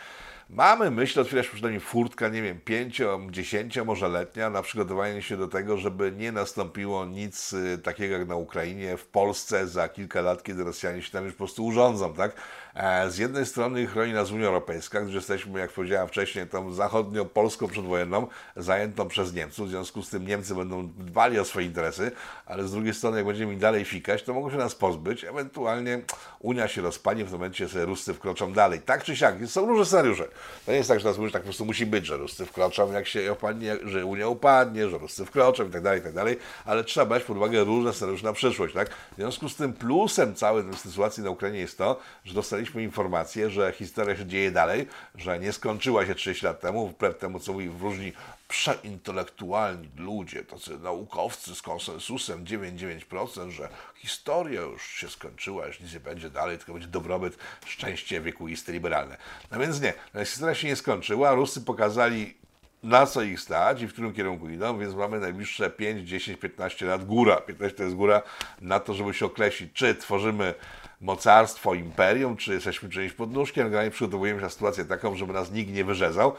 Mamy, 0.54 0.92
myślę, 0.92 1.22
otwierać 1.22 1.48
przynajmniej 1.48 1.82
furtka, 1.82 2.28
nie 2.28 2.42
wiem, 2.42 2.60
pięcio, 2.66 3.20
dziesięcio, 3.30 3.86
może 3.86 4.10
letnia, 4.10 4.50
na 4.50 4.62
przygotowanie 4.62 5.22
się 5.22 5.38
do 5.38 5.48
tego, 5.48 5.78
żeby 5.78 6.12
nie 6.12 6.32
nastąpiło 6.32 7.06
nic 7.06 7.54
y, 7.54 7.78
takiego 7.84 8.18
jak 8.18 8.28
na 8.28 8.36
Ukrainie, 8.36 8.98
w 8.98 9.06
Polsce 9.06 9.68
za 9.68 9.90
kilka 9.90 10.22
lat, 10.22 10.44
kiedy 10.44 10.64
Rosjanie 10.64 11.02
się 11.02 11.12
tam 11.12 11.26
już 11.26 11.34
po 11.34 11.38
prostu 11.38 11.66
urządzą, 11.66 12.14
tak? 12.14 12.36
E, 12.76 13.10
Z 13.10 13.18
jednej 13.18 13.46
strony 13.46 13.88
chroni 13.88 14.14
nas 14.14 14.32
Unia 14.32 14.48
Europejska, 14.48 15.02
gdyż 15.02 15.16
jesteśmy, 15.16 15.60
jak 15.60 15.72
powiedziałem 15.72 16.08
wcześniej, 16.08 16.48
tą 16.48 16.74
zachodnią 16.74 17.26
Polską 17.26 17.68
przedwojenną, 17.68 18.28
zajętą 18.56 19.08
przez 19.08 19.34
Niemców, 19.34 19.68
w 19.68 19.70
związku 19.70 20.04
z 20.04 20.10
tym 20.10 20.28
Niemcy 20.28 20.56
będą 20.56 20.88
dbali 20.88 21.40
o 21.40 21.46
swoje 21.46 21.66
interesy, 21.66 22.12
ale 22.46 22.68
z 22.68 22.72
drugiej 22.72 22.94
strony, 22.94 23.18
jak 23.18 23.26
będziemy 23.26 23.56
dalej 23.56 23.86
fikać, 23.86 24.24
to 24.24 24.34
mogą 24.34 24.52
się 24.52 24.58
nas 24.58 24.76
pozbyć, 24.76 25.24
ewentualnie 25.24 26.02
Unia 26.40 26.68
się 26.68 26.82
rozpadnie, 26.82 27.24
w 27.24 27.28
tym 27.28 27.38
momencie 27.38 27.70
sobie 27.70 27.86
Ruscy 27.86 28.14
wkroczą 28.14 28.54
dalej. 28.54 28.82
Tak 28.82 29.04
czy 29.04 29.16
siak, 29.18 29.36
są 29.46 29.66
różne 29.66 29.86
scenariusze. 29.86 30.28
To 30.66 30.72
nie 30.72 30.78
jest 30.78 30.90
tak, 30.90 31.00
że 31.00 31.08
nas 31.10 31.18
tak 31.18 31.42
po 31.42 31.46
prostu 31.46 31.66
musi 31.66 31.86
być, 31.86 32.06
że 32.06 32.18
Ruscy 32.18 32.46
wkroczą, 32.46 32.92
jak 32.92 33.08
się 33.08 33.32
opadnie, 33.32 33.78
że 33.84 34.06
Unia 34.06 34.28
upadnie, 34.28 34.90
że 34.90 34.98
Ruscy 34.98 35.26
wkroczą 35.26 35.68
i 35.68 35.70
tak 35.70 35.82
dalej, 35.82 36.02
tak 36.02 36.14
dalej, 36.14 36.38
ale 36.66 36.84
trzeba 36.84 37.06
brać 37.06 37.24
pod 37.24 37.38
uwagę 37.38 37.64
różne 37.64 37.94
scenariusze 37.94 38.26
na 38.26 38.34
przyszłość, 38.34 38.74
tak? 38.74 38.90
W 38.90 39.16
związku 39.16 39.50
z 39.50 39.56
tym 39.56 39.74
plusem 39.74 40.36
całej 40.36 40.64
tej 40.64 40.74
sytuacji 40.74 41.24
na 41.24 41.30
Ukrainie 41.30 41.60
jest 41.60 41.78
to, 41.78 42.00
że 42.26 42.34
dostaliśmy 42.62 42.84
informację, 42.84 43.50
że 43.50 43.72
historia 43.72 44.16
się 44.16 44.26
dzieje 44.26 44.52
dalej, 44.52 44.88
że 45.16 45.40
nie 45.40 45.54
skończyła 45.54 46.06
się 46.06 46.16
30 46.16 46.46
lat 46.46 46.60
temu, 46.60 46.88
wbrew 46.88 47.18
temu, 47.18 47.40
co 47.40 47.54
mówi 47.54 47.70
różni 47.80 48.14
przeintelektualni 48.48 49.90
ludzie, 49.98 50.44
tacy 50.44 50.80
naukowcy 50.80 51.56
z 51.56 51.62
konsensusem 51.62 52.46
99%, 52.46 53.50
że 53.50 53.70
historia 53.96 54.62
już 54.62 54.88
się 54.88 55.10
skończyła, 55.10 55.68
już 55.68 55.80
nic 55.80 55.94
nie 55.94 56.00
będzie 56.00 56.30
dalej, 56.30 56.58
tylko 56.58 56.74
będzie 56.74 56.88
dobrobyt, 56.88 57.38
szczęście 57.66 58.22
wiekuiste, 58.22 58.72
liberalne. 58.72 59.18
No 59.52 59.60
więc 59.60 59.82
nie, 59.82 59.94
no, 60.14 60.26
historia 60.26 60.56
się 60.56 60.68
nie 60.68 60.76
skończyła, 60.76 61.34
Rusy 61.34 61.62
pokazali 61.62 62.41
na 62.84 63.06
co 63.06 63.22
ich 63.22 63.40
stać 63.40 63.82
i 63.82 63.88
w 63.88 63.94
którym 63.94 64.14
kierunku 64.14 64.50
idą, 64.50 64.80
więc 64.80 64.96
mamy 64.96 65.20
najbliższe 65.20 65.70
5, 65.70 66.10
10, 66.10 66.40
15 66.40 66.86
lat. 66.86 67.06
Góra. 67.06 67.38
15 67.38 67.78
to 67.78 67.84
jest 67.84 67.96
góra 67.96 68.22
na 68.62 68.80
to, 68.80 68.94
żeby 68.94 69.14
się 69.14 69.26
określić, 69.26 69.74
czy 69.74 69.96
tworzymy 69.96 70.54
mocarstwo, 71.02 71.74
imperium, 71.74 72.38
czy 72.38 72.54
jesteśmy 72.54 72.90
czymś 72.90 73.14
pod 73.14 73.32
nóżkiem, 73.32 73.64
generalnie 73.64 73.92
przygotowujemy 73.92 74.40
się 74.40 74.44
na 74.44 74.50
sytuację 74.50 74.86
taką, 74.86 75.16
żeby 75.16 75.34
nas 75.34 75.52
nikt 75.52 75.74
nie 75.74 75.84
wyrzezał, 75.84 76.36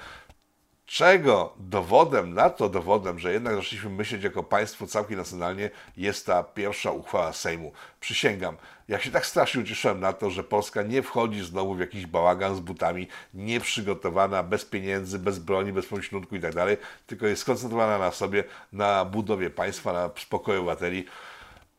czego 0.87 1.55
dowodem 1.59 2.35
na 2.35 2.51
to, 2.51 2.69
dowodem, 2.69 3.19
że 3.19 3.33
jednak 3.33 3.55
zaczęliśmy 3.55 3.91
myśleć 3.91 4.25
jako 4.25 4.43
państwo 4.43 4.87
całkiem 4.87 5.19
nacjonalnie, 5.19 5.71
jest 5.97 6.27
ta 6.27 6.43
pierwsza 6.43 6.91
uchwała 6.91 7.33
Sejmu. 7.33 7.73
Przysięgam, 8.01 8.57
ja 8.89 8.99
się 8.99 9.11
tak 9.11 9.27
strasznie 9.27 9.61
ucieszyłem 9.61 10.01
na 10.01 10.13
to, 10.13 10.31
że 10.31 10.45
Polska 10.45 10.83
nie 10.83 11.03
wchodzi 11.03 11.41
znowu 11.45 11.75
w 11.75 11.81
jakiś 11.81 12.07
bałagan 12.07 12.57
z 12.57 12.61
butami, 12.61 13.09
nieprzygotowana, 13.35 14.43
bez 14.43 14.65
pieniędzy, 14.65 15.19
bez 15.19 15.39
broni, 15.39 15.73
bez 15.73 15.87
pomślunku 15.87 16.37
i 16.37 16.41
tak 16.41 16.55
dalej, 16.55 16.77
tylko 17.07 17.27
jest 17.27 17.43
skoncentrowana 17.43 17.99
na 17.99 18.11
sobie, 18.11 18.45
na 18.73 19.05
budowie 19.05 19.51
państwa, 19.51 19.93
na 19.93 20.11
spokoju 20.19 20.61
obywateli. 20.61 21.07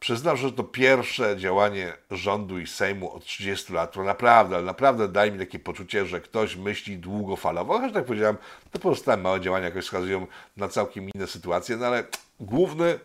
Przyznam, 0.03 0.37
że 0.37 0.51
to 0.51 0.63
pierwsze 0.63 1.37
działanie 1.37 1.93
rządu 2.11 2.59
i 2.59 2.67
Sejmu 2.67 3.15
od 3.15 3.25
30 3.25 3.73
lat, 3.73 3.91
to 3.91 4.03
naprawdę, 4.03 4.61
naprawdę 4.61 5.07
daje 5.07 5.31
mi 5.31 5.39
takie 5.39 5.59
poczucie, 5.59 6.05
że 6.05 6.21
ktoś 6.21 6.55
myśli 6.55 6.97
długofalowo. 6.97 7.73
Chociaż 7.73 7.93
tak 7.93 8.05
powiedziałem, 8.05 8.37
te 8.71 8.79
pozostałe 8.79 9.17
małe 9.17 9.41
działania 9.41 9.65
jakoś 9.65 9.83
wskazują 9.83 10.27
na 10.57 10.67
całkiem 10.67 11.09
inne 11.09 11.27
sytuacje, 11.27 11.77
no 11.77 11.85
ale 11.85 12.03
główny 12.39 12.99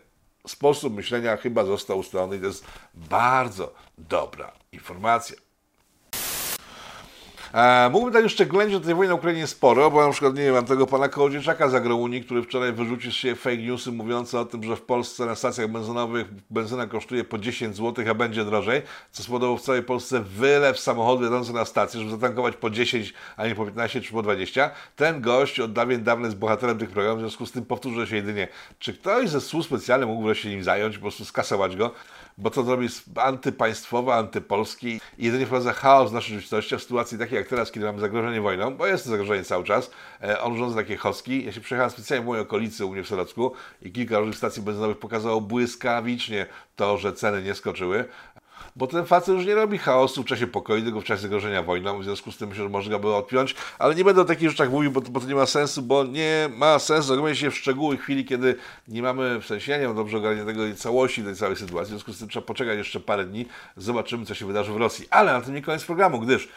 sposób 0.47 0.95
myślenia 0.95 1.37
chyba 1.37 1.65
został 1.65 1.99
ustalony 1.99 2.37
i 2.37 2.39
to 2.39 2.45
jest 2.45 2.65
bardzo 2.93 3.73
dobra 3.97 4.51
informacja. 4.71 5.35
E, 7.53 7.89
mógłbym 7.89 8.13
tak 8.13 8.23
jeszcze 8.23 8.45
ględzić 8.45 8.77
o 8.77 8.79
tej 8.79 8.95
wojnie 8.95 9.09
na 9.09 9.15
Ukrainie 9.15 9.47
sporo, 9.47 9.91
bo 9.91 10.05
na 10.05 10.11
przykład, 10.11 10.35
nie 10.35 10.43
wiem, 10.43 10.53
mam 10.53 10.65
tego 10.65 10.87
pana 10.87 11.09
Kołodziejczaka 11.09 11.69
z 11.69 11.75
Agrounii, 11.75 12.23
który 12.23 12.43
wczoraj 12.43 12.73
wyrzucił 12.73 13.11
się 13.11 13.35
fake 13.35 13.57
newsy 13.57 13.91
mówiące 13.91 14.39
o 14.39 14.45
tym, 14.45 14.63
że 14.63 14.75
w 14.75 14.81
Polsce 14.81 15.25
na 15.25 15.35
stacjach 15.35 15.67
benzynowych 15.67 16.27
benzyna 16.49 16.87
kosztuje 16.87 17.23
po 17.23 17.37
10 17.37 17.75
zł, 17.75 18.05
a 18.09 18.13
będzie 18.13 18.45
drożej, 18.45 18.81
co 19.11 19.23
spowodowało 19.23 19.57
w 19.57 19.61
całej 19.61 19.83
Polsce 19.83 20.19
wylew 20.19 20.79
samochodów 20.79 21.23
jadących 21.23 21.55
na 21.55 21.65
stację, 21.65 21.99
żeby 21.99 22.11
zatankować 22.11 22.55
po 22.55 22.69
10, 22.69 23.13
a 23.37 23.47
nie 23.47 23.55
po 23.55 23.65
15 23.65 24.01
czy 24.01 24.13
po 24.13 24.21
20. 24.21 24.71
Ten 24.95 25.21
gość 25.21 25.59
od 25.59 25.73
dawien 25.73 26.03
dawna 26.03 26.25
jest 26.25 26.37
bohaterem 26.37 26.77
tych 26.77 26.89
programów, 26.89 27.19
w 27.19 27.21
związku 27.21 27.45
z 27.45 27.51
tym 27.51 27.65
powtórzę 27.65 28.07
się 28.07 28.15
jedynie, 28.15 28.47
czy 28.79 28.93
ktoś 28.93 29.29
ze 29.29 29.41
służb 29.41 29.67
specjalnych 29.67 30.09
mógłby 30.09 30.35
się 30.35 30.49
nim 30.49 30.63
zająć, 30.63 30.97
po 30.97 31.01
prostu 31.01 31.25
skasować 31.25 31.75
go, 31.75 31.91
bo 32.37 32.49
to 32.49 32.63
zrobi 32.63 32.87
antypaństwowe, 33.15 34.13
antypolski 34.13 35.01
i 35.17 35.25
jedynie 35.25 35.45
wprowadza 35.45 35.73
chaos 35.73 36.11
w 36.11 36.13
naszej 36.13 36.29
rzeczywistości, 36.29 36.77
w 36.77 36.81
sytuacji 36.81 37.17
takiej 37.17 37.38
jak 37.39 37.47
teraz, 37.47 37.71
kiedy 37.71 37.85
mamy 37.85 37.99
zagrożenie 37.99 38.41
wojną, 38.41 38.75
bo 38.75 38.87
jest 38.87 39.03
to 39.03 39.09
zagrożenie 39.09 39.43
cały 39.43 39.63
czas, 39.63 39.91
e, 40.21 40.41
on 40.41 40.57
rządzi 40.57 40.75
takie 40.75 40.97
choski. 40.97 41.45
Ja 41.45 41.51
się 41.51 41.61
przejechałem 41.61 41.91
specjalnie 41.91 42.23
w 42.23 42.27
mojej 42.27 42.43
okolicy, 42.43 42.85
u 42.85 42.91
mnie 42.91 43.03
w 43.03 43.07
Solocku 43.07 43.53
i 43.81 43.91
kilka 43.91 44.19
różnych 44.19 44.37
stacji 44.37 44.61
benzynowych 44.61 44.97
pokazało 44.97 45.41
błyskawicznie 45.41 46.45
to, 46.75 46.97
że 46.97 47.13
ceny 47.13 47.43
nie 47.43 47.55
skoczyły. 47.55 48.05
Bo 48.75 48.87
ten 48.87 49.05
facet 49.05 49.35
już 49.35 49.45
nie 49.45 49.55
robi 49.55 49.77
chaosu 49.77 50.23
w 50.23 50.25
czasie 50.25 50.47
pokoju, 50.47 50.83
tylko 50.83 51.01
w 51.01 51.03
czasie 51.03 51.21
zagrożenia 51.21 51.63
wojną, 51.63 51.99
w 51.99 52.03
związku 52.03 52.31
z 52.31 52.37
tym 52.37 52.49
myślę, 52.49 52.63
że 52.63 52.69
można 52.69 52.99
było 52.99 53.17
odpiąć, 53.17 53.55
ale 53.79 53.95
nie 53.95 54.03
będę 54.03 54.21
o 54.21 54.25
takich 54.25 54.49
rzeczach 54.49 54.71
mówił, 54.71 54.91
bo 54.91 55.01
to, 55.01 55.11
bo 55.11 55.19
to 55.19 55.27
nie 55.27 55.35
ma 55.35 55.45
sensu, 55.45 55.81
bo 55.81 56.03
nie 56.03 56.49
ma 56.57 56.79
sensu 56.79 57.07
zagłębiać 57.07 57.37
się 57.37 57.51
w 57.51 57.57
szczegóły 57.57 57.97
chwili, 57.97 58.25
kiedy 58.25 58.55
nie 58.87 59.01
mamy, 59.01 59.41
w 59.41 59.45
sensie 59.45 59.71
ja 59.71 59.77
nie 59.77 59.87
mam 59.87 59.95
dobrze 59.95 60.17
ogarniętego 60.17 60.61
całości 60.75 61.23
tej 61.23 61.35
całej 61.35 61.55
sytuacji, 61.55 61.85
w 61.85 61.89
związku 61.89 62.13
z 62.13 62.19
tym 62.19 62.29
trzeba 62.29 62.45
poczekać 62.45 62.77
jeszcze 62.77 62.99
parę 62.99 63.25
dni, 63.25 63.45
zobaczymy, 63.77 64.25
co 64.25 64.35
się 64.35 64.45
wydarzy 64.45 64.71
w 64.71 64.77
Rosji. 64.77 65.07
Ale 65.09 65.33
na 65.33 65.41
tym 65.41 65.53
nie 65.53 65.61
koniec 65.61 65.83
programu, 65.83 66.19
gdyż 66.19 66.49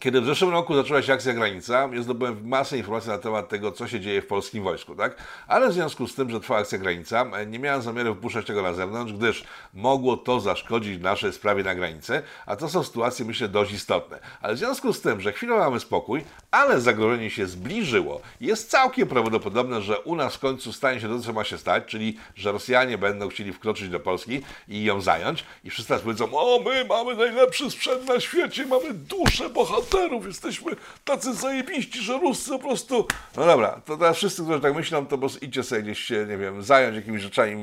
kiedy 0.00 0.20
w 0.20 0.26
zeszłym 0.26 0.50
roku 0.50 0.74
zaczęła 0.74 1.02
się 1.02 1.12
akcja 1.12 1.32
granica, 1.32 1.88
ja 1.92 2.02
zdobyłem 2.02 2.48
masę 2.48 2.78
informacji 2.78 3.10
na 3.10 3.18
temat 3.18 3.48
tego, 3.48 3.72
co 3.72 3.88
się 3.88 4.00
dzieje 4.00 4.22
w 4.22 4.26
polskim 4.26 4.64
wojsku, 4.64 4.94
tak? 4.94 5.16
Ale 5.46 5.68
w 5.68 5.72
związku 5.72 6.08
z 6.08 6.14
tym, 6.14 6.30
że 6.30 6.40
trwa 6.40 6.56
akcja 6.56 6.78
granica, 6.78 7.26
nie 7.46 7.58
miałem 7.58 7.82
zamiaru 7.82 8.14
wpuszczać 8.14 8.46
tego 8.46 8.62
na 8.62 8.74
zewnątrz, 8.74 9.12
gdyż 9.12 9.44
mogło 9.74 10.16
to 10.16 10.40
zaszkodzić 10.40 11.02
naszej 11.02 11.32
sprawie 11.32 11.64
na 11.64 11.74
granicy, 11.74 12.22
a 12.46 12.56
to 12.56 12.68
są 12.68 12.84
sytuacje, 12.84 13.24
myślę, 13.24 13.48
dość 13.48 13.72
istotne. 13.72 14.18
Ale 14.42 14.54
w 14.54 14.58
związku 14.58 14.92
z 14.92 15.00
tym, 15.00 15.20
że 15.20 15.32
chwilę 15.32 15.56
mamy 15.56 15.80
spokój, 15.80 16.24
ale 16.50 16.80
zagrożenie 16.80 17.30
się 17.30 17.46
zbliżyło, 17.46 18.20
jest 18.40 18.70
całkiem 18.70 19.08
prawdopodobne, 19.08 19.82
że 19.82 20.00
u 20.00 20.16
nas 20.16 20.34
w 20.34 20.38
końcu 20.38 20.72
stanie 20.72 21.00
się 21.00 21.08
to, 21.08 21.18
co 21.18 21.32
ma 21.32 21.44
się 21.44 21.58
stać, 21.58 21.84
czyli, 21.86 22.18
że 22.34 22.52
Rosjanie 22.52 22.98
będą 22.98 23.28
chcieli 23.28 23.52
wkroczyć 23.52 23.88
do 23.88 24.00
Polski 24.00 24.40
i 24.68 24.84
ją 24.84 25.00
zająć 25.00 25.44
i 25.64 25.70
wszyscy 25.70 25.98
powiedzą, 25.98 26.28
o 26.32 26.60
my 26.64 26.84
mamy 26.84 27.14
najlepszy 27.16 27.70
sprzęt 27.70 28.08
na 28.08 28.20
świecie, 28.20 28.66
mamy 28.66 28.94
duszę 28.94 29.48
bohaterów, 29.48 29.83
bohaterów, 29.84 30.26
jesteśmy 30.26 30.72
tacy 31.04 31.34
zajebiści, 31.34 32.02
że 32.02 32.18
Ruscy 32.18 32.50
po 32.50 32.58
prostu... 32.58 33.06
No 33.36 33.46
dobra, 33.46 33.80
to 33.84 33.96
teraz 33.96 34.16
wszyscy, 34.16 34.42
którzy 34.42 34.60
tak 34.60 34.74
myślą, 34.74 35.06
to 35.06 35.10
po 35.10 35.18
prostu 35.18 35.44
idźcie 35.44 35.62
sobie 35.62 35.82
gdzieś 35.82 35.98
się, 35.98 36.26
nie 36.28 36.38
wiem, 36.38 36.62
zająć 36.62 36.96
jakimiś 36.96 37.22
rzeczami, 37.22 37.56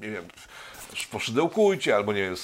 nie 0.00 0.10
wiem, 0.10 0.24
poszydełkujcie, 1.10 1.96
albo 1.96 2.12
nie 2.12 2.22
wiem, 2.22 2.34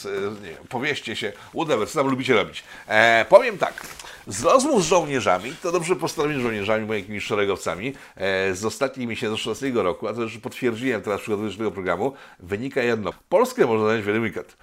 nie 0.42 0.50
wiem 0.50 0.66
powieście 0.68 1.16
się, 1.16 1.32
whatever, 1.54 1.88
co 1.88 1.98
tam 1.98 2.10
lubicie 2.10 2.34
robić. 2.34 2.64
E, 2.88 3.26
powiem 3.28 3.58
tak, 3.58 3.86
z 4.26 4.42
rozmów 4.44 4.84
z 4.84 4.86
żołnierzami, 4.86 5.54
to 5.62 5.72
dobrze 5.72 5.96
postawieni 5.96 6.42
żołnierzami, 6.42 6.86
moimi 6.86 7.20
szeregowcami, 7.20 7.94
e, 8.16 8.54
z 8.54 8.64
ostatnich 8.64 9.08
miesięcy, 9.08 9.36
z 9.36 9.40
16 9.40 9.82
roku, 9.82 10.08
a 10.08 10.14
to 10.14 10.22
już 10.22 10.38
potwierdziłem 10.38 11.02
teraz 11.02 11.20
przygotowując 11.20 11.58
tego 11.58 11.70
programu, 11.70 12.12
wynika 12.38 12.82
jedno. 12.82 13.12
Polskę 13.28 13.66
można 13.66 13.84
znaleźć 13.84 14.04
w 14.04 14.06
jeden 14.06 14.22
weekend. 14.22 14.56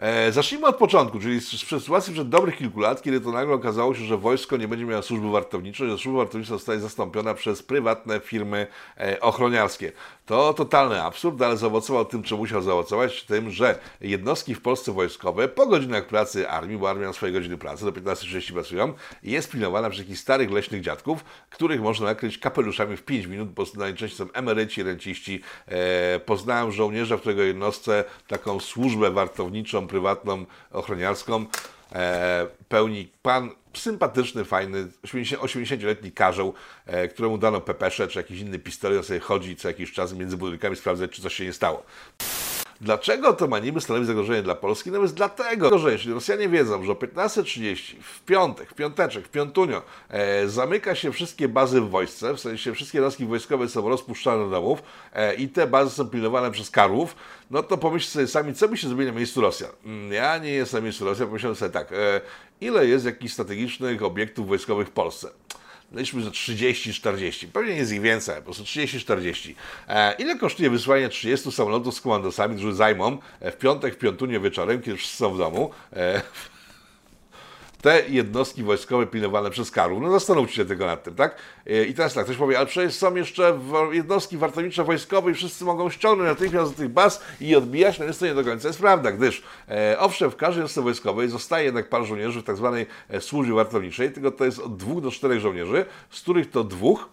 E, 0.00 0.32
zacznijmy 0.32 0.66
od 0.66 0.76
początku, 0.76 1.20
czyli 1.20 1.40
z, 1.40 1.50
z 1.50 1.80
sytuacji 1.80 2.12
przed 2.12 2.28
dobrych 2.28 2.56
kilku 2.56 2.80
lat, 2.80 3.02
kiedy 3.02 3.20
to 3.20 3.32
nagle 3.32 3.54
okazało 3.54 3.94
się, 3.94 4.04
że 4.04 4.16
wojsko 4.18 4.56
nie 4.56 4.68
będzie 4.68 4.84
miało 4.84 5.02
służby 5.02 5.30
wartowniczej, 5.30 5.90
że 5.90 5.98
służba 5.98 6.18
wartownicza 6.18 6.48
zostaje 6.54 6.80
zastąpiona 6.80 7.34
przez 7.34 7.62
prywatne 7.62 8.20
firmy 8.20 8.66
e, 9.00 9.20
ochroniarskie. 9.20 9.92
To 10.26 10.54
totalny 10.54 11.02
absurd, 11.02 11.42
ale 11.42 11.56
zaowocował 11.56 12.04
tym, 12.04 12.22
czym 12.22 12.38
musiał 12.38 12.62
zaowocować, 12.62 13.24
tym, 13.24 13.50
że 13.50 13.78
jednostki 14.00 14.54
w 14.54 14.60
Polsce 14.60 14.92
wojskowe 14.92 15.48
po 15.48 15.66
godzinach 15.66 16.06
pracy 16.06 16.50
armii, 16.50 16.78
bo 16.78 16.90
armia 16.90 17.06
ma 17.06 17.12
swoje 17.12 17.32
godziny 17.32 17.58
pracy, 17.58 17.84
do 17.84 17.92
15.30 17.92 18.52
pracują, 18.52 18.92
jest 19.22 19.50
pilnowana 19.50 19.90
przez 19.90 20.00
jakichś 20.00 20.20
starych 20.20 20.50
leśnych 20.50 20.82
dziadków, 20.82 21.24
których 21.50 21.80
można 21.80 22.06
nakryć 22.06 22.38
kapeluszami 22.38 22.96
w 22.96 23.02
5 23.02 23.26
minut, 23.26 23.48
bo 23.48 23.64
najczęściej 23.76 24.18
są 24.18 24.32
emeryci, 24.32 24.82
renciści. 24.82 25.42
E, 25.68 26.20
poznałem 26.20 26.72
żołnierza, 26.72 27.16
w 27.16 27.20
którego 27.20 27.42
jednostce 27.42 28.04
taką 28.26 28.60
służbę 28.60 29.10
wartowniczą, 29.10 29.85
prywatną, 29.86 30.46
ochroniarską 30.72 31.46
e, 31.92 32.46
pełni 32.68 33.08
pan 33.22 33.50
sympatyczny, 33.74 34.44
fajny, 34.44 34.88
80-letni 35.04 36.12
karzeł, 36.12 36.54
e, 36.86 37.08
któremu 37.08 37.38
dano 37.38 37.60
pepesze 37.60 38.08
czy 38.08 38.18
jakiś 38.18 38.40
inny 38.40 38.58
pistolet, 38.58 38.98
on 38.98 39.04
sobie 39.04 39.20
chodzi 39.20 39.56
co 39.56 39.68
jakiś 39.68 39.92
czas 39.92 40.12
między 40.12 40.36
budynkami 40.36 40.76
sprawdzać, 40.76 41.10
czy 41.10 41.22
coś 41.22 41.34
się 41.34 41.44
nie 41.44 41.52
stało. 41.52 41.82
Dlaczego 42.80 43.32
to 43.32 43.48
ma 43.48 43.58
niby 43.58 43.80
stanowić 43.80 44.06
zagrożenie 44.06 44.42
dla 44.42 44.54
Polski? 44.54 44.90
No 44.90 45.02
jest 45.02 45.14
dlatego, 45.14 45.78
że 45.78 45.92
jeśli 45.92 46.12
Rosjanie 46.12 46.48
wiedzą, 46.48 46.84
że 46.84 46.92
o 46.92 46.94
15.30 46.94 47.94
w 48.02 48.22
piątek, 48.22 48.70
w 48.70 48.74
piąteczek, 48.74 49.26
w 49.26 49.30
piątunio 49.30 49.82
e, 50.08 50.48
zamyka 50.48 50.94
się 50.94 51.12
wszystkie 51.12 51.48
bazy 51.48 51.80
w 51.80 51.90
wojsce, 51.90 52.34
w 52.34 52.40
sensie 52.40 52.74
wszystkie 52.74 52.98
jednostki 52.98 53.26
wojskowe 53.26 53.68
są 53.68 53.88
rozpuszczane 53.88 54.44
do 54.44 54.50
domów 54.50 54.82
e, 55.12 55.34
i 55.34 55.48
te 55.48 55.66
bazy 55.66 55.90
są 55.90 56.08
pilnowane 56.08 56.50
przez 56.50 56.70
karłów, 56.70 57.16
no 57.50 57.62
to 57.62 57.78
pomyślcie 57.78 58.12
sobie 58.12 58.26
sami, 58.26 58.54
co 58.54 58.68
by 58.68 58.76
się 58.76 58.88
zrobili 58.88 59.10
na 59.10 59.16
miejscu 59.16 59.40
Rosjan. 59.40 59.70
Mm, 59.84 60.12
ja 60.12 60.38
nie 60.38 60.50
jestem 60.50 60.80
na 60.80 60.84
miejscu 60.84 61.04
Rosjan, 61.04 61.26
pomyślałem 61.26 61.56
sobie 61.56 61.70
tak, 61.70 61.92
e, 61.92 62.20
ile 62.60 62.86
jest 62.86 63.04
jakichś 63.04 63.32
strategicznych 63.32 64.02
obiektów 64.02 64.48
wojskowych 64.48 64.88
w 64.88 64.90
Polsce? 64.90 65.28
Liczmy, 65.92 66.22
że 66.22 66.30
30-40. 66.30 67.46
Pewnie 67.52 67.74
jest 67.74 67.92
ich 67.92 68.00
więcej, 68.00 68.36
po 68.36 68.42
prostu 68.42 68.64
30-40. 68.64 69.54
E, 69.88 70.14
ile 70.18 70.38
kosztuje 70.38 70.70
wysłanie 70.70 71.08
30 71.08 71.52
samolotów 71.52 71.94
z 71.94 72.00
komandosami, 72.00 72.56
którzy 72.56 72.74
zajmą 72.74 73.18
e, 73.40 73.50
w 73.50 73.56
piątek, 73.56 73.94
w 73.94 73.98
piątunie 73.98 74.40
wieczorem, 74.40 74.82
kiedy 74.82 74.96
wszyscy 74.96 75.16
są 75.16 75.34
w 75.34 75.38
domu, 75.38 75.70
e, 75.92 76.22
te 77.82 78.02
jednostki 78.08 78.62
wojskowe 78.62 79.06
pilnowane 79.06 79.50
przez 79.50 79.70
Karów. 79.70 80.02
No 80.02 80.10
zastanówcie 80.10 80.56
się 80.56 80.64
tego 80.64 80.86
nad 80.86 81.02
tym, 81.02 81.14
tak? 81.14 81.36
E, 81.66 81.84
I 81.84 81.94
teraz 81.94 82.14
tak, 82.14 82.24
ktoś 82.24 82.36
powie, 82.36 82.58
ale 82.58 82.66
przecież 82.66 82.94
są 82.94 83.14
jeszcze 83.14 83.58
jednostki 83.92 84.36
wartownicze 84.36 84.84
wojskowe 84.84 85.30
i 85.30 85.34
wszyscy 85.34 85.64
mogą 85.64 85.90
ściągnąć 85.90 86.28
natychmiast 86.28 86.72
do 86.72 86.76
tych 86.76 86.88
baz 86.88 87.24
i 87.40 87.56
odbijać, 87.56 87.98
no 87.98 88.04
jest 88.04 88.20
to 88.20 88.26
nie 88.26 88.34
do 88.34 88.44
końca 88.44 88.68
jest 88.68 88.80
prawda, 88.80 89.12
gdyż 89.12 89.42
e, 89.68 89.98
owszem, 89.98 90.30
w 90.30 90.36
każdej 90.36 90.58
jednostce 90.58 90.82
wojskowej 90.82 91.28
zostaje 91.28 91.64
jednak 91.64 91.88
parę 91.88 92.04
żołnierzy 92.04 92.40
w 92.40 92.44
tak 92.44 92.56
zwanej 92.56 92.86
e, 93.08 93.20
służbie 93.20 93.54
wartowniczej, 93.54 94.12
tylko 94.12 94.30
to 94.30 94.44
jest 94.44 94.58
od 94.58 94.76
dwóch 94.76 95.02
do 95.02 95.10
czterech 95.10 95.40
żołnierzy, 95.40 95.84
z 96.10 96.20
których 96.20 96.50
to 96.50 96.64
dwóch 96.64 97.08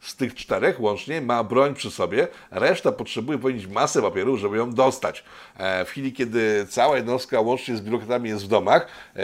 z 0.00 0.16
tych 0.16 0.34
czterech 0.34 0.80
łącznie 0.80 1.20
ma 1.20 1.44
broń 1.44 1.74
przy 1.74 1.90
sobie, 1.90 2.28
reszta 2.50 2.92
potrzebuje 2.92 3.38
powiedzieć 3.38 3.66
masę 3.66 4.02
papieru, 4.02 4.36
żeby 4.36 4.56
ją 4.56 4.72
dostać. 4.72 5.24
E, 5.56 5.84
w 5.84 5.88
chwili, 5.88 6.12
kiedy 6.12 6.66
cała 6.68 6.96
jednostka 6.96 7.40
łącznie 7.40 7.76
z 7.76 7.80
biurokratami 7.80 8.28
jest 8.28 8.44
w 8.44 8.48
domach, 8.48 8.86
e, 9.16 9.22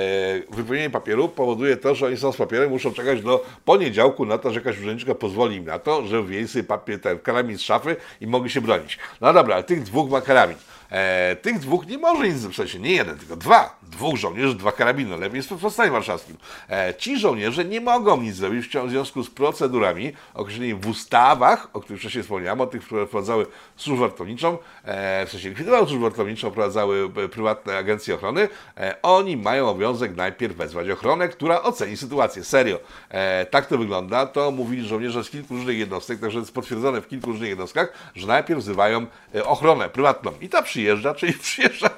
wypełnienie 0.51 0.91
papieru 0.91 1.29
powoduje 1.29 1.77
to, 1.77 1.95
że 1.95 2.07
oni 2.07 2.17
są 2.17 2.33
z 2.33 2.37
papierem, 2.37 2.71
muszą 2.71 2.93
czekać 2.93 3.23
do 3.23 3.45
poniedziałku 3.65 4.27
na 4.27 4.39
to, 4.39 4.51
że 4.51 4.61
jakaś 4.61 4.79
urzędniczka 4.79 5.15
pozwoli 5.15 5.57
im 5.57 5.65
na 5.65 5.79
to, 5.79 6.07
że 6.07 6.23
wyjęli 6.23 6.49
sobie 6.49 6.65
papier, 6.65 7.01
ten 7.01 7.19
karamin 7.19 7.59
z 7.59 7.61
szafy 7.61 7.97
i 8.21 8.27
mogli 8.27 8.51
się 8.51 8.61
bronić. 8.61 8.99
No 9.21 9.33
dobra, 9.33 9.55
ale 9.55 9.65
tych 9.65 9.83
dwóch 9.83 10.11
ma 10.11 10.21
karamin. 10.21 10.57
E, 10.91 11.37
tych 11.37 11.59
dwóch 11.59 11.87
nie 11.87 11.99
może 11.99 12.29
nic, 12.29 12.57
sensie 12.57 12.79
nie 12.79 12.93
jeden, 12.93 13.19
tylko 13.19 13.37
dwa. 13.37 13.77
Dwóch 13.83 14.17
żołnierzy, 14.17 14.55
dwa 14.55 14.73
karabiny, 14.73 15.17
lepiej 15.17 15.37
jest 15.37 15.49
w 15.49 15.61
powstaniu 15.61 15.93
warszawskim. 15.93 16.37
E, 16.71 16.95
ci 16.99 17.19
żołnierze 17.19 17.65
nie 17.65 17.81
mogą 17.81 18.23
nic 18.23 18.35
zrobić 18.35 18.67
w 18.69 18.91
związku 18.91 19.23
z 19.23 19.31
procedurami 19.31 20.13
określonymi 20.35 20.81
w 20.81 20.89
ustawach, 20.89 21.69
o 21.73 21.81
których 21.81 22.01
wcześniej 22.01 22.23
wspomniałem, 22.23 22.61
o 22.61 22.67
tych, 22.67 22.83
które 22.85 23.07
wprowadzały 23.07 23.47
służbę 23.77 24.01
wartowniczą, 24.09 24.59
e, 24.85 25.27
w 25.27 25.31
sensie 25.31 25.49
likwidowały 25.49 25.87
służbę 25.87 26.03
wartowniczą, 26.03 26.51
wprowadzały 26.51 27.11
e, 27.25 27.29
prywatne 27.29 27.79
agencje 27.79 28.15
ochrony. 28.15 28.49
E, 28.77 28.95
oni 29.03 29.37
mają 29.37 29.69
obowiązek 29.69 30.17
najpierw 30.17 30.57
wezwać 30.57 30.91
ochronę, 30.91 31.29
która 31.29 31.63
oceni 31.63 31.97
sytuację. 31.97 32.45
Serio. 32.45 32.79
E, 33.11 33.47
tak 33.47 33.67
to 33.67 33.79
wygląda. 33.79 34.27
To 34.27 34.51
mówili 34.51 34.89
żołnierze 34.89 35.25
z 35.25 35.31
kilku 35.31 35.55
różnych 35.55 35.79
jednostek, 35.79 36.21
także 36.21 36.39
jest 36.39 36.55
potwierdzone 36.55 37.01
w 37.01 37.09
kilku 37.09 37.31
różnych 37.31 37.49
jednostkach, 37.49 37.93
że 38.15 38.27
najpierw 38.27 38.61
wzywają 38.61 39.07
ochronę 39.45 39.89
prywatną. 39.89 40.33
I 40.41 40.49
ta 40.49 40.63
przyjeżdża, 40.77 41.15
czyli 41.15 41.33
przyjeżdża 41.43 41.91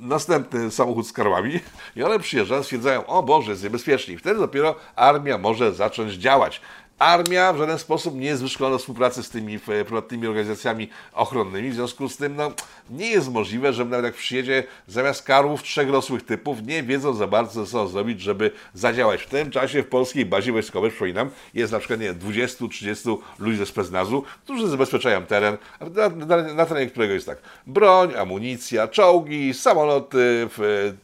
następny 0.00 0.70
samochód 0.70 1.08
z 1.08 1.12
karłami 1.12 1.60
i 1.96 2.02
one 2.02 2.18
przyjeżdżają, 2.18 2.62
stwierdzają, 2.62 3.06
o 3.06 3.22
Boże, 3.22 3.50
jest 3.50 3.62
niebezpiecznie. 3.62 4.18
Wtedy 4.18 4.40
dopiero 4.40 4.74
armia 4.96 5.38
może 5.38 5.74
zacząć 5.74 6.12
działać. 6.12 6.60
Armia 6.98 7.52
w 7.52 7.58
żaden 7.58 7.78
sposób 7.78 8.14
nie 8.14 8.26
jest 8.26 8.42
wyszkolona 8.42 8.74
do 8.74 8.78
współpracy 8.78 9.22
z 9.22 9.30
tymi 9.30 9.54
e, 9.54 9.58
prywatnymi 9.58 10.26
organizacjami 10.26 10.88
ochronnymi, 11.12 11.70
w 11.70 11.74
związku 11.74 12.08
z 12.08 12.16
tym 12.16 12.36
no, 12.36 12.52
nie 12.90 13.10
jest 13.10 13.32
możliwe, 13.32 13.72
że 13.72 13.84
nawet 13.84 14.04
jak 14.04 14.14
przyjedzie 14.14 14.64
zamiast 14.86 15.22
karłów 15.22 15.62
trzech 15.62 15.90
rosłych 15.90 16.22
typów, 16.22 16.62
nie 16.62 16.82
wiedzą 16.82 17.14
za 17.14 17.26
bardzo, 17.26 17.66
co 17.66 17.88
zrobić, 17.88 18.20
żeby 18.20 18.50
zadziałać. 18.74 19.22
W 19.22 19.28
tym 19.28 19.50
czasie 19.50 19.82
w 19.82 19.88
polskiej 19.88 20.26
bazie 20.26 20.52
wojskowej, 20.52 20.90
przypominam, 20.90 21.30
jest 21.54 21.72
na 21.72 21.78
przykład 21.78 22.00
nie, 22.00 22.14
20-30 22.14 23.18
ludzi 23.38 23.58
ze 23.58 23.66
specnazu, 23.66 24.24
którzy 24.44 24.68
zabezpieczają 24.68 25.26
teren, 25.26 25.56
na, 25.80 26.08
na, 26.08 26.54
na 26.54 26.66
terenie 26.66 26.90
którego 26.90 27.14
jest 27.14 27.26
tak 27.26 27.38
broń, 27.66 28.14
amunicja, 28.14 28.88
czołgi, 28.88 29.54
samoloty, 29.54 30.48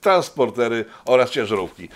transportery 0.01 0.85
oraz 1.05 1.31
ciężarówki. 1.31 1.89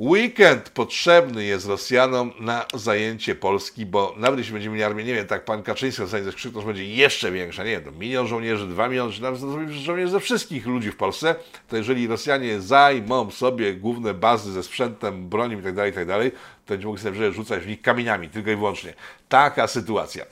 Weekend 0.00 0.70
potrzebny 0.70 1.44
jest 1.44 1.68
Rosjanom 1.68 2.32
na 2.40 2.66
zajęcie 2.74 3.34
Polski, 3.34 3.86
bo 3.86 4.14
nawet 4.16 4.38
jeśli 4.38 4.52
będziemy 4.52 4.74
mieli 4.74 4.84
armię, 4.84 5.04
nie 5.04 5.14
wiem, 5.14 5.26
tak 5.26 5.44
pan 5.44 5.62
Kaczyński 5.62 6.02
ostatnio 6.02 6.24
zeskrzyknął, 6.24 6.62
że 6.62 6.66
będzie 6.66 6.84
jeszcze 6.84 7.32
większa, 7.32 7.64
nie 7.64 7.70
wiem, 7.70 7.84
to 7.84 7.92
milion 7.92 8.26
żołnierzy, 8.26 8.66
dwa 8.66 8.88
miliony, 8.88 9.12
czy 9.12 9.22
nawet 9.22 9.40
żołnierzy 9.70 10.10
ze 10.10 10.20
wszystkich 10.20 10.66
ludzi 10.66 10.90
w 10.90 10.96
Polsce, 10.96 11.34
to 11.68 11.76
jeżeli 11.76 12.06
Rosjanie 12.06 12.60
zajmą 12.60 13.30
sobie 13.30 13.74
główne 13.74 14.14
bazy 14.14 14.52
ze 14.52 14.62
sprzętem, 14.62 15.28
bronią 15.28 15.56
itd., 15.56 15.86
itd., 15.86 16.30
to 16.30 16.74
będzie 16.74 16.86
mogli 16.86 17.02
sobie 17.02 17.32
rzucać 17.32 17.62
w 17.62 17.68
nich 17.68 17.82
kamieniami, 17.82 18.28
tylko 18.28 18.50
i 18.50 18.56
wyłącznie. 18.56 18.94
Taka 19.28 19.66
sytuacja. 19.66 20.24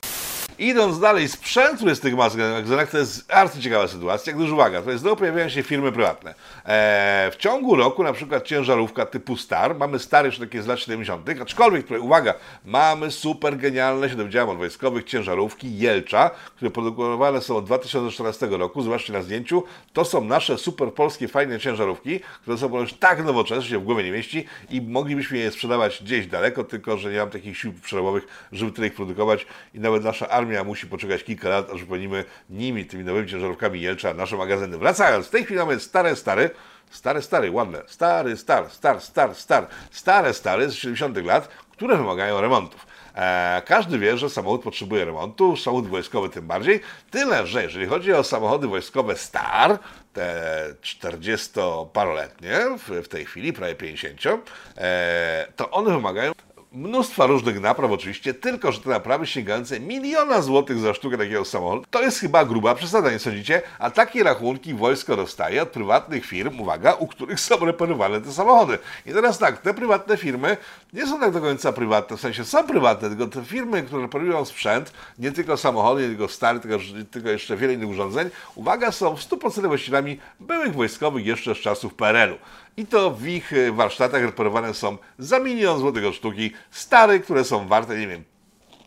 Idąc 0.59 0.99
dalej, 0.99 1.27
sprzęt, 1.27 1.75
który 1.75 1.89
jest 1.91 2.01
z 2.01 2.03
tych 2.03 2.15
magazynek, 2.15 2.91
to 2.91 2.97
jest 2.97 3.31
arcyciekawa 3.31 3.87
sytuacja, 3.87 4.33
gdyż 4.33 4.51
uwaga, 4.51 4.81
to 4.81 4.91
jest 4.91 5.01
znowu 5.01 5.15
pojawiają 5.15 5.49
się 5.49 5.63
firmy 5.63 5.91
prywatne. 5.91 6.35
Eee, 6.65 7.31
w 7.31 7.35
ciągu 7.35 7.75
roku 7.75 8.03
na 8.03 8.13
przykład 8.13 8.43
ciężarówka 8.43 9.05
typu 9.05 9.37
Star, 9.37 9.75
mamy 9.75 9.99
stare 9.99 10.27
jeszcze 10.27 10.45
takie 10.45 10.63
z 10.63 10.67
lat 10.67 10.79
70., 10.79 11.29
aczkolwiek, 11.41 11.85
które, 11.85 11.99
uwaga, 11.99 12.33
mamy 12.65 13.11
super 13.11 13.57
genialne, 13.57 14.09
się 14.09 14.15
dowiedziałem 14.15 14.49
od 14.49 14.57
wojskowych, 14.57 15.03
ciężarówki 15.03 15.77
Jelcza, 15.77 16.29
które 16.55 16.71
produkowane 16.71 17.41
są 17.41 17.57
od 17.57 17.65
2014 17.65 18.47
roku, 18.47 18.81
zobaczcie 18.81 19.13
na 19.13 19.21
zdjęciu, 19.21 19.63
to 19.93 20.05
są 20.05 20.23
nasze 20.23 20.57
super 20.57 20.93
polskie 20.93 21.27
fajne 21.27 21.59
ciężarówki, 21.59 22.19
które 22.41 22.57
są 22.57 22.69
ponoć 22.69 22.93
tak 22.93 23.25
nowoczesne, 23.25 23.61
że 23.61 23.69
się 23.69 23.79
w 23.79 23.83
głowie 23.83 24.03
nie 24.03 24.11
mieści 24.11 24.45
i 24.69 24.81
moglibyśmy 24.81 25.37
je 25.37 25.51
sprzedawać 25.51 26.03
gdzieś 26.03 26.27
daleko, 26.27 26.63
tylko 26.63 26.97
że 26.97 27.11
nie 27.11 27.19
mam 27.19 27.29
takich 27.29 27.57
sił 27.57 27.73
przerobowych, 27.73 28.27
żeby 28.51 28.71
tyle 28.71 28.87
ich 28.87 28.93
produkować 28.93 29.45
i 29.73 29.79
nawet 29.79 30.03
nasza 30.03 30.29
armia 30.29 30.46
musi 30.65 30.87
poczekać 30.87 31.23
kilka 31.23 31.49
lat, 31.49 31.69
aż 31.69 31.81
wypełnimy 31.81 32.25
nimi, 32.49 32.85
tymi 32.85 33.03
nowymi 33.03 33.27
ciężarówkami 33.27 33.81
Jelcza, 33.81 34.13
nasze 34.13 34.37
magazyny. 34.37 34.77
Wracając, 34.77 35.27
w 35.27 35.29
tej 35.29 35.43
chwili 35.43 35.59
mamy 35.59 35.79
stare, 35.79 36.15
stare, 36.15 36.49
stare, 36.91 37.21
stary, 37.21 37.51
ładne, 37.51 37.81
stary, 37.87 38.37
star, 38.37 38.69
star, 38.71 39.01
star, 39.01 39.35
star, 39.35 39.67
stare, 39.91 40.33
stare 40.33 40.69
z 40.69 40.73
70 40.73 41.25
lat, 41.25 41.47
które 41.71 41.97
wymagają 41.97 42.41
remontów. 42.41 42.87
E, 43.15 43.61
każdy 43.65 43.99
wie, 43.99 44.17
że 44.17 44.29
samochód 44.29 44.63
potrzebuje 44.63 45.05
remontu, 45.05 45.57
samochód 45.57 45.87
wojskowy 45.87 46.29
tym 46.29 46.47
bardziej. 46.47 46.81
Tyle, 47.11 47.47
że 47.47 47.63
jeżeli 47.63 47.85
chodzi 47.85 48.13
o 48.13 48.23
samochody 48.23 48.67
wojskowe 48.67 49.15
Star, 49.15 49.79
te 50.13 50.65
40-paroletnie, 50.81 52.77
w, 52.77 53.05
w 53.05 53.07
tej 53.07 53.25
chwili 53.25 53.53
prawie 53.53 53.75
50, 53.75 54.51
e, 54.77 55.47
to 55.55 55.71
one 55.71 55.91
wymagają 55.91 56.31
mnóstwa 56.77 57.25
różnych 57.25 57.61
napraw 57.61 57.91
oczywiście, 57.91 58.33
tylko 58.33 58.71
że 58.71 58.79
te 58.79 58.89
naprawy 58.89 59.27
sięgające 59.27 59.79
miliona 59.79 60.41
złotych 60.41 60.79
za 60.79 60.93
sztukę 60.93 61.17
takiego 61.17 61.45
samochodu, 61.45 61.85
to 61.89 62.01
jest 62.01 62.19
chyba 62.19 62.45
gruba 62.45 62.75
przesada, 62.75 63.11
nie 63.11 63.19
sądzicie? 63.19 63.61
A 63.79 63.91
takie 63.91 64.23
rachunki 64.23 64.73
wojsko 64.73 65.15
dostaje 65.15 65.61
od 65.61 65.69
prywatnych 65.69 66.25
firm, 66.25 66.59
uwaga, 66.59 66.93
u 66.93 67.07
których 67.07 67.39
są 67.39 67.65
reperowane 67.65 68.21
te 68.21 68.31
samochody. 68.31 68.77
I 69.05 69.11
teraz 69.11 69.37
tak, 69.37 69.61
te 69.61 69.73
prywatne 69.73 70.17
firmy 70.17 70.57
nie 70.93 71.07
są 71.07 71.19
tak 71.19 71.31
do 71.31 71.41
końca 71.41 71.73
prywatne, 71.73 72.17
w 72.17 72.21
sensie 72.21 72.45
są 72.45 72.63
prywatne, 72.67 73.09
tylko 73.09 73.27
te 73.27 73.45
firmy, 73.45 73.83
które 73.83 74.01
reperują 74.01 74.45
sprzęt, 74.45 74.93
nie 75.19 75.31
tylko 75.31 75.57
samochody, 75.57 76.01
nie 76.01 76.07
tylko 76.07 76.27
stary, 76.27 76.59
tylko, 76.59 76.77
tylko 77.11 77.29
jeszcze 77.29 77.57
wiele 77.57 77.73
innych 77.73 77.89
urządzeń, 77.89 78.29
uwaga, 78.55 78.91
są 78.91 79.15
w 79.15 79.19
100% 79.19 79.67
właścicielami 79.67 80.19
byłych 80.39 80.73
wojskowych 80.73 81.25
jeszcze 81.25 81.55
z 81.55 81.57
czasów 81.57 81.93
PRL-u. 81.93 82.37
I 82.77 82.85
to 82.85 83.11
w 83.11 83.27
ich 83.27 83.53
y, 83.53 83.71
warsztatach 83.71 84.21
reperowane 84.21 84.73
są 84.73 84.97
za 85.19 85.39
milion 85.39 85.79
złotych 85.79 86.05
od 86.05 86.15
sztuki 86.15 86.51
stare, 86.71 87.19
które 87.19 87.43
są 87.43 87.67
warte, 87.67 87.97
nie 87.99 88.07
wiem, 88.07 88.23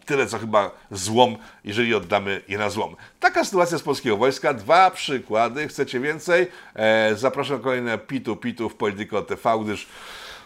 tyle 0.07 0.27
co 0.27 0.39
chyba 0.39 0.71
złom, 0.91 1.37
jeżeli 1.65 1.95
oddamy 1.95 2.43
je 2.49 2.59
na 2.59 2.71
złom. 2.71 2.97
Taka 3.21 3.45
sytuacja 3.45 3.79
z 3.79 3.83
polskiego 3.83 4.17
wojska. 4.17 4.55
Dwa 4.55 4.91
przykłady. 4.91 5.69
Chcecie 5.69 6.01
więcej? 6.01 6.47
E, 6.75 7.15
zapraszam 7.17 7.57
na 7.57 7.63
kolejne 7.63 7.99
Pitu 7.99 8.37
Pitu 8.37 8.69
w 8.69 8.75
Polityko 8.75 9.23
TV, 9.23 9.59
gdyż 9.65 9.89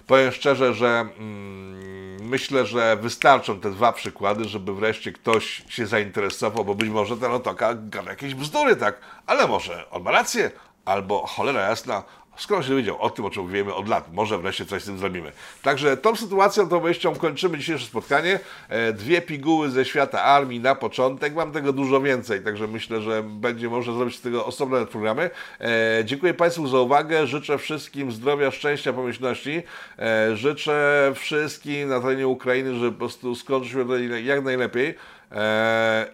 powiem 0.07 0.33
szczerze, 0.33 0.75
że 0.75 0.89
mm, 1.19 2.29
myślę, 2.29 2.67
że 2.67 2.97
wystarczą 2.97 3.61
te 3.61 3.71
dwa 3.71 3.93
przykłady, 3.93 4.45
żeby 4.45 4.75
wreszcie 4.75 5.13
ktoś 5.13 5.63
się 5.69 5.87
zainteresował, 5.87 6.65
bo 6.65 6.75
być 6.75 6.89
może 6.89 7.17
ten 7.17 7.33
otoka 7.33 7.75
gada 7.75 8.11
jakieś 8.11 8.35
bzdury, 8.35 8.77
tak? 8.77 9.01
Ale 9.27 9.49
może 9.49 9.91
on 9.91 10.03
ma 10.03 10.11
rację, 10.11 10.51
albo 10.85 11.27
cholera 11.27 11.61
jasna, 11.61 12.03
Skoro 12.37 12.63
się 12.63 12.69
dowiedział 12.69 13.03
o 13.03 13.11
tym, 13.11 13.25
o 13.25 13.31
czym 13.31 13.49
wiemy 13.49 13.75
od 13.75 13.89
lat, 13.89 14.13
może 14.13 14.39
wreszcie 14.39 14.67
coś 14.67 14.83
z 14.83 14.87
tym 14.87 14.99
zrobimy. 14.99 15.33
Także 15.63 15.97
tą 15.97 16.17
sytuacją, 16.17 16.69
tą 16.69 16.81
wejścią 16.81 17.15
kończymy 17.15 17.59
dzisiejsze 17.59 17.87
spotkanie. 17.87 18.41
E, 18.69 18.93
Dwie 18.93 19.23
piguły 19.23 19.71
ze 19.71 19.85
świata 19.85 20.23
armii 20.23 20.61
na 20.61 20.75
początek. 20.75 21.35
Mam 21.35 21.53
tego 21.53 21.73
dużo 21.73 22.01
więcej, 22.01 22.41
także 22.41 22.67
myślę, 22.67 23.01
że 23.01 23.23
będzie 23.23 23.69
można 23.69 23.93
zrobić 23.93 24.17
z 24.17 24.21
tego 24.21 24.47
osobne 24.47 24.87
programy. 24.87 25.31
E, 25.61 26.03
Dziękuję 26.05 26.35
Państwu 26.35 26.69
za 26.69 26.79
uwagę. 26.79 27.27
Życzę 27.27 27.59
wszystkim 27.59 28.13
zdrowia, 28.13 28.51
szczęścia, 28.51 28.93
pomyślności. 28.93 29.63
E, 29.99 30.37
Życzę 30.37 31.13
wszystkim 31.15 31.89
na 31.89 32.01
terenie 32.01 32.29
Ukrainy, 32.29 32.75
żeby 32.75 32.93
po 32.93 32.99
prostu 32.99 33.35
skończył 33.35 33.87
się 33.87 34.21
jak 34.21 34.45
najlepiej. 34.45 34.95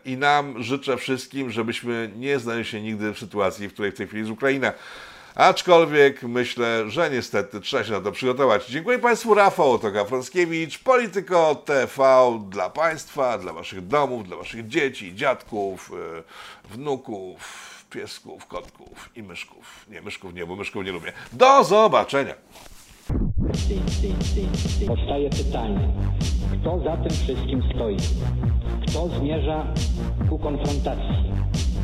I 0.05 0.17
nam 0.17 0.63
życzę 0.63 0.97
wszystkim, 0.97 1.51
żebyśmy 1.51 2.11
nie 2.17 2.39
znaleźli 2.39 2.73
się 2.73 2.81
nigdy 2.81 3.15
w 3.15 3.19
sytuacji, 3.19 3.69
w 3.69 3.73
której 3.73 3.93
w 3.93 3.95
tej 3.95 4.07
chwili 4.07 4.21
jest 4.21 4.33
Ukraina. 4.33 4.73
Aczkolwiek 5.35 6.23
myślę, 6.23 6.91
że 6.91 7.11
niestety 7.11 7.61
trzeba 7.61 7.85
się 7.85 7.93
na 7.93 8.01
to 8.01 8.13
przygotować. 8.13 8.67
Dziękuję 8.67 8.99
Państwu, 8.99 9.35
Rafał 9.35 9.73
Otoka 9.73 10.05
Frąckiewicz, 10.05 10.79
Polityko 10.79 11.55
TV 11.55 12.05
dla 12.49 12.71
Państwa, 12.71 13.39
dla 13.39 13.53
Waszych 13.53 13.87
domów, 13.87 14.27
dla 14.27 14.37
Waszych 14.37 14.69
dzieci, 14.69 15.15
dziadków, 15.15 15.93
e, 16.69 16.73
wnuków, 16.73 17.41
piesków, 17.91 18.47
kotków 18.47 19.11
i 19.17 19.23
myszków. 19.23 19.87
Nie, 19.91 20.03
myszków 20.03 20.35
nie, 20.35 20.47
bo 20.47 20.57
myszków 20.57 20.85
nie 20.85 20.93
lubię. 20.93 21.13
Do 21.33 21.65
zobaczenia! 21.65 22.35
Powstaje 24.87 25.31
pytanie, 25.31 25.89
kto 26.53 26.81
za 26.85 26.97
tym 26.97 27.11
wszystkim 27.11 27.63
stoi? 27.75 27.97
Kto 28.89 29.09
zmierza 29.09 29.67
ku 30.29 30.39
konfrontacji, 30.39 31.33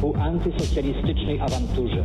ku 0.01 0.17
antysocjalistycznej 0.17 1.41
awanturze? 1.41 2.05